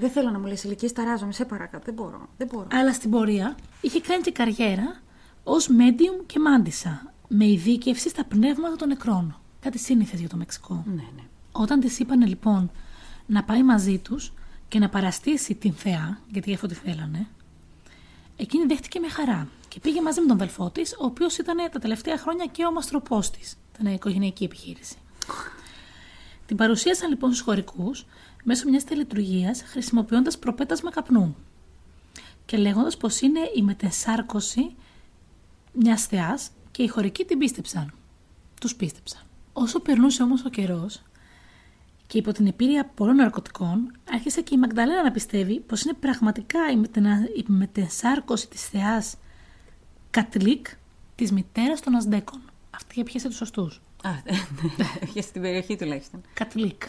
Δεν 0.00 0.10
θέλω 0.10 0.30
να 0.30 0.38
μου 0.38 0.46
λες 0.46 0.64
ηλικίες, 0.64 0.92
ταράζομαι, 0.92 1.32
σε 1.32 1.44
παρακάτω. 1.44 1.84
Δεν 1.84 1.94
μπορώ. 1.94 2.28
Δεν 2.36 2.46
μπορώ. 2.52 2.66
Αλλά 2.72 2.92
στην 2.92 3.10
πορεία 3.10 3.56
είχε 3.80 4.00
κάνει 4.00 4.22
και 4.22 4.32
καριέρα 4.32 5.00
ως 5.44 5.68
medium 5.68 6.24
και 6.26 6.38
μάντισα, 6.38 7.12
με 7.28 7.46
ειδίκευση 7.46 8.08
στα 8.08 8.24
πνεύματα 8.24 8.76
των 8.76 8.88
νεκρών. 8.88 9.40
Κάτι 9.60 9.78
σύνηθες 9.78 10.20
για 10.20 10.28
το 10.28 10.36
Μεξικό. 10.36 10.84
Ναι, 10.86 10.94
ναι. 10.94 11.22
Όταν 11.52 11.80
της 11.80 11.98
είπανε 11.98 12.26
λοιπόν 12.26 12.70
να 13.26 13.44
πάει 13.44 13.62
μαζί 13.62 13.98
τους 13.98 14.32
και 14.68 14.78
να 14.78 14.88
παραστήσει 14.88 15.54
την 15.54 15.72
θεά, 15.72 16.20
γιατί 16.28 16.48
γι' 16.48 16.54
αυτό 16.54 16.66
τη 16.66 16.74
θέλανε, 16.74 17.26
εκείνη 18.36 18.66
δέχτηκε 18.66 19.00
με 19.00 19.08
χαρά 19.08 19.48
και 19.68 19.80
πήγε 19.80 20.02
μαζί 20.02 20.20
με 20.20 20.26
τον 20.26 20.36
αδελφό 20.36 20.70
της, 20.70 20.92
ο 20.92 21.04
οποίος 21.04 21.38
ήταν 21.38 21.56
τα 21.72 21.78
τελευταία 21.78 22.18
χρόνια 22.18 22.46
και 22.46 22.64
ο 22.66 22.72
μαστροπός 22.72 23.30
της. 23.30 23.56
Ήταν 23.78 23.92
οικογενειακή 23.92 24.44
επιχείρηση. 24.44 24.96
Την 26.46 26.56
παρουσίασαν 26.56 27.08
λοιπόν 27.08 27.30
στους 27.30 27.44
χωρικούς 27.44 28.06
μέσω 28.44 28.68
μιας 28.68 28.84
τελετουργίας 28.84 29.62
χρησιμοποιώντας 29.62 30.38
προπέτασμα 30.38 30.90
καπνού 30.90 31.36
και 32.46 32.56
λέγοντας 32.56 32.96
πως 32.96 33.20
είναι 33.20 33.40
η 33.56 33.62
μετεσάρκωση 33.62 34.74
μιας 35.82 36.06
θεάς 36.06 36.50
και 36.70 36.82
οι 36.82 36.88
χωρικοί 36.88 37.24
την 37.24 37.38
πίστεψαν. 37.38 37.92
Τους 38.60 38.74
πίστεψαν. 38.74 39.22
Όσο 39.52 39.80
περνούσε 39.80 40.22
όμως 40.22 40.44
ο 40.44 40.48
καιρός 40.48 41.02
και 42.06 42.18
υπό 42.18 42.32
την 42.32 42.46
επίρρεια 42.46 42.84
πολλών 42.94 43.16
ναρκωτικών, 43.16 43.92
άρχισε 44.12 44.40
και 44.40 44.54
η 44.54 44.58
Μαγδαλένα 44.58 45.02
να 45.02 45.10
πιστεύει 45.10 45.60
πως 45.60 45.82
είναι 45.82 45.94
πραγματικά 46.00 46.70
η, 46.70 46.76
μετενα... 46.76 47.18
η 47.36 47.44
μετενσάρκωση 47.46 48.48
της 48.48 48.68
θεάς 48.68 49.16
Κατλίκ 50.10 50.66
της 51.14 51.32
μητέρας 51.32 51.80
των 51.80 51.94
Ασδέκων. 51.94 52.40
Αυτή 52.70 53.02
πιέσε 53.02 53.28
τους 53.28 53.36
σωστούς. 53.36 53.80
Α, 54.02 54.10
για 55.12 55.22
στην 55.22 55.42
περιοχή 55.42 55.76
τουλάχιστον. 55.76 56.20
Κατλίκ. 56.34 56.82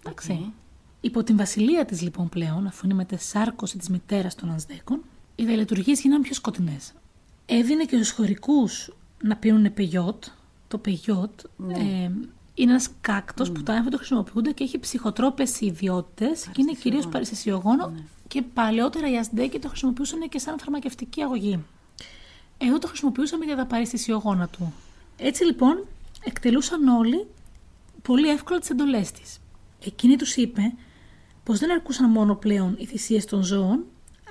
Εντάξει. 0.00 0.52
Υπό 1.00 1.22
την 1.22 1.36
βασιλεία 1.36 1.84
της 1.84 2.00
λοιπόν 2.02 2.28
πλέον, 2.28 2.66
αφού 2.66 2.84
είναι 2.84 2.94
μετεσάρκωση 2.94 3.78
της 3.78 3.88
μητέρας 3.88 4.34
των 4.34 4.50
Ασδέκων, 4.50 5.02
οι 5.34 5.44
δελετουργίες 5.44 6.00
γίνανε 6.00 6.22
πιο 6.22 6.34
σκοτεινές. 6.34 6.92
Έδινε 7.50 7.84
και 7.84 7.96
στους 7.96 8.10
χωρικούς 8.10 8.90
να 9.22 9.36
πίνουν 9.36 9.74
πεγιότ. 9.74 10.24
Το 10.68 10.78
πεγιότ 10.78 11.40
ε, 11.68 12.10
είναι 12.54 12.70
ένας 12.70 12.88
κάκτος 13.00 13.52
που 13.52 13.62
τα 13.62 13.72
έμφυτα 13.72 13.90
το 13.90 13.96
χρησιμοποιούνται 13.96 14.50
και 14.50 14.64
έχει 14.64 14.78
ψυχοτρόπες 14.78 15.60
ιδιότητες 15.60 16.48
και 16.52 16.60
είναι 16.60 16.72
κυρίως 16.72 17.08
παρεστησιογόνο 17.08 17.92
και 18.28 18.42
παλαιότερα 18.42 19.10
οι 19.10 19.18
Ασδέκοι 19.18 19.58
το 19.58 19.68
χρησιμοποιούσαν 19.68 20.28
και 20.28 20.38
σαν 20.38 20.58
φαρμακευτική 20.58 21.22
αγωγή. 21.22 21.64
Εγώ 22.58 22.78
το 22.78 22.86
χρησιμοποιούσαμε 22.86 23.44
για 23.44 23.56
τα 23.56 23.66
παρεστησιογόνα 23.66 24.48
του. 24.48 24.72
Έτσι 25.16 25.44
λοιπόν 25.44 25.86
εκτελούσαν 26.24 26.88
όλοι 26.88 27.26
πολύ 28.02 28.28
εύκολα 28.28 28.58
τις 28.58 28.70
εντολές 28.70 29.10
της. 29.10 29.38
Εκείνη 29.84 30.16
τους 30.16 30.36
είπε 30.36 30.72
πως 31.44 31.58
δεν 31.58 31.70
αρκούσαν 31.70 32.10
μόνο 32.10 32.34
πλέον 32.34 32.76
οι 32.78 32.86
θυσίες 32.86 33.24
των 33.24 33.42
ζώων, 33.42 33.84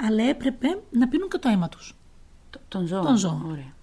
αλλά 0.07 0.23
έπρεπε 0.23 0.67
να 0.91 1.07
πίνουν 1.07 1.29
και 1.29 1.37
το 1.37 1.49
αίμα 1.49 1.69
τους. 1.69 1.96
Των 2.67 2.87
ζώων. 2.87 3.05
Των 3.05 3.17
ζώων. 3.17 3.45
Ωραία. 3.51 3.73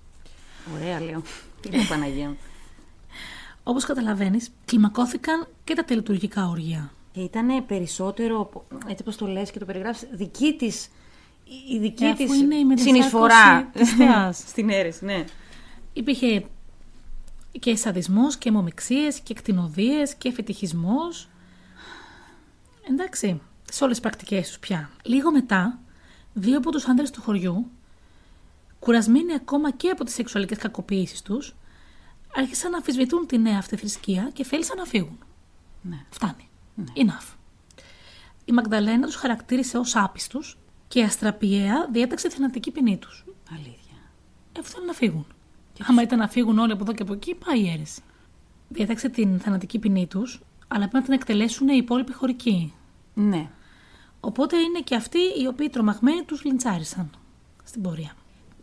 Ωραία 0.75 1.01
λέω. 1.01 1.23
Τι 1.61 1.69
λέει 1.69 1.87
Παναγία 1.89 2.29
μου. 2.29 2.37
Όπως 3.63 3.85
καταλαβαίνεις, 3.85 4.51
κλιμακώθηκαν 4.65 5.47
και 5.65 5.75
τα 5.75 5.85
τελετουργικά 5.85 6.49
οργεία. 6.49 6.93
Και 7.13 7.21
ήταν 7.21 7.67
περισσότερο, 7.67 8.67
έτσι 8.87 9.03
όπως 9.03 9.17
το 9.17 9.27
λες 9.27 9.51
και 9.51 9.59
το 9.59 9.65
περιγράφεις, 9.65 10.09
δική 10.13 10.57
της, 10.59 10.89
η 11.73 11.79
δική 11.79 12.05
Ε, 12.05 12.11
αφού 12.11 12.25
της 12.25 12.37
είναι 12.41 12.55
η 12.55 12.65
μετεσάρκωση 12.65 13.03
συνεισφορά 13.03 13.65
της 13.79 13.93
θεάς. 13.93 14.39
στην 14.49 14.71
αίρεση, 14.71 15.05
ναι. 15.05 15.25
Υπήρχε 15.93 16.45
και 17.59 17.77
σαδισμός 17.77 18.37
και 18.37 18.49
αιμομιξίες 18.49 19.21
και 19.21 19.35
κτηνοδίες 19.35 20.15
και 20.15 20.33
φετιχισμός. 20.33 21.29
Εντάξει, 22.91 23.41
σε 23.71 23.85
όλες 23.85 24.01
τις 24.01 24.09
πρακτικές 24.09 24.49
τους 24.49 24.59
πια. 24.59 24.91
Λίγο 25.03 25.31
μετά, 25.31 25.79
δύο 26.33 26.59
από 26.59 26.71
τους 26.71 26.89
άντρες 26.89 27.11
του 27.11 27.21
χωριού, 27.21 27.71
κουρασμένοι 28.85 29.35
ακόμα 29.35 29.71
και 29.71 29.89
από 29.89 30.05
τις 30.05 30.15
σεξουαλικές 30.15 30.59
κακοποίησεις 30.59 31.23
τους, 31.23 31.55
άρχισαν 32.37 32.71
να 32.71 32.77
αμφισβητούν 32.77 33.27
τη 33.27 33.39
νέα 33.39 33.59
αυτή 33.59 33.77
θρησκεία 33.77 34.31
και 34.33 34.45
θέλησαν 34.45 34.77
να 34.77 34.85
φύγουν. 34.85 35.19
ναι. 35.83 36.05
Φτάνει. 36.11 36.49
Enough. 36.77 37.35
Η 38.45 38.53
Μαγδαλένα 38.53 39.07
τους 39.07 39.15
χαρακτήρισε 39.15 39.79
ως 39.79 39.97
άπιστους 39.97 40.59
και 40.89 41.03
αστραπιαία 41.03 41.89
διέταξε 41.93 42.29
θανατική 42.29 42.71
ποινή 42.71 42.97
τους. 42.97 43.25
Αλήθεια. 43.51 43.97
Ε, 44.53 44.63
θέλουν 44.63 44.87
να 44.87 44.93
φύγουν. 44.93 45.27
Άμα 45.87 46.03
ήταν 46.03 46.19
να 46.19 46.29
φύγουν 46.29 46.59
όλοι 46.59 46.73
από 46.73 46.83
εδώ 46.83 46.93
και 46.93 47.03
από 47.03 47.13
εκεί, 47.13 47.35
πάει 47.35 47.61
η 47.61 47.71
αίρεση. 47.71 48.03
Διέταξε 48.69 49.09
την 49.09 49.41
θανατική 49.41 49.79
ποινή 49.79 50.07
τους, 50.07 50.41
αλλά 50.69 50.81
πρέπει 50.81 50.97
να 50.97 51.03
την 51.03 51.13
εκτελέσουν 51.13 51.69
οι 51.69 51.77
υπόλοιποι 51.77 52.13
χωρικοί. 52.13 52.75
Ναι. 53.15 53.51
Οπότε 54.21 54.57
είναι 54.57 54.81
και 54.81 54.95
αυτοί 54.95 55.19
οι 55.19 55.47
οποίοι 55.47 55.69
τρομαγμένοι 55.69 56.23
τους 56.23 56.45
λιντσάρισαν 56.45 57.11
στην 57.65 57.83
πορεία. 57.83 58.13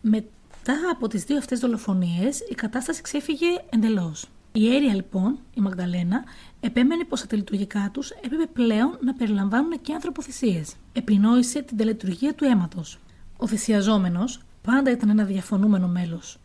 Μετά 0.02 0.76
από 0.92 1.08
τις 1.08 1.24
δύο 1.24 1.36
αυτές 1.36 1.60
δολοφονίες, 1.60 2.40
η 2.50 2.54
κατάσταση 2.54 3.02
ξέφυγε 3.02 3.46
εντελώς. 3.70 4.28
Η 4.52 4.74
Έρια 4.74 4.94
λοιπόν, 4.94 5.38
η 5.54 5.60
Μαγδαλένα, 5.60 6.24
επέμενε 6.60 7.04
πως 7.04 7.20
τα 7.20 7.26
τελετουργικά 7.26 7.90
τους 7.92 8.10
έπρεπε 8.10 8.46
πλέον 8.46 8.98
να 9.00 9.14
περιλαμβάνουν 9.14 9.80
και 9.80 9.92
ανθρωποθυσίες. 9.94 10.74
Επινόησε 10.92 11.62
την 11.62 11.76
τελετουργία 11.76 12.34
του 12.34 12.44
αίματος. 12.44 12.98
Ο 13.36 13.46
θυσιαζόμενος 13.46 14.40
πάντα 14.62 14.90
ήταν 14.90 15.08
ένα 15.08 15.24
διαφωνούμενο 15.24 15.88
μέλος 15.88 16.38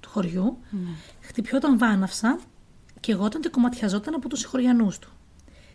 του 0.00 0.08
χωριού, 0.08 0.58
χτυπιόταν 1.20 1.78
βάναυσα 1.78 2.38
και 3.00 3.12
εγώταν 3.12 3.40
και 3.40 3.48
κομματιαζόταν 3.48 4.14
από 4.14 4.28
τους 4.28 4.38
συγχωριανούς 4.38 4.98
του. 4.98 5.10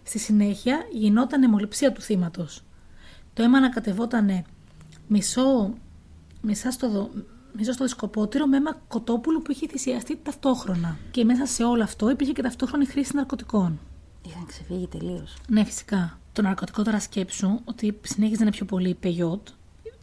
Στη 0.04 0.20
συνέχεια 0.20 0.86
γινόταν 0.92 1.44
αιμοληψία 1.44 1.92
του 1.92 2.02
θύματος. 2.02 2.64
Το 3.34 3.44
αίμα 3.44 3.58
ανακατευόταν 3.58 4.44
μισό, 5.08 5.74
μισά 6.46 6.72
στο, 6.72 6.90
δο- 6.90 7.10
μισό 7.54 7.72
στο 7.72 7.84
δισκοπότηρο 7.84 8.46
με 8.46 8.58
αίμα 8.58 8.82
κοτόπουλου 8.88 9.42
που 9.42 9.52
είχε 9.52 9.68
θυσιαστεί 9.68 10.20
ταυτόχρονα. 10.24 10.98
Και 11.12 11.24
μέσα 11.24 11.46
σε 11.46 11.64
όλο 11.64 11.84
αυτό 11.84 12.10
υπήρχε 12.10 12.34
και 12.34 12.42
ταυτόχρονη 12.42 12.86
χρήση 12.86 13.16
ναρκωτικών. 13.16 13.80
Είχαν 14.28 14.46
ξεφύγει 14.46 14.88
τελείως. 14.88 15.36
Ναι, 15.48 15.64
φυσικά. 15.64 16.20
Το 16.34 16.42
ναρκωτικό 16.42 16.84
τώρα 16.84 17.00
σκέψου 17.00 17.60
ότι 17.66 18.00
συνέχιζε 18.04 18.38
να 18.38 18.46
είναι 18.46 18.56
πιο 18.56 18.66
πολύ 18.66 18.94
πεγιότ. 18.94 19.48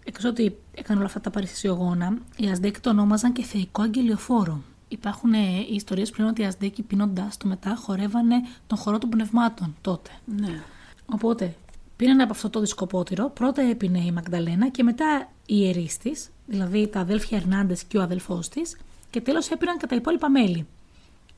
Εκτός 0.05 0.25
ότι 0.25 0.57
έκανε 0.75 0.99
όλα 0.99 1.09
αυτά 1.09 1.21
τα 1.21 1.31
παρεστησιογόνα, 1.31 2.19
οι 2.37 2.49
Ασδέκοι 2.51 2.81
το 2.81 2.91
ονόμαζαν 2.91 3.33
και 3.33 3.43
θεϊκό 3.43 3.83
αγγελιοφόρο. 3.83 4.63
Υπάρχουν 4.89 5.33
ε, 5.33 5.39
οι 5.71 5.75
ιστορίες 5.75 6.11
που 6.11 6.17
λένε 6.19 6.31
ότι 6.31 6.43
οι 6.43 6.45
Ασδέκοι 6.45 6.83
πίνοντάς 6.83 7.37
το 7.37 7.47
μετά 7.47 7.75
χορεύανε 7.77 8.35
τον 8.67 8.79
χορό 8.79 8.99
των 8.99 9.09
πνευμάτων 9.11 9.77
τότε. 9.81 10.11
Ναι. 10.25 10.63
Οπότε 11.07 11.57
πήραν 11.97 12.21
από 12.21 12.33
αυτό 12.33 12.51
το 12.51 12.61
δισκοπότηρο, 12.61 13.31
πρώτα 13.31 13.63
έπινε 13.63 13.99
η 13.99 14.13
Μαγδαλένα 14.13 14.69
και 14.69 14.83
μετά 14.83 15.29
οι 15.47 15.55
ιερεί 15.59 15.91
τη, 16.03 16.11
δηλαδή 16.47 16.89
τα 16.89 17.01
αδέλφια 17.01 17.39
Ερνάντες 17.39 17.85
και 17.85 17.99
ο 17.99 18.03
αδελφός 18.03 18.49
της, 18.49 18.77
και 19.11 19.21
τέλος 19.21 19.51
έπιναν 19.51 19.79
και 19.79 19.87
τα 19.87 19.95
υπόλοιπα 19.95 20.31
μέλη. 20.31 20.67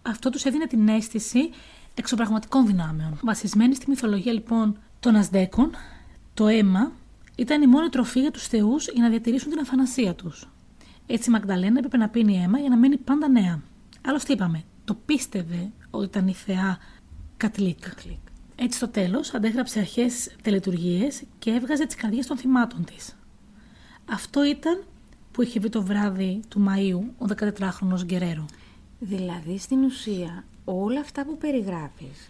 Αυτό 0.03 0.31
τους 0.31 0.45
έδινε 0.45 0.67
την 0.67 0.89
αίσθηση 0.89 1.51
εξωπραγματικών 1.95 2.67
δυνάμεων. 2.67 3.19
Βασισμένη 3.23 3.75
στη 3.75 3.89
μυθολογία 3.89 4.33
λοιπόν 4.33 4.79
των 5.01 5.17
Ασδέκων, 5.17 5.71
το 6.35 6.47
αίμα 6.49 6.93
ήταν 7.37 7.63
η 7.63 7.67
μόνη 7.67 7.89
τροφή 7.89 8.21
για 8.21 8.31
τους 8.31 8.47
θεούς 8.47 8.89
για 8.89 9.03
να 9.03 9.09
διατηρήσουν 9.09 9.51
την 9.51 9.61
αφανασία 9.61 10.15
τους. 10.15 10.49
Έτσι 11.07 11.29
η 11.29 11.33
Μαγδαλένα 11.33 11.77
έπρεπε 11.77 11.97
να 11.97 12.09
πίνει 12.09 12.43
αίμα 12.43 12.59
για 12.59 12.69
να 12.69 12.77
μένει 12.77 12.97
πάντα 12.97 13.29
νέα. 13.29 13.63
Άλλωστε 14.07 14.33
είπαμε, 14.33 14.63
το 14.85 14.95
πίστευε 14.95 15.73
ότι 15.91 16.05
ήταν 16.05 16.27
η 16.27 16.33
θεά 16.33 16.79
Κατλίκ. 17.37 17.95
Κλικ. 17.95 18.19
Έτσι 18.57 18.77
στο 18.77 18.89
τέλος 18.89 19.35
αντέγραψε 19.35 19.79
αρχές 19.79 20.37
τελετουργίες 20.43 21.23
και 21.39 21.51
έβγαζε 21.51 21.87
τις 21.87 21.95
καρδιές 21.95 22.27
των 22.27 22.37
θυμάτων 22.37 22.85
της. 22.85 23.17
Αυτό 24.11 24.45
ήταν 24.45 24.85
που 25.35 25.43
είχε 25.43 25.61
βρει 25.61 25.69
το 25.69 25.83
βράδυ 25.83 26.41
του 26.49 26.65
Μαΐου 26.69 27.01
ο 27.19 27.27
14χρονος 27.37 28.05
Γκερέρο. 28.05 28.47
Δηλαδή 29.01 29.59
στην 29.59 29.85
ουσία 29.85 30.45
όλα 30.65 31.01
αυτά 31.01 31.25
που 31.25 31.39
περιγράφεις 31.39 32.29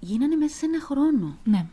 γίνανε 0.00 0.36
μέσα 0.36 0.56
σε 0.56 0.66
ένα 0.66 0.80
χρόνο. 0.80 1.38
Ναι, 1.44 1.66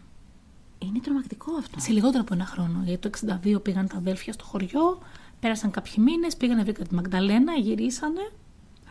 Είναι 0.79 0.99
τρομακτικό 0.99 1.55
αυτό. 1.57 1.79
σε 1.79 1.91
λιγότερο 1.91 2.21
από 2.21 2.33
ένα 2.33 2.45
χρόνο. 2.45 2.81
Γιατί 2.85 3.09
το 3.09 3.37
62 3.53 3.63
πήγαν 3.63 3.87
τα 3.87 3.97
αδέλφια 3.97 4.33
στο 4.33 4.45
χωριό, 4.45 4.99
πέρασαν 5.39 5.71
κάποιοι 5.71 5.93
μήνες, 5.97 6.37
πήγανε 6.37 6.63
βρήκαν 6.63 6.87
τη 6.87 6.95
Μαγδαλένα, 6.95 7.53
γυρίσανε. 7.53 8.31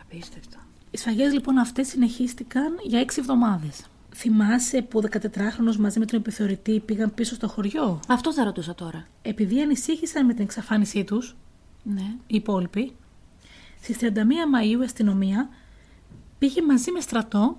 Απίστευτο. 0.01 0.57
Οι 0.91 0.97
σφαγές 0.97 1.33
λοιπόν 1.33 1.57
αυτές 1.57 1.87
συνεχίστηκαν 1.87 2.79
για 2.83 2.99
έξι 2.99 3.19
εβδομάδες. 3.19 3.85
Θυμάσαι 4.15 4.81
που 4.81 4.99
ο 5.03 5.07
14χρονος 5.11 5.75
μαζί 5.79 5.99
με 5.99 6.05
τον 6.05 6.19
επιθεωρητή 6.19 6.79
πήγαν 6.79 7.13
πίσω 7.13 7.35
στο 7.35 7.47
χωριό; 7.47 7.99
Αυτό 8.07 8.33
θα 8.33 8.43
ρωτούσα 8.43 8.75
τώρα. 8.75 9.07
Επειδή 9.21 9.61
ανησύχησαν 9.61 10.25
με 10.25 10.33
την 10.33 10.43
εξαφάνισή 10.43 11.03
τους, 11.03 11.35
Ναι. 11.83 12.15
οι 12.27 12.35
υπόλοιποι, 12.35 12.93
στις 13.81 13.97
31 13.99 14.05
Μαΐου 14.05 14.81
η 14.81 14.83
αστυνομία 14.83 15.49
πήγε 16.39 16.61
μαζί 16.61 16.91
με 16.91 16.99
στρατό 16.99 17.57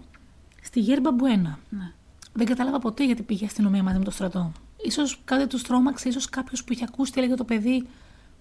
στη 0.62 0.80
Γέρμπα 0.80 1.12
Μπουένα. 1.12 1.58
ναι. 1.70 1.92
Δεν 2.36 2.46
κατάλαβα 2.46 2.78
ποτέ 2.78 3.04
γιατί 3.04 3.22
πήγε 3.22 3.44
η 3.44 3.46
αστυνομία 3.46 3.82
μαζί 3.82 3.98
με 3.98 4.04
το 4.04 4.10
στρατό. 4.10 4.52
Ίσως 4.76 5.20
κάτι 5.24 5.46
τους 5.46 5.62
τρόμαξε, 5.62 6.08
ίσως 6.08 6.28
κάποιος 6.28 6.64
που 6.64 6.72
είχε 6.72 6.84
ακούσει 6.88 7.12
τι 7.12 7.20
έλεγε 7.20 7.34
το 7.34 7.44
παιδί 7.44 7.86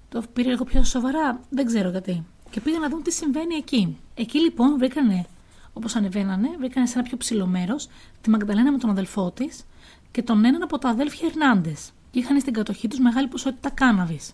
το 0.10 0.24
πήρε 0.34 0.50
λίγο 0.50 0.64
πιο 0.64 0.84
σοβαρά. 0.84 1.40
Δεν 1.50 1.66
ξέρω 1.66 1.90
γιατί. 1.90 2.26
Και 2.50 2.62
πήγαν 2.62 2.82
να 2.82 2.90
δουν 2.90 3.04
τι 3.04 3.12
συμβαίνει 3.12 3.56
εκεί. 3.56 3.98
Εκεί 4.16 4.40
λοιπόν 4.40 4.78
βρήκανε, 4.78 5.26
όπως 5.74 5.96
ανεβαίνανε, 5.96 6.50
βρήκανε 6.58 6.86
σε 6.86 7.00
ένα 7.00 7.08
πιο 7.08 7.18
ψηλό 7.18 7.46
μέρος 7.46 7.88
τη 8.22 8.30
Μαγδαλένα 8.30 8.72
με 8.72 8.78
τον 8.78 8.90
αδελφό 8.90 9.32
της 9.32 9.66
και 10.12 10.22
τον 10.24 10.46
έναν 10.46 10.64
από 10.64 10.78
τα 10.78 10.90
αδέλφια 10.90 11.28
Ερνάντες. 11.28 11.92
Και 12.12 12.20
είχαν 12.20 12.40
στην 12.40 12.54
κατοχή 12.54 12.88
τους 12.88 13.00
μεγάλη 13.00 13.28
ποσότητα 13.28 13.70
κάναβης. 13.70 14.34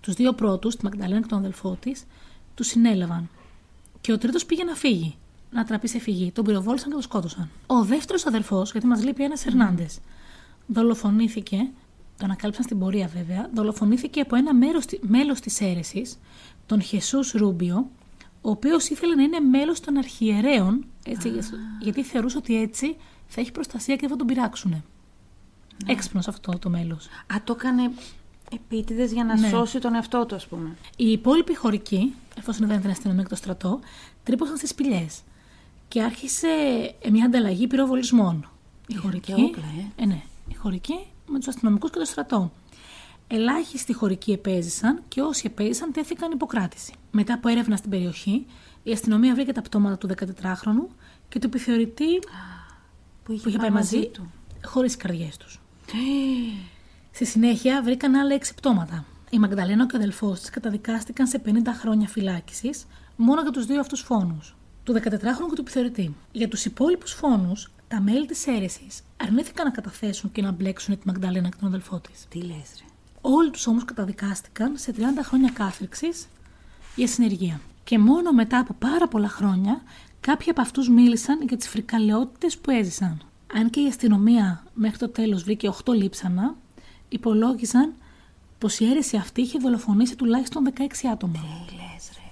Τους 0.00 0.14
δύο 0.14 0.32
πρώτους, 0.32 0.76
τη 0.76 0.84
Μαγδαλένα 0.84 1.20
και 1.20 1.26
τον 1.26 1.38
αδελφό 1.38 1.76
της, 1.80 2.04
τους 2.54 2.66
συνέλαβαν. 2.66 3.28
Και 4.00 4.12
ο 4.12 4.18
τρίτος 4.18 4.46
πήγε 4.46 4.64
να 4.64 4.74
φύγει, 4.74 5.16
να 5.50 5.64
τραπεί 5.64 5.88
σε 5.88 5.98
φυγή. 5.98 6.30
Τον 6.30 6.44
πυροβόλησαν 6.44 6.88
και 6.88 6.92
τον 6.92 7.02
σκότωσαν. 7.02 7.50
Ο 7.66 7.84
δεύτερος 7.84 8.26
αδελφός, 8.26 8.72
γιατί 8.72 8.86
μας 8.86 9.04
λείπει 9.04 9.24
ένας 9.24 9.46
Ερνάντες, 9.46 9.98
δολοφονήθηκε, 10.66 11.56
το 12.18 12.24
ανακάλυψαν 12.24 12.64
στην 12.64 12.78
πορεία 12.78 13.06
βέβαια, 13.06 13.50
δολοφονήθηκε 13.54 14.20
από 14.20 14.36
ένα 14.36 14.54
μέρος, 14.54 14.84
μέλος 15.00 15.40
της 15.40 15.60
αίρεσης, 15.60 16.18
τον 16.66 16.82
Χεσούς 16.82 17.32
Ρούμπιο, 17.32 17.90
ο 18.40 18.50
οποίος 18.50 18.88
ήθελε 18.88 19.14
να 19.14 19.22
είναι 19.22 19.40
μέλος 19.40 19.80
των 19.80 19.96
αρχιερέων, 19.96 20.84
έτσι, 21.04 21.32
γιατί 21.80 22.02
θεωρούσε 22.02 22.36
ότι 22.36 22.60
έτσι 22.60 22.96
θα 23.26 23.40
έχει 23.40 23.52
προστασία 23.52 23.94
και 23.94 24.00
δεν 24.00 24.10
θα 24.10 24.16
τον 24.16 24.26
πειράξουν. 24.26 24.70
Ναι. 24.70 24.82
Έξυπνος 25.92 26.28
αυτό 26.28 26.58
το 26.58 26.70
μέλος. 26.70 27.06
Α, 27.06 27.36
το 27.44 27.56
έκανε 27.58 27.90
επίτηδες 28.52 29.12
για 29.12 29.24
να 29.24 29.38
Ναι. 29.38 29.48
σώσει 29.48 29.78
τον 29.78 29.94
εαυτό 29.94 30.26
του, 30.26 30.34
ας 30.34 30.46
πούμε. 30.46 30.76
Οι 30.96 31.10
υπόλοιποι 31.10 31.54
χωρικοί, 31.56 32.14
εφόσον 32.38 32.66
δεν 32.66 32.78
ήταν 32.78 32.90
αστυνομία 32.90 33.22
και 33.22 33.28
το 33.28 33.34
στρατό, 33.36 33.80
τρύπωσαν 34.24 34.56
στις 34.56 34.68
σπηλιές. 34.70 35.20
και 35.88 36.02
άρχισε 36.02 36.48
ε, 37.00 37.10
μια 37.10 37.24
ανταλλαγή 37.24 37.66
πυροβολισμών. 37.66 38.36
Η 38.80 38.84
Είχαν 38.86 39.02
χωρική, 39.02 39.32
και 39.32 39.42
όπλα, 39.42 39.62
ε. 39.96 40.04
ναι, 40.06 40.22
η 40.48 40.54
χωρική 40.54 40.98
με 41.26 41.38
τους 41.38 41.48
αστυνομικούς 41.48 41.90
και 41.90 41.98
το 41.98 42.04
στρατό. 42.04 42.52
Ελάχιστοι 43.28 43.92
χωρικοί 43.92 44.32
επέζησαν 44.32 45.02
και 45.08 45.20
όσοι 45.20 45.42
επέζησαν 45.46 45.92
τέθηκαν 45.92 46.30
υποκράτηση. 46.32 46.92
Μετά 47.10 47.34
από 47.34 47.48
έρευνα 47.48 47.76
στην 47.76 47.90
περιοχή, 47.90 48.46
η 48.82 48.92
αστυνομία 48.92 49.34
βρήκε 49.34 49.52
τα 49.52 49.62
πτώματα 49.62 49.98
του 49.98 50.08
14χρονου 50.08 50.94
και 51.28 51.38
του 51.38 51.46
επιθεωρητή 51.46 52.18
Που 53.24 53.32
είχε, 53.32 53.42
που 53.42 53.48
είχε 53.48 53.58
πάει 53.58 53.70
μαζί 53.70 54.06
του. 54.06 54.30
χωρίς 54.64 54.92
τις 54.96 55.02
καρδιές 55.02 55.36
τους. 55.36 55.60
Στη 57.16 57.24
συνέχεια 57.24 57.82
βρήκαν 57.82 58.14
άλλα 58.14 58.34
έξι 58.34 58.54
πτώματα. 58.54 59.04
Η 59.30 59.38
Μαγδαλένα 59.38 59.86
και 59.86 59.96
ο 59.96 59.98
αδελφός 59.98 60.40
της 60.40 60.50
καταδικάστηκαν 60.50 61.26
σε 61.26 61.42
50 61.46 61.50
χρόνια 61.78 62.08
φυλάκισης 62.08 62.86
μόνο 63.16 63.42
για 63.42 63.50
τους 63.50 63.66
δύο 63.66 63.80
αυτούς 63.80 64.00
φόνους, 64.00 64.56
του 64.82 64.92
14χρονου 64.92 65.48
και 65.48 65.54
του 65.54 65.60
επιθεωρητή. 65.60 66.14
Για 66.32 66.48
τους 66.48 66.64
υπόλοιπους 66.64 67.12
φόνους, 67.12 67.70
τα 67.88 68.00
μέλη 68.00 68.26
της 68.26 68.46
αίρεσης 68.46 69.02
αρνήθηκαν 69.16 69.64
να 69.64 69.70
καταθέσουν 69.70 70.32
και 70.32 70.42
να 70.42 70.50
μπλέξουν 70.50 70.98
τη 70.98 71.06
Μαγδαλένα 71.06 71.48
και 71.48 71.56
τον 71.60 71.68
αδελφό 71.68 72.00
της. 72.00 72.26
Τι 72.28 72.38
λες 72.38 72.68
ρε. 72.78 72.84
Όλοι 73.20 73.50
τους 73.50 73.66
όμως 73.66 73.84
καταδικάστηκαν 73.84 74.76
σε 74.76 74.92
30 74.92 75.22
χρόνια 75.22 75.50
κάθριξη 75.54 76.08
για 76.96 77.06
συνεργεία. 77.06 77.60
Και 77.84 77.98
μόνο 77.98 78.32
μετά 78.32 78.58
από 78.58 78.74
πάρα 78.78 79.08
πολλά 79.08 79.28
χρόνια, 79.28 79.82
κάποιοι 80.20 80.50
από 80.50 80.60
αυτούς 80.60 80.88
μίλησαν 80.88 81.42
για 81.48 81.56
τις 81.56 81.68
φρικαλαιότητες 81.68 82.58
που 82.58 82.70
έζησαν. 82.70 83.22
Αν 83.54 83.70
και 83.70 83.80
η 83.80 83.86
αστυνομία 83.86 84.64
μέχρι 84.74 84.98
το 84.98 85.08
τέλος 85.08 85.42
βρήκε 85.42 85.68
8 85.84 85.92
λείψανα, 85.92 86.54
υπολόγιζαν 87.08 87.94
πως 88.58 88.78
η 88.78 88.90
αίρεση 88.90 89.16
αυτή 89.16 89.40
είχε 89.40 89.58
δολοφονήσει 89.58 90.16
τουλάχιστον 90.16 90.72
16 90.76 90.82
άτομα. 91.12 91.40
Τι 91.66 91.74
λες 91.74 92.10
ρε. 92.14 92.30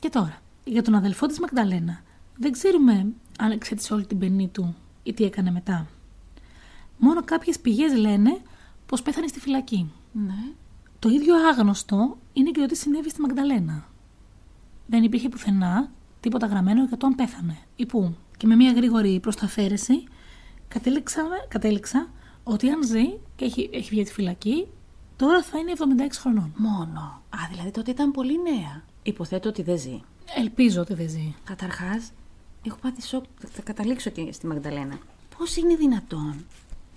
Και 0.00 0.08
τώρα, 0.08 0.42
για 0.64 0.82
τον 0.82 0.94
αδελφό 0.94 1.26
της 1.26 1.40
Μαγδαλένα, 1.40 2.02
δεν 2.36 2.52
ξέρουμε 2.52 3.06
αν 3.38 3.50
εξέτησε 3.50 3.94
όλη 3.94 4.06
την 4.06 4.18
παινή 4.18 4.48
του 4.48 4.74
ή 5.02 5.12
τι 5.12 5.24
έκανε 5.24 5.50
μετά. 5.50 5.86
Μόνο 6.98 7.24
κάποιες 7.24 7.58
πηγές 7.58 7.94
λένε 7.94 8.40
πως 8.86 9.02
πέθανε 9.02 9.26
στη 9.26 9.40
φυλακή. 9.40 9.92
Ναι. 10.12 10.52
Το 10.98 11.08
ίδιο 11.08 11.34
άγνωστο 11.48 12.18
είναι 12.32 12.50
και 12.50 12.60
το 12.60 12.66
τι 12.66 12.76
συνέβη 12.76 13.10
στη 13.10 13.20
Μαγδαλένα. 13.20 13.86
Δεν 14.86 15.02
υπήρχε 15.02 15.28
πουθενά 15.28 15.90
τίποτα 16.20 16.46
γραμμένο 16.46 16.84
για 16.84 16.96
το 16.96 17.06
αν 17.06 17.14
πέθανε 17.14 17.58
ή 17.76 17.86
πού. 17.86 18.16
Και 18.36 18.46
με 18.46 18.56
μια 18.56 18.72
γρήγορη 18.72 19.20
προσταφαίρεση 19.20 20.04
κατέληξα, 20.68 21.22
κατέληξα 21.48 22.08
ότι 22.44 22.68
αν 22.68 22.84
ζει 22.84 23.04
και 23.36 23.44
έχει, 23.44 23.70
έχει 23.72 23.88
βγει 23.88 24.00
από 24.00 24.08
τη 24.08 24.14
φυλακή, 24.14 24.66
τώρα 25.16 25.42
θα 25.42 25.58
είναι 25.58 25.72
76 25.78 26.10
χρονών. 26.20 26.52
Μόνο. 26.56 27.00
Α, 27.30 27.38
δηλαδή 27.50 27.70
τότε 27.70 27.90
ήταν 27.90 28.10
πολύ 28.10 28.42
νέα. 28.42 28.84
Υποθέτω 29.02 29.48
ότι 29.48 29.62
δεν 29.62 29.78
ζει. 29.78 30.00
Ελπίζω 30.36 30.80
ότι 30.80 30.94
δεν 30.94 31.08
ζει. 31.08 31.34
Καταρχάς, 31.44 32.12
έχω 32.66 32.76
πάθει 32.82 33.02
σοκ. 33.02 33.24
Θα- 33.38 33.48
Θα 33.52 33.62
καταλήξω 33.62 34.10
και 34.10 34.32
στη 34.32 34.46
Μαγδαλένα. 34.46 34.98
Πώς 35.38 35.56
είναι 35.56 35.74
δυνατόν 35.76 36.44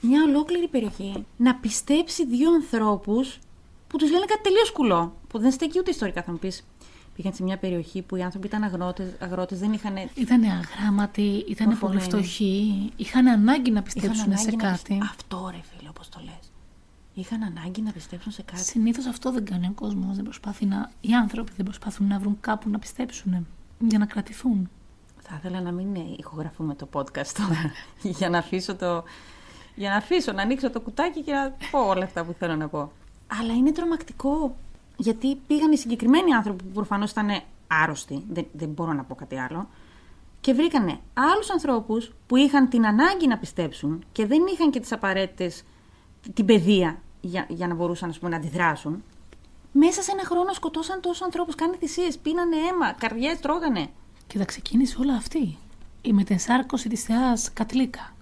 μια 0.02 0.24
ολόκληρη 0.24 0.68
περιοχή 0.68 1.26
να 1.38 1.56
πιστέψει 1.56 2.26
δύο 2.26 2.52
ανθρώπους 2.54 3.40
που 3.88 3.98
τους 3.98 4.12
λένε 4.12 4.26
κάτι 4.26 4.42
τελείως 4.42 4.72
κουλό. 4.72 5.16
Που 5.28 5.40
δεν 5.40 5.52
στέκει 5.52 5.80
ούτε 5.80 5.90
ιστορικά, 5.92 6.24
θα 6.24 6.32
μου 6.32 6.38
πεις; 6.38 6.66
Πήγαν 7.16 7.34
σε 7.34 7.44
μια 7.44 7.58
περιοχή 7.58 8.02
που 8.02 8.16
οι 8.16 8.24
άνθρωποι 8.24 8.48
ήταν 8.48 8.64
αγρότες, 8.64 9.08
αγρότες, 9.20 9.60
δεν 9.60 9.74
είχαν. 9.74 9.96
Ήταν 10.16 10.44
αγράμματοι, 10.44 11.22
ήταν 11.22 11.66
πολύ 11.68 11.70
Μορφωμένοι. 11.70 12.02
φτωχοί, 12.02 12.92
είχαν 12.96 13.28
ανάγκη 13.28 13.72
να 13.72 13.80
είχαν 13.80 13.84
πιστέψουν 13.84 14.24
ανάγκη 14.26 14.42
σε 14.42 14.52
να 14.52 14.58
κάτι. 14.58 14.74
πιστε- 14.88 15.04
Αυτό 15.12 15.50
ρε 15.52 15.60
φίλε, 15.62 15.90
όπως 15.90 16.10
το 16.10 16.20
λες. 16.24 16.52
Είχαν 17.14 17.44
ανάγκη 17.44 17.82
να 17.82 17.92
πιστέψουν 17.92 18.32
σε 18.32 18.42
κάτι. 18.42 18.60
Συνήθως 18.64 19.06
αυτό 19.06 19.32
δεν 19.32 19.46
κάνει 19.46 19.68
ο 19.68 19.72
κόσμος. 19.76 20.16
Δεν 20.16 20.24
προσπαθεί 20.24 20.66
να. 20.66 20.92
Οι 21.02 21.14
άνθρωποι 21.14 21.52
δεν 21.56 21.66
προσπαθούν 21.66 22.08
να 22.08 22.20
βρουν 22.20 22.38
κάπου 22.42 22.70
να 22.70 22.80
πιστέψουν 22.80 23.48
για 23.80 24.00
να 24.00 24.06
κρατηθούν. 24.06 24.70
Θα 25.22 25.36
ήθελα 25.38 25.62
να 25.62 25.72
μην 25.72 25.96
ε, 25.96 26.00
ηχογραφούμε 26.18 26.76
το 26.76 26.88
podcast 26.94 27.28
τώρα 27.38 27.72
για 28.18 28.30
να 28.30 28.38
αφήσω 28.38 28.76
το... 28.76 29.04
Για 29.76 29.90
να 29.90 29.96
αφήσω, 29.96 30.32
να 30.32 30.42
ανοίξω 30.42 30.70
το 30.70 30.82
κουτάκι 30.82 31.22
και 31.22 31.32
να 31.32 31.56
πω 31.72 31.80
όλα 31.80 32.04
αυτά 32.04 32.24
που 32.24 32.36
θέλω 32.40 32.56
να 32.56 32.68
πω. 32.68 32.92
Αλλά 33.40 33.54
είναι 33.54 33.72
τρομακτικό. 33.72 34.56
Γιατί 34.98 35.36
πήγαν 35.48 35.72
οι 35.72 35.78
συγκεκριμένοι 35.78 36.34
άνθρωποι 36.34 36.64
που 36.64 36.72
προφανώς 36.72 37.12
ήταν 37.12 37.42
άρρωστοι, 37.68 38.24
δεν, 38.30 38.46
δεν 38.52 38.70
μπορώ 38.70 38.94
να 38.94 39.04
πω 39.04 39.16
κάτι 39.16 39.40
άλλο, 39.40 39.68
και 40.42 40.54
βρήκανε 40.54 41.00
άλλους 41.14 41.50
ανθρώπους 41.50 42.12
που 42.28 42.36
είχαν 42.36 42.70
την 42.70 42.86
ανάγκη 42.86 43.28
να 43.28 43.38
πιστέψουν 43.38 44.04
και 44.12 44.26
δεν 44.26 44.42
είχαν 44.54 44.72
και 44.72 44.80
τις 44.80 44.92
απαραίτητες 44.92 45.64
την 46.34 46.46
παιδεία 46.46 47.02
για, 47.22 47.46
για 47.50 47.68
να 47.68 47.74
μπορούσαν 47.74 48.10
ας 48.10 48.20
πούμε, 48.20 48.30
να 48.30 48.38
αντιδράσουν. 48.38 49.04
Μέσα 49.72 50.02
σε 50.02 50.12
ένα 50.12 50.24
χρόνο 50.26 50.54
σκοτώσαν 50.54 51.02
τόσους 51.02 51.22
ανθρώπους, 51.22 51.56
κάνανε 51.56 51.78
θυσίες, 51.78 52.18
πίνανε 52.18 52.56
αίμα, 52.56 52.92
καρδιές 52.92 53.40
τρώγανε. 53.40 53.88
Και 54.28 54.38
τα 54.38 54.46
ξεκίνησε 54.46 54.98
όλα 55.00 55.14
αυτή. 55.14 55.58
Η 56.02 56.14
μετενσάρκωση 56.14 56.90
της 56.90 57.04
θεάς 57.04 57.54
Κατλίκα. 57.54 58.15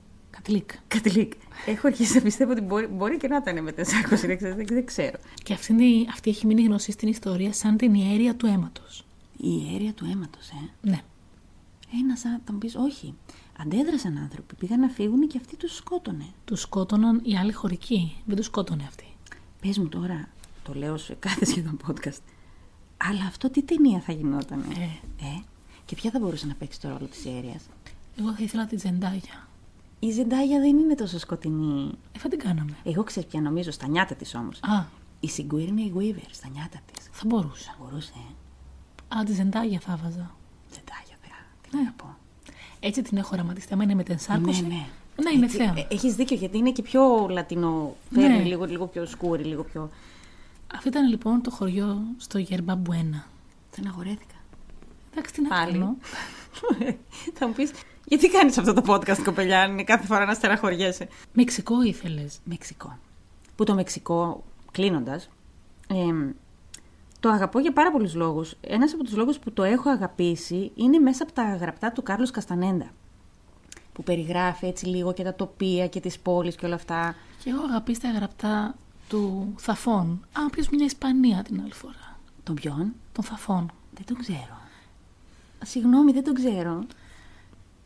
Κατλίκα. 0.43 0.75
Κατλίκ. 0.87 1.33
Έχω 1.65 1.87
αρχίσει 1.87 2.15
να 2.15 2.21
πιστεύω 2.21 2.51
ότι 2.51 2.61
μπορεί, 2.61 2.87
μπορεί 2.87 3.17
και 3.17 3.27
να 3.27 3.35
ήταν 3.37 3.63
με 3.63 3.71
400, 3.71 3.83
δεν, 4.25 4.37
ξέρω- 4.37 4.55
δεν, 4.55 4.65
δεν 4.65 4.85
ξέρω. 4.85 5.17
Και 5.43 5.53
αυτή, 5.53 5.73
είναι- 5.73 6.05
αυτή 6.09 6.29
έχει 6.29 6.45
μείνει 6.45 6.63
γνωστή 6.63 6.91
στην 6.91 7.07
ιστορία 7.07 7.53
σαν 7.53 7.77
την 7.77 7.93
ιέρια 7.93 8.35
του 8.35 8.45
αίματος. 8.45 9.05
Η 9.37 9.73
αίρια 9.75 9.93
του 9.93 10.05
αίματος, 10.11 10.49
ε; 10.49 10.69
Ναι. 10.89 11.01
Ένα 12.01 12.15
σαν 12.15 12.41
θα 12.45 12.51
μου 12.53 12.57
πεις, 12.57 12.75
όχι. 12.75 13.13
Αντέδρασαν 13.57 14.17
άνθρωποι, 14.17 14.55
πήγαν 14.55 14.79
να 14.79 14.87
φύγουν 14.87 15.27
και 15.27 15.37
αυτοί 15.37 15.55
τους 15.57 15.75
σκότωνε. 15.75 16.25
Τους 16.45 16.61
σκότωναν 16.61 17.21
οι 17.25 17.37
άλλοι 17.37 17.51
χωρικοί. 17.51 18.15
Δεν 18.25 18.35
τους 18.35 18.45
σκότωνε 18.45 18.83
αυτοί. 18.87 19.05
Πες 19.61 19.77
μου 19.77 19.87
τώρα, 19.89 20.27
το 20.63 20.73
λέω 20.73 20.97
σε 20.97 21.13
κάθε 21.19 21.45
σχεδόν 21.45 21.77
podcast. 21.87 22.21
Αλλά 22.97 23.25
αυτό 23.27 23.49
τι 23.49 23.61
ταινία 23.63 23.99
θα 23.99 24.11
γινόταν. 24.13 24.59
Ε. 24.59 24.83
ε; 25.25 25.41
Και 25.85 25.95
ποια 25.95 26.11
θα 26.11 26.19
μπορούσε 26.19 26.45
να 26.45 26.53
παίξει 26.53 26.79
το 26.81 26.87
ρόλο 26.87 27.05
της 27.05 27.25
αίρια. 27.25 27.59
Εγώ 28.19 28.33
θα 28.33 28.43
ήθελα 28.43 28.65
τη 28.65 28.75
Τζεντάγια. 28.75 29.47
Η 30.05 30.11
Ζεντάγια 30.11 30.59
δεν 30.59 30.77
είναι 30.77 30.95
τόσο 30.95 31.19
σκοτεινή. 31.19 31.91
Ε, 32.15 32.19
θα 32.19 32.29
την 32.29 32.39
κάναμε. 32.39 32.75
Εγώ 32.83 33.03
ξέρω 33.03 33.27
πια 33.27 33.41
νομίζω, 33.41 33.71
στα 33.71 33.87
νιάτα 33.87 34.15
της 34.15 34.35
όμως. 34.35 34.59
Α, 34.63 34.85
Η 35.19 35.29
Sigourney 35.37 35.97
Weaver, 35.97 36.27
στα 36.31 36.47
νιάτα 36.53 36.79
της. 36.93 37.07
θα 37.11 37.23
μπορούσε. 37.25 37.63
Θα 37.65 37.75
μπορούσε, 37.83 38.11
ε. 38.15 39.17
Α, 39.17 39.23
τη 39.23 39.33
Ζεντάγια 39.33 39.79
θα 39.79 39.99
βάζα. 40.03 40.35
Ζεντάγια, 40.73 41.15
θεά. 41.21 41.45
Τι 41.69 41.77
Ναι. 41.77 41.81
να 41.83 41.91
πω. 41.91 42.17
Έτσι 42.79 43.01
την 43.01 43.17
έχω 43.17 43.29
οραματιστεί. 43.33 43.73
Άμα 43.73 43.83
είναι 43.83 43.95
μετενσάρκωση. 43.95 44.61
Ναι, 44.61 44.67
ναι. 44.67 44.85
Να 45.23 45.29
είναι 45.29 45.45
Έτσι, 45.45 45.57
θέα. 45.57 45.73
ε, 45.77 45.87
Έχεις 45.89 46.15
δίκιο 46.15 46.35
γιατί 46.37 46.57
είναι 46.57 46.71
και 46.71 46.81
πιο 46.81 47.27
λατινό. 47.29 47.95
Φέρνει 48.13 48.37
Ναι. 48.37 48.43
λίγο, 48.43 48.65
λίγο 48.65 48.87
πιο 48.87 49.05
σκούρι, 49.05 49.43
λίγο 49.43 49.63
πιο. 49.63 49.89
Αυτό 50.75 50.89
ήταν 50.89 51.07
λοιπόν 51.09 51.41
το 51.41 51.51
χωριό 51.51 52.01
στο 52.17 52.37
Γερμπά 52.37 52.75
Μπουένα. 52.75 53.25
Στεναχωρέθηκα. 53.71 54.35
Εντάξει, 55.11 55.33
τι 55.33 55.41
να 55.41 55.49
Πάλι. 55.49 55.71
κάνω. 55.71 55.97
Θα 57.37 57.47
μου 57.47 57.53
πεις, 57.53 57.71
γιατί 58.05 58.29
κάνεις 58.29 58.57
αυτό 58.57 58.73
το 58.73 58.93
podcast, 58.93 59.21
κοπελιά, 59.23 59.61
αν 59.61 59.71
είναι 59.71 59.83
κάθε 59.83 60.05
φορά 60.05 60.25
να 60.25 60.33
στεναχωριέσαι; 60.33 61.07
Μεξικό 61.33 61.81
ήθελες. 61.81 62.39
Μεξικό. 62.43 62.97
Που 63.55 63.63
το 63.63 63.73
Μεξικό, 63.73 64.43
κλείνοντας, 64.71 65.29
το 67.19 67.29
αγαπώ 67.29 67.59
για 67.59 67.73
πάρα 67.73 67.91
πολλούς 67.91 68.15
λόγους. 68.15 68.55
Ένας 68.61 68.93
από 68.93 69.03
τους 69.03 69.15
λόγους 69.15 69.39
που 69.39 69.51
το 69.51 69.63
έχω 69.63 69.89
αγαπήσει 69.89 70.71
είναι 70.75 70.99
μέσα 70.99 71.23
από 71.23 71.31
τα 71.31 71.55
γραπτά 71.55 71.91
του 71.91 72.03
Κάρλος 72.03 72.31
Καστανέντα. 72.31 72.91
Που 73.93 74.03
περιγράφει 74.03 74.65
έτσι 74.65 74.85
λίγο 74.85 75.13
και 75.13 75.23
τα 75.23 75.33
τοπία 75.33 75.87
και 75.87 75.99
τις 75.99 76.19
πόλεις 76.19 76.55
και 76.55 76.65
όλα 76.65 76.75
αυτά. 76.75 77.15
Και 77.43 77.49
εγώ 77.49 77.63
αγαπήσει 77.63 78.01
τα 78.01 78.09
γραπτά 78.09 78.75
του 79.09 79.53
Θαφών. 79.57 80.25
Α, 80.33 80.49
ποιος 80.51 80.69
μια 80.69 80.85
Ισπανία 80.85 81.43
την 81.43 81.61
άλλη 81.61 81.73
φορά. 81.73 82.19
Τον 82.43 82.55
ποιον; 82.55 82.93
Των 83.11 83.23
Θαφών. 83.23 83.71
Δεν 83.93 84.05
τον 84.05 84.17
ξέρω. 84.17 84.57
Συγγνώμη, 85.63 86.11
δεν 86.11 86.23
τον 86.23 86.33
ξέρω. 86.33 86.83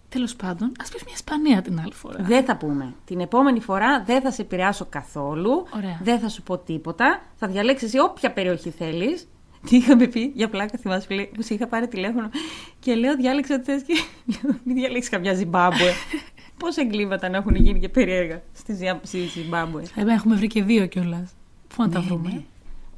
Τέλος 0.10 0.36
πάντων, 0.36 0.72
ας 0.80 0.90
πεις 0.90 1.04
μια 1.04 1.14
Ισπανία 1.16 1.62
την 1.62 1.80
άλλη 1.80 1.94
φορά. 1.94 2.24
Δεν 2.24 2.44
θα 2.46 2.58
πούμε. 2.58 2.94
Την 3.06 3.20
επόμενη 3.20 3.60
φορά 3.60 4.04
δεν 4.04 4.22
θα 4.22 4.32
σε 4.32 4.42
επηρεάσω 4.42 4.86
καθόλου. 4.90 5.66
Ωραία. 5.76 6.00
Δεν 6.04 6.20
θα 6.20 6.30
σου 6.30 6.44
πω 6.44 6.58
τίποτα. 6.58 7.22
Θα 7.36 7.48
διαλέξεις 7.48 7.88
εσύ 7.88 8.00
όποια 8.00 8.32
περιοχή 8.32 8.70
θέλεις. 8.70 9.28
Τι 9.70 9.76
είχαμε 9.78 10.08
πει; 10.08 10.32
Για 10.36 10.50
πλάκα, 10.50 10.78
θυμάσαι 10.78 11.06
φίλε, 11.06 11.24
που 11.24 11.42
σε 11.42 11.54
είχα 11.54 11.68
πάρει 11.68 11.88
τηλέφωνο 11.88 12.30
και 12.80 12.96
λέω 12.96 13.16
διάλεξε 13.16 13.54
ό,τι 13.54 13.64
θες 13.64 13.82
και 13.84 13.94
λέω 14.44 14.56
μην 14.64 14.76
διαλέξεις 14.76 15.10
καμιά 15.12 15.34
Ζιμπάμπουε. 15.34 15.92
Πόσα 16.60 16.82
εγκλήματα 16.82 17.30
να 17.30 17.38
έχουν 17.38 17.56
γίνει 17.56 17.80
και 17.80 17.90
περίεργα 17.90 18.42
στη 18.54 18.74
Ζια- 18.74 19.00
στη 19.04 19.18
Ζιμπάμπουε. 19.28 19.84
Θα 19.84 20.02
είπα, 20.02 20.12
έχουμε 20.14 20.36
βρει 20.36 20.48
και 20.48 20.64
δύο 20.64 20.86
κιόλας. 20.86 21.32
Πού 21.76 21.82
να 21.84 21.90
τα 21.90 22.00
Ναι, 22.00 22.06
βρούμε; 22.06 22.30
ναι. 22.30 22.42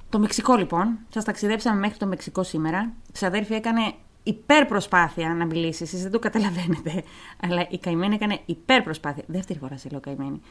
Το 0.09 0.19
Μεξικό 0.19 0.55
λοιπόν, 0.55 0.97
σας 1.09 1.23
ταξιδέψαμε 1.23 1.79
μέχρι 1.79 1.97
το 1.97 2.05
Μεξικό 2.05 2.43
σήμερα. 2.43 2.91
Η 3.07 3.11
ξαδέρφη 3.11 3.53
έκανε 3.53 3.93
υπερπροσπάθεια 4.23 5.33
να 5.33 5.45
μιλήσεις. 5.45 5.81
Εσείς 5.81 6.01
δεν 6.01 6.11
το 6.11 6.19
καταλαβαίνετε. 6.19 7.03
Αλλά 7.41 7.67
η 7.69 7.77
καημένη 7.77 8.15
έκανε 8.15 8.39
υπερπροσπάθεια. 8.45 9.23
Δεύτερη 9.27 9.59
φορά 9.59 9.77
σε 9.77 9.89
λέω 9.89 9.99
καημένη. 9.99 10.41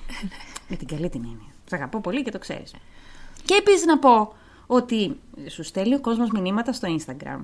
Με 0.68 0.76
την 0.76 0.86
καλή 0.86 1.08
την 1.08 1.22
έννοια. 1.24 1.52
Σ' 1.70 1.72
αγαπώ 1.72 2.00
πολύ 2.00 2.22
και 2.22 2.30
το 2.30 2.38
ξέρεις. 2.38 2.74
Και 3.44 3.54
επίσης 3.54 3.84
να 3.84 3.98
πω 3.98 4.32
ότι 4.66 5.16
σου 5.48 5.62
στέλνει 5.62 5.94
ο 5.94 6.00
κόσμος 6.00 6.30
μηνύματα 6.30 6.72
στο 6.72 6.96
Instagram. 6.98 7.40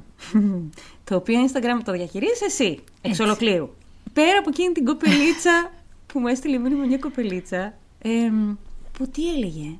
το 1.05 1.14
οποίο 1.16 1.39
Instagram 1.47 1.81
το 1.85 1.93
διαχειρίζεις 1.93 2.41
εσύ, 2.41 2.64
εξ 3.01 3.11
Έτσι. 3.11 3.22
ολοκλήρου. 3.22 3.68
Πέρα 4.12 4.39
από 4.39 4.49
εκείνη 4.49 4.72
την 4.72 4.85
κοπελίτσα 4.85 5.70
που 6.07 6.20
μου 6.20 6.27
έστειλε 6.27 6.59
μήνυμα 6.59 6.85
μια 6.85 6.99
κοπελίτσα. 6.99 7.75
εμ, 7.99 8.55
που 8.93 9.09
τι 9.09 9.35
έλεγε; 9.35 9.77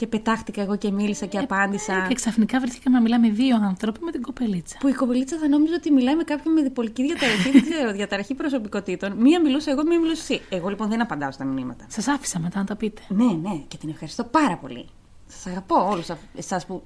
Και 0.00 0.06
πετάχτηκα 0.06 0.62
εγώ 0.62 0.76
και 0.76 0.90
μίλησα 0.90 1.26
και 1.26 1.38
απάντησα. 1.38 2.06
Και 2.08 2.14
ξαφνικά 2.14 2.60
βρεθήκαμε 2.60 2.96
να 2.96 3.02
μιλάμε 3.02 3.30
δύο 3.30 3.56
άνθρωποι 3.56 4.04
με 4.04 4.10
την 4.10 4.22
κοπελίτσα. 4.22 4.76
Που 4.80 4.88
η 4.88 4.92
κοπελίτσα 4.92 5.38
θα 5.38 5.48
νόμιζε 5.48 5.74
ότι 5.74 5.90
μιλάει 5.90 6.16
με 6.16 6.22
κάποιον 6.22 6.54
με 6.54 6.62
διπολική 6.62 7.02
διαταραχή, 7.02 7.50
δεν 7.50 7.62
ξέρω, 7.62 7.92
διαταραχή 7.92 8.34
προσωπικότητων. 8.34 9.12
Μία 9.12 9.40
μιλούσα 9.40 9.70
εγώ, 9.70 9.84
μία 9.84 10.00
μιλούσα 10.00 10.22
εσύ. 10.22 10.40
Εγώ 10.48 10.68
λοιπόν 10.68 10.88
δεν 10.88 11.00
απαντάω 11.00 11.30
στα 11.30 11.44
μηνύματα. 11.44 11.84
Σας 11.88 12.08
άφησα 12.08 12.38
μετά 12.38 12.58
να 12.58 12.64
τα 12.64 12.76
πείτε. 12.76 13.02
Ναι, 13.08 13.24
ναι, 13.24 13.62
και 13.68 13.76
την 13.76 13.88
ευχαριστώ 13.88 14.24
πάρα 14.24 14.56
πολύ. 14.56 14.88
Σας 15.26 15.46
αγαπώ 15.46 15.88
όλους 15.90 16.06
εσάς 16.34 16.66
που 16.66 16.82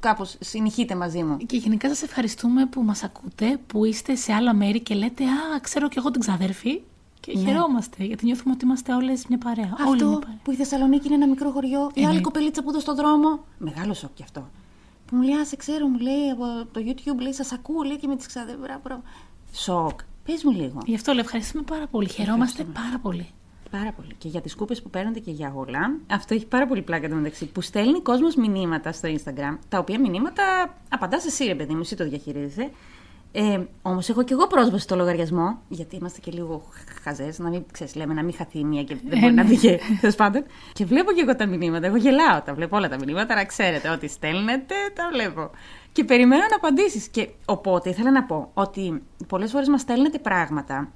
κάπως 0.00 0.36
συνεχείτε 0.40 0.94
μαζί 0.94 1.22
μου. 1.22 1.36
Και 1.36 1.56
γενικά 1.56 1.88
σας 1.88 2.02
ευχαριστούμε 2.02 2.66
που 2.66 2.82
μας 2.82 3.02
ακούτε, 3.02 3.58
που 3.66 3.84
είστε 3.84 4.14
σε 4.14 4.32
άλλα 4.32 4.54
μέρη 4.54 4.80
και 4.80 4.94
λέτε 4.94 5.24
Α, 5.24 5.60
ξέρω 5.60 5.88
κι 5.88 5.98
εγώ 5.98 6.10
την 6.10 6.20
ξαδέρφη. 6.20 6.80
Και 7.26 7.38
ναι. 7.38 7.44
χαιρόμαστε 7.44 8.04
γιατί 8.04 8.24
νιώθουμε 8.24 8.54
ότι 8.54 8.64
είμαστε 8.64 8.94
όλες 8.94 9.26
μια 9.28 9.38
παρέα. 9.38 9.70
Αυτό 9.72 9.88
Όλοι 9.88 10.04
μια 10.04 10.18
παρέα. 10.18 10.38
που 10.42 10.50
η 10.50 10.54
Θεσσαλονίκη 10.54 11.06
είναι 11.06 11.14
ένα 11.14 11.26
μικρό 11.28 11.50
χωριό, 11.50 11.90
η 11.94 12.02
Ε, 12.02 12.06
άλλη 12.06 12.14
ναι. 12.14 12.20
κοπελίτσα 12.20 12.62
που 12.62 12.70
είδα 12.70 12.80
στον 12.80 12.94
δρόμο. 12.96 13.44
Μεγάλος 13.58 13.98
σοκ 13.98 14.10
κι 14.14 14.22
αυτό. 14.22 14.48
Που 15.06 15.16
μου 15.16 15.22
λέει, 15.22 15.34
Α, 15.34 15.44
σε 15.44 15.56
ξέρω, 15.56 15.86
μου 15.86 15.98
λέει 15.98 16.30
από 16.32 16.44
το 16.72 16.80
YouTube, 16.86 17.20
λέει, 17.20 17.32
Σας 17.32 17.52
ακούω, 17.52 17.82
λέει 17.82 17.96
και 17.98 18.06
με 18.06 18.16
τις 18.16 18.26
ξαδέρφη. 18.26 18.60
Μπράβο, 18.60 18.80
μπράβο. 18.84 19.02
Σοκ. 19.52 20.00
Πες 20.24 20.44
μου 20.44 20.50
λίγο. 20.52 20.78
Γι' 20.86 20.94
αυτό 20.94 21.12
λέω 21.12 21.20
ευχαριστούμε 21.20 21.62
πάρα 21.62 21.86
πολύ. 21.86 22.08
Χαιρόμαστε 22.08 22.64
πάρα 22.64 22.98
πολύ. 23.02 23.28
Πάρα 23.70 23.92
πολύ. 23.92 24.14
Και 24.18 24.28
για 24.28 24.40
τις 24.40 24.54
κούπες 24.54 24.82
που 24.82 24.90
παίρνετε 24.90 25.18
και 25.18 25.30
για 25.30 25.52
όλα. 25.56 25.96
Αυτό 26.10 26.34
έχει 26.34 26.46
πάρα 26.46 26.66
πολύ 26.66 26.82
πλάκα 26.82 27.06
εντωμεταξύ. 27.06 27.46
Που 27.46 27.60
στέλνει 27.60 28.00
κόσμος 28.02 28.34
μηνύματα 28.34 28.92
στο 28.92 29.08
Instagram, 29.08 29.58
τα 29.68 29.78
οποία 29.78 30.00
μηνύματα 30.00 30.42
απαντάς 30.88 31.26
εσύ, 31.26 31.44
ρε 31.44 31.54
παιδί 31.54 31.74
μου, 31.74 31.80
εσύ 31.80 31.96
το 31.96 32.08
διαχειρίζεσαι. 32.08 32.70
Ε, 33.38 33.60
Όμως 33.82 34.08
έχω 34.08 34.22
και 34.22 34.32
εγώ 34.32 34.46
πρόσβαση 34.46 34.82
στο 34.82 34.96
λογαριασμό, 34.96 35.58
γιατί 35.68 35.96
είμαστε 35.96 36.20
και 36.20 36.30
λίγο 36.30 36.62
χαζές, 37.02 37.38
να 37.38 37.48
μην 37.48 37.64
ξέρεις, 37.72 37.94
λέμε 37.94 38.14
να 38.14 38.22
μην 38.22 38.34
χαθεί 38.34 38.58
η 38.58 38.64
μία 38.64 38.82
και 38.82 38.96
δεν 39.08 39.18
μπορεί 39.18 39.32
να 39.32 39.42
ναι. 39.42 39.48
βγει. 39.48 39.78
Τέλος 40.00 40.14
πάντων. 40.14 40.44
Και 40.72 40.84
βλέπω 40.84 41.12
και 41.12 41.20
εγώ 41.20 41.36
τα 41.36 41.46
μηνύματα. 41.46 41.86
Εγώ 41.86 41.96
γελάω, 41.96 42.40
τα 42.40 42.54
βλέπω 42.54 42.76
όλα 42.76 42.88
τα 42.88 42.98
μηνύματα, 42.98 43.34
να 43.34 43.44
ξέρετε 43.44 43.88
ότι 43.88 44.08
στέλνετε, 44.08 44.74
τα 44.94 45.08
βλέπω. 45.12 45.50
Και 45.92 46.04
περιμένω 46.04 46.42
να 46.50 46.56
απαντήσεις. 46.56 47.08
Και 47.08 47.28
οπότε 47.44 47.88
ήθελα 47.88 48.10
να 48.10 48.24
πω 48.24 48.50
ότι 48.54 49.02
πολλές 49.26 49.50
φορές 49.50 49.68
μας 49.68 49.80
στέλνετε 49.80 50.18
πράγματα. 50.18 50.92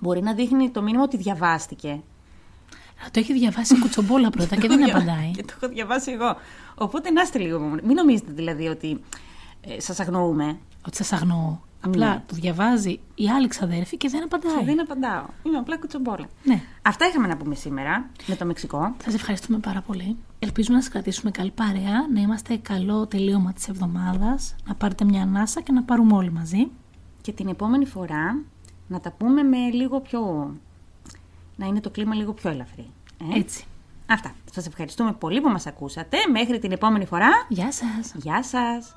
Μπορεί 0.00 0.22
να 0.22 0.34
δείχνει 0.34 0.70
το 0.70 0.82
μήνυμα 0.82 1.02
ότι 1.02 1.16
διαβάστηκε. 1.16 2.00
Να 3.04 3.10
το 3.10 3.20
έχει 3.20 3.32
διαβάσει 3.32 3.74
η 3.74 3.78
κουτσομπόλα 3.78 4.30
πρώτα 4.30 4.56
και 4.56 4.68
δεν 4.68 4.90
απαντάει. 4.90 5.30
Και 5.30 5.42
το 5.42 5.52
έχω 5.56 5.72
διαβάσει 5.72 6.12
εγώ. 6.12 6.36
Οπότε 6.74 7.10
να 7.10 7.22
είστε 7.22 7.38
λίγο 7.38 7.58
μόνο. 7.60 7.80
Μην 7.84 7.94
νομίζετε 7.94 8.32
δηλαδή 8.32 8.66
ότι 8.66 9.00
ε, 9.60 9.80
σας 9.80 10.00
αγνοούμε. 10.00 10.58
Ότι 10.86 10.96
σας 10.96 11.12
αγνοώ. 11.12 11.68
Απλά 11.80 12.08
Ναι. 12.08 12.22
το 12.26 12.34
διαβάζει 12.34 13.00
η 13.14 13.28
άλλη 13.28 13.48
ξαδέρφη 13.48 13.96
και 13.96 14.08
δεν 14.08 14.22
απαντάει. 14.22 14.58
Και 14.58 14.64
δεν 14.64 14.80
απαντάω. 14.80 15.24
Είμαι 15.42 15.56
απλά 15.58 15.78
κουτσομπόλα. 15.78 16.26
Ναι. 16.44 16.62
Αυτά 16.82 17.06
είχαμε 17.06 17.26
να 17.26 17.36
πούμε 17.36 17.54
σήμερα 17.54 18.10
με 18.26 18.36
το 18.36 18.44
Μεξικό. 18.44 18.94
Σας 19.04 19.14
ευχαριστούμε 19.14 19.58
πάρα 19.58 19.80
πολύ. 19.80 20.16
Ελπίζουμε 20.38 20.76
να 20.76 20.82
σας 20.82 20.92
κρατήσουμε 20.92 21.30
καλή 21.30 21.50
παρέα, 21.50 22.06
να 22.14 22.20
είμαστε 22.20 22.56
καλό 22.56 23.06
τελείωμα 23.06 23.52
της 23.52 23.68
εβδομάδας, 23.68 24.54
να 24.66 24.74
πάρετε 24.74 25.04
μια 25.04 25.22
ανάσα 25.22 25.60
και 25.60 25.72
να 25.72 25.82
πάρουμε 25.82 26.14
όλοι 26.14 26.30
μαζί. 26.32 26.68
Και 27.20 27.32
την 27.32 27.48
επόμενη 27.48 27.84
φορά 27.86 28.42
να 28.88 29.00
τα 29.00 29.10
πούμε 29.12 29.42
με 29.42 29.56
λίγο 29.56 30.00
πιο. 30.00 30.54
να 31.56 31.66
είναι 31.66 31.80
το 31.80 31.90
κλίμα 31.90 32.14
λίγο 32.14 32.32
πιο 32.32 32.50
ελαφρύ. 32.50 32.86
Ε; 33.34 33.38
Έτσι. 33.38 33.64
Αυτά. 34.06 34.34
Σας 34.52 34.66
ευχαριστούμε 34.66 35.12
πολύ 35.12 35.40
που 35.40 35.48
μας 35.48 35.66
ακούσατε. 35.66 36.16
Μέχρι 36.32 36.58
την 36.58 36.72
επόμενη 36.72 37.04
φορά. 37.06 37.28
Γεια 37.48 37.72
σας. 37.72 38.12
Γεια 38.14 38.42
σας. 38.42 38.94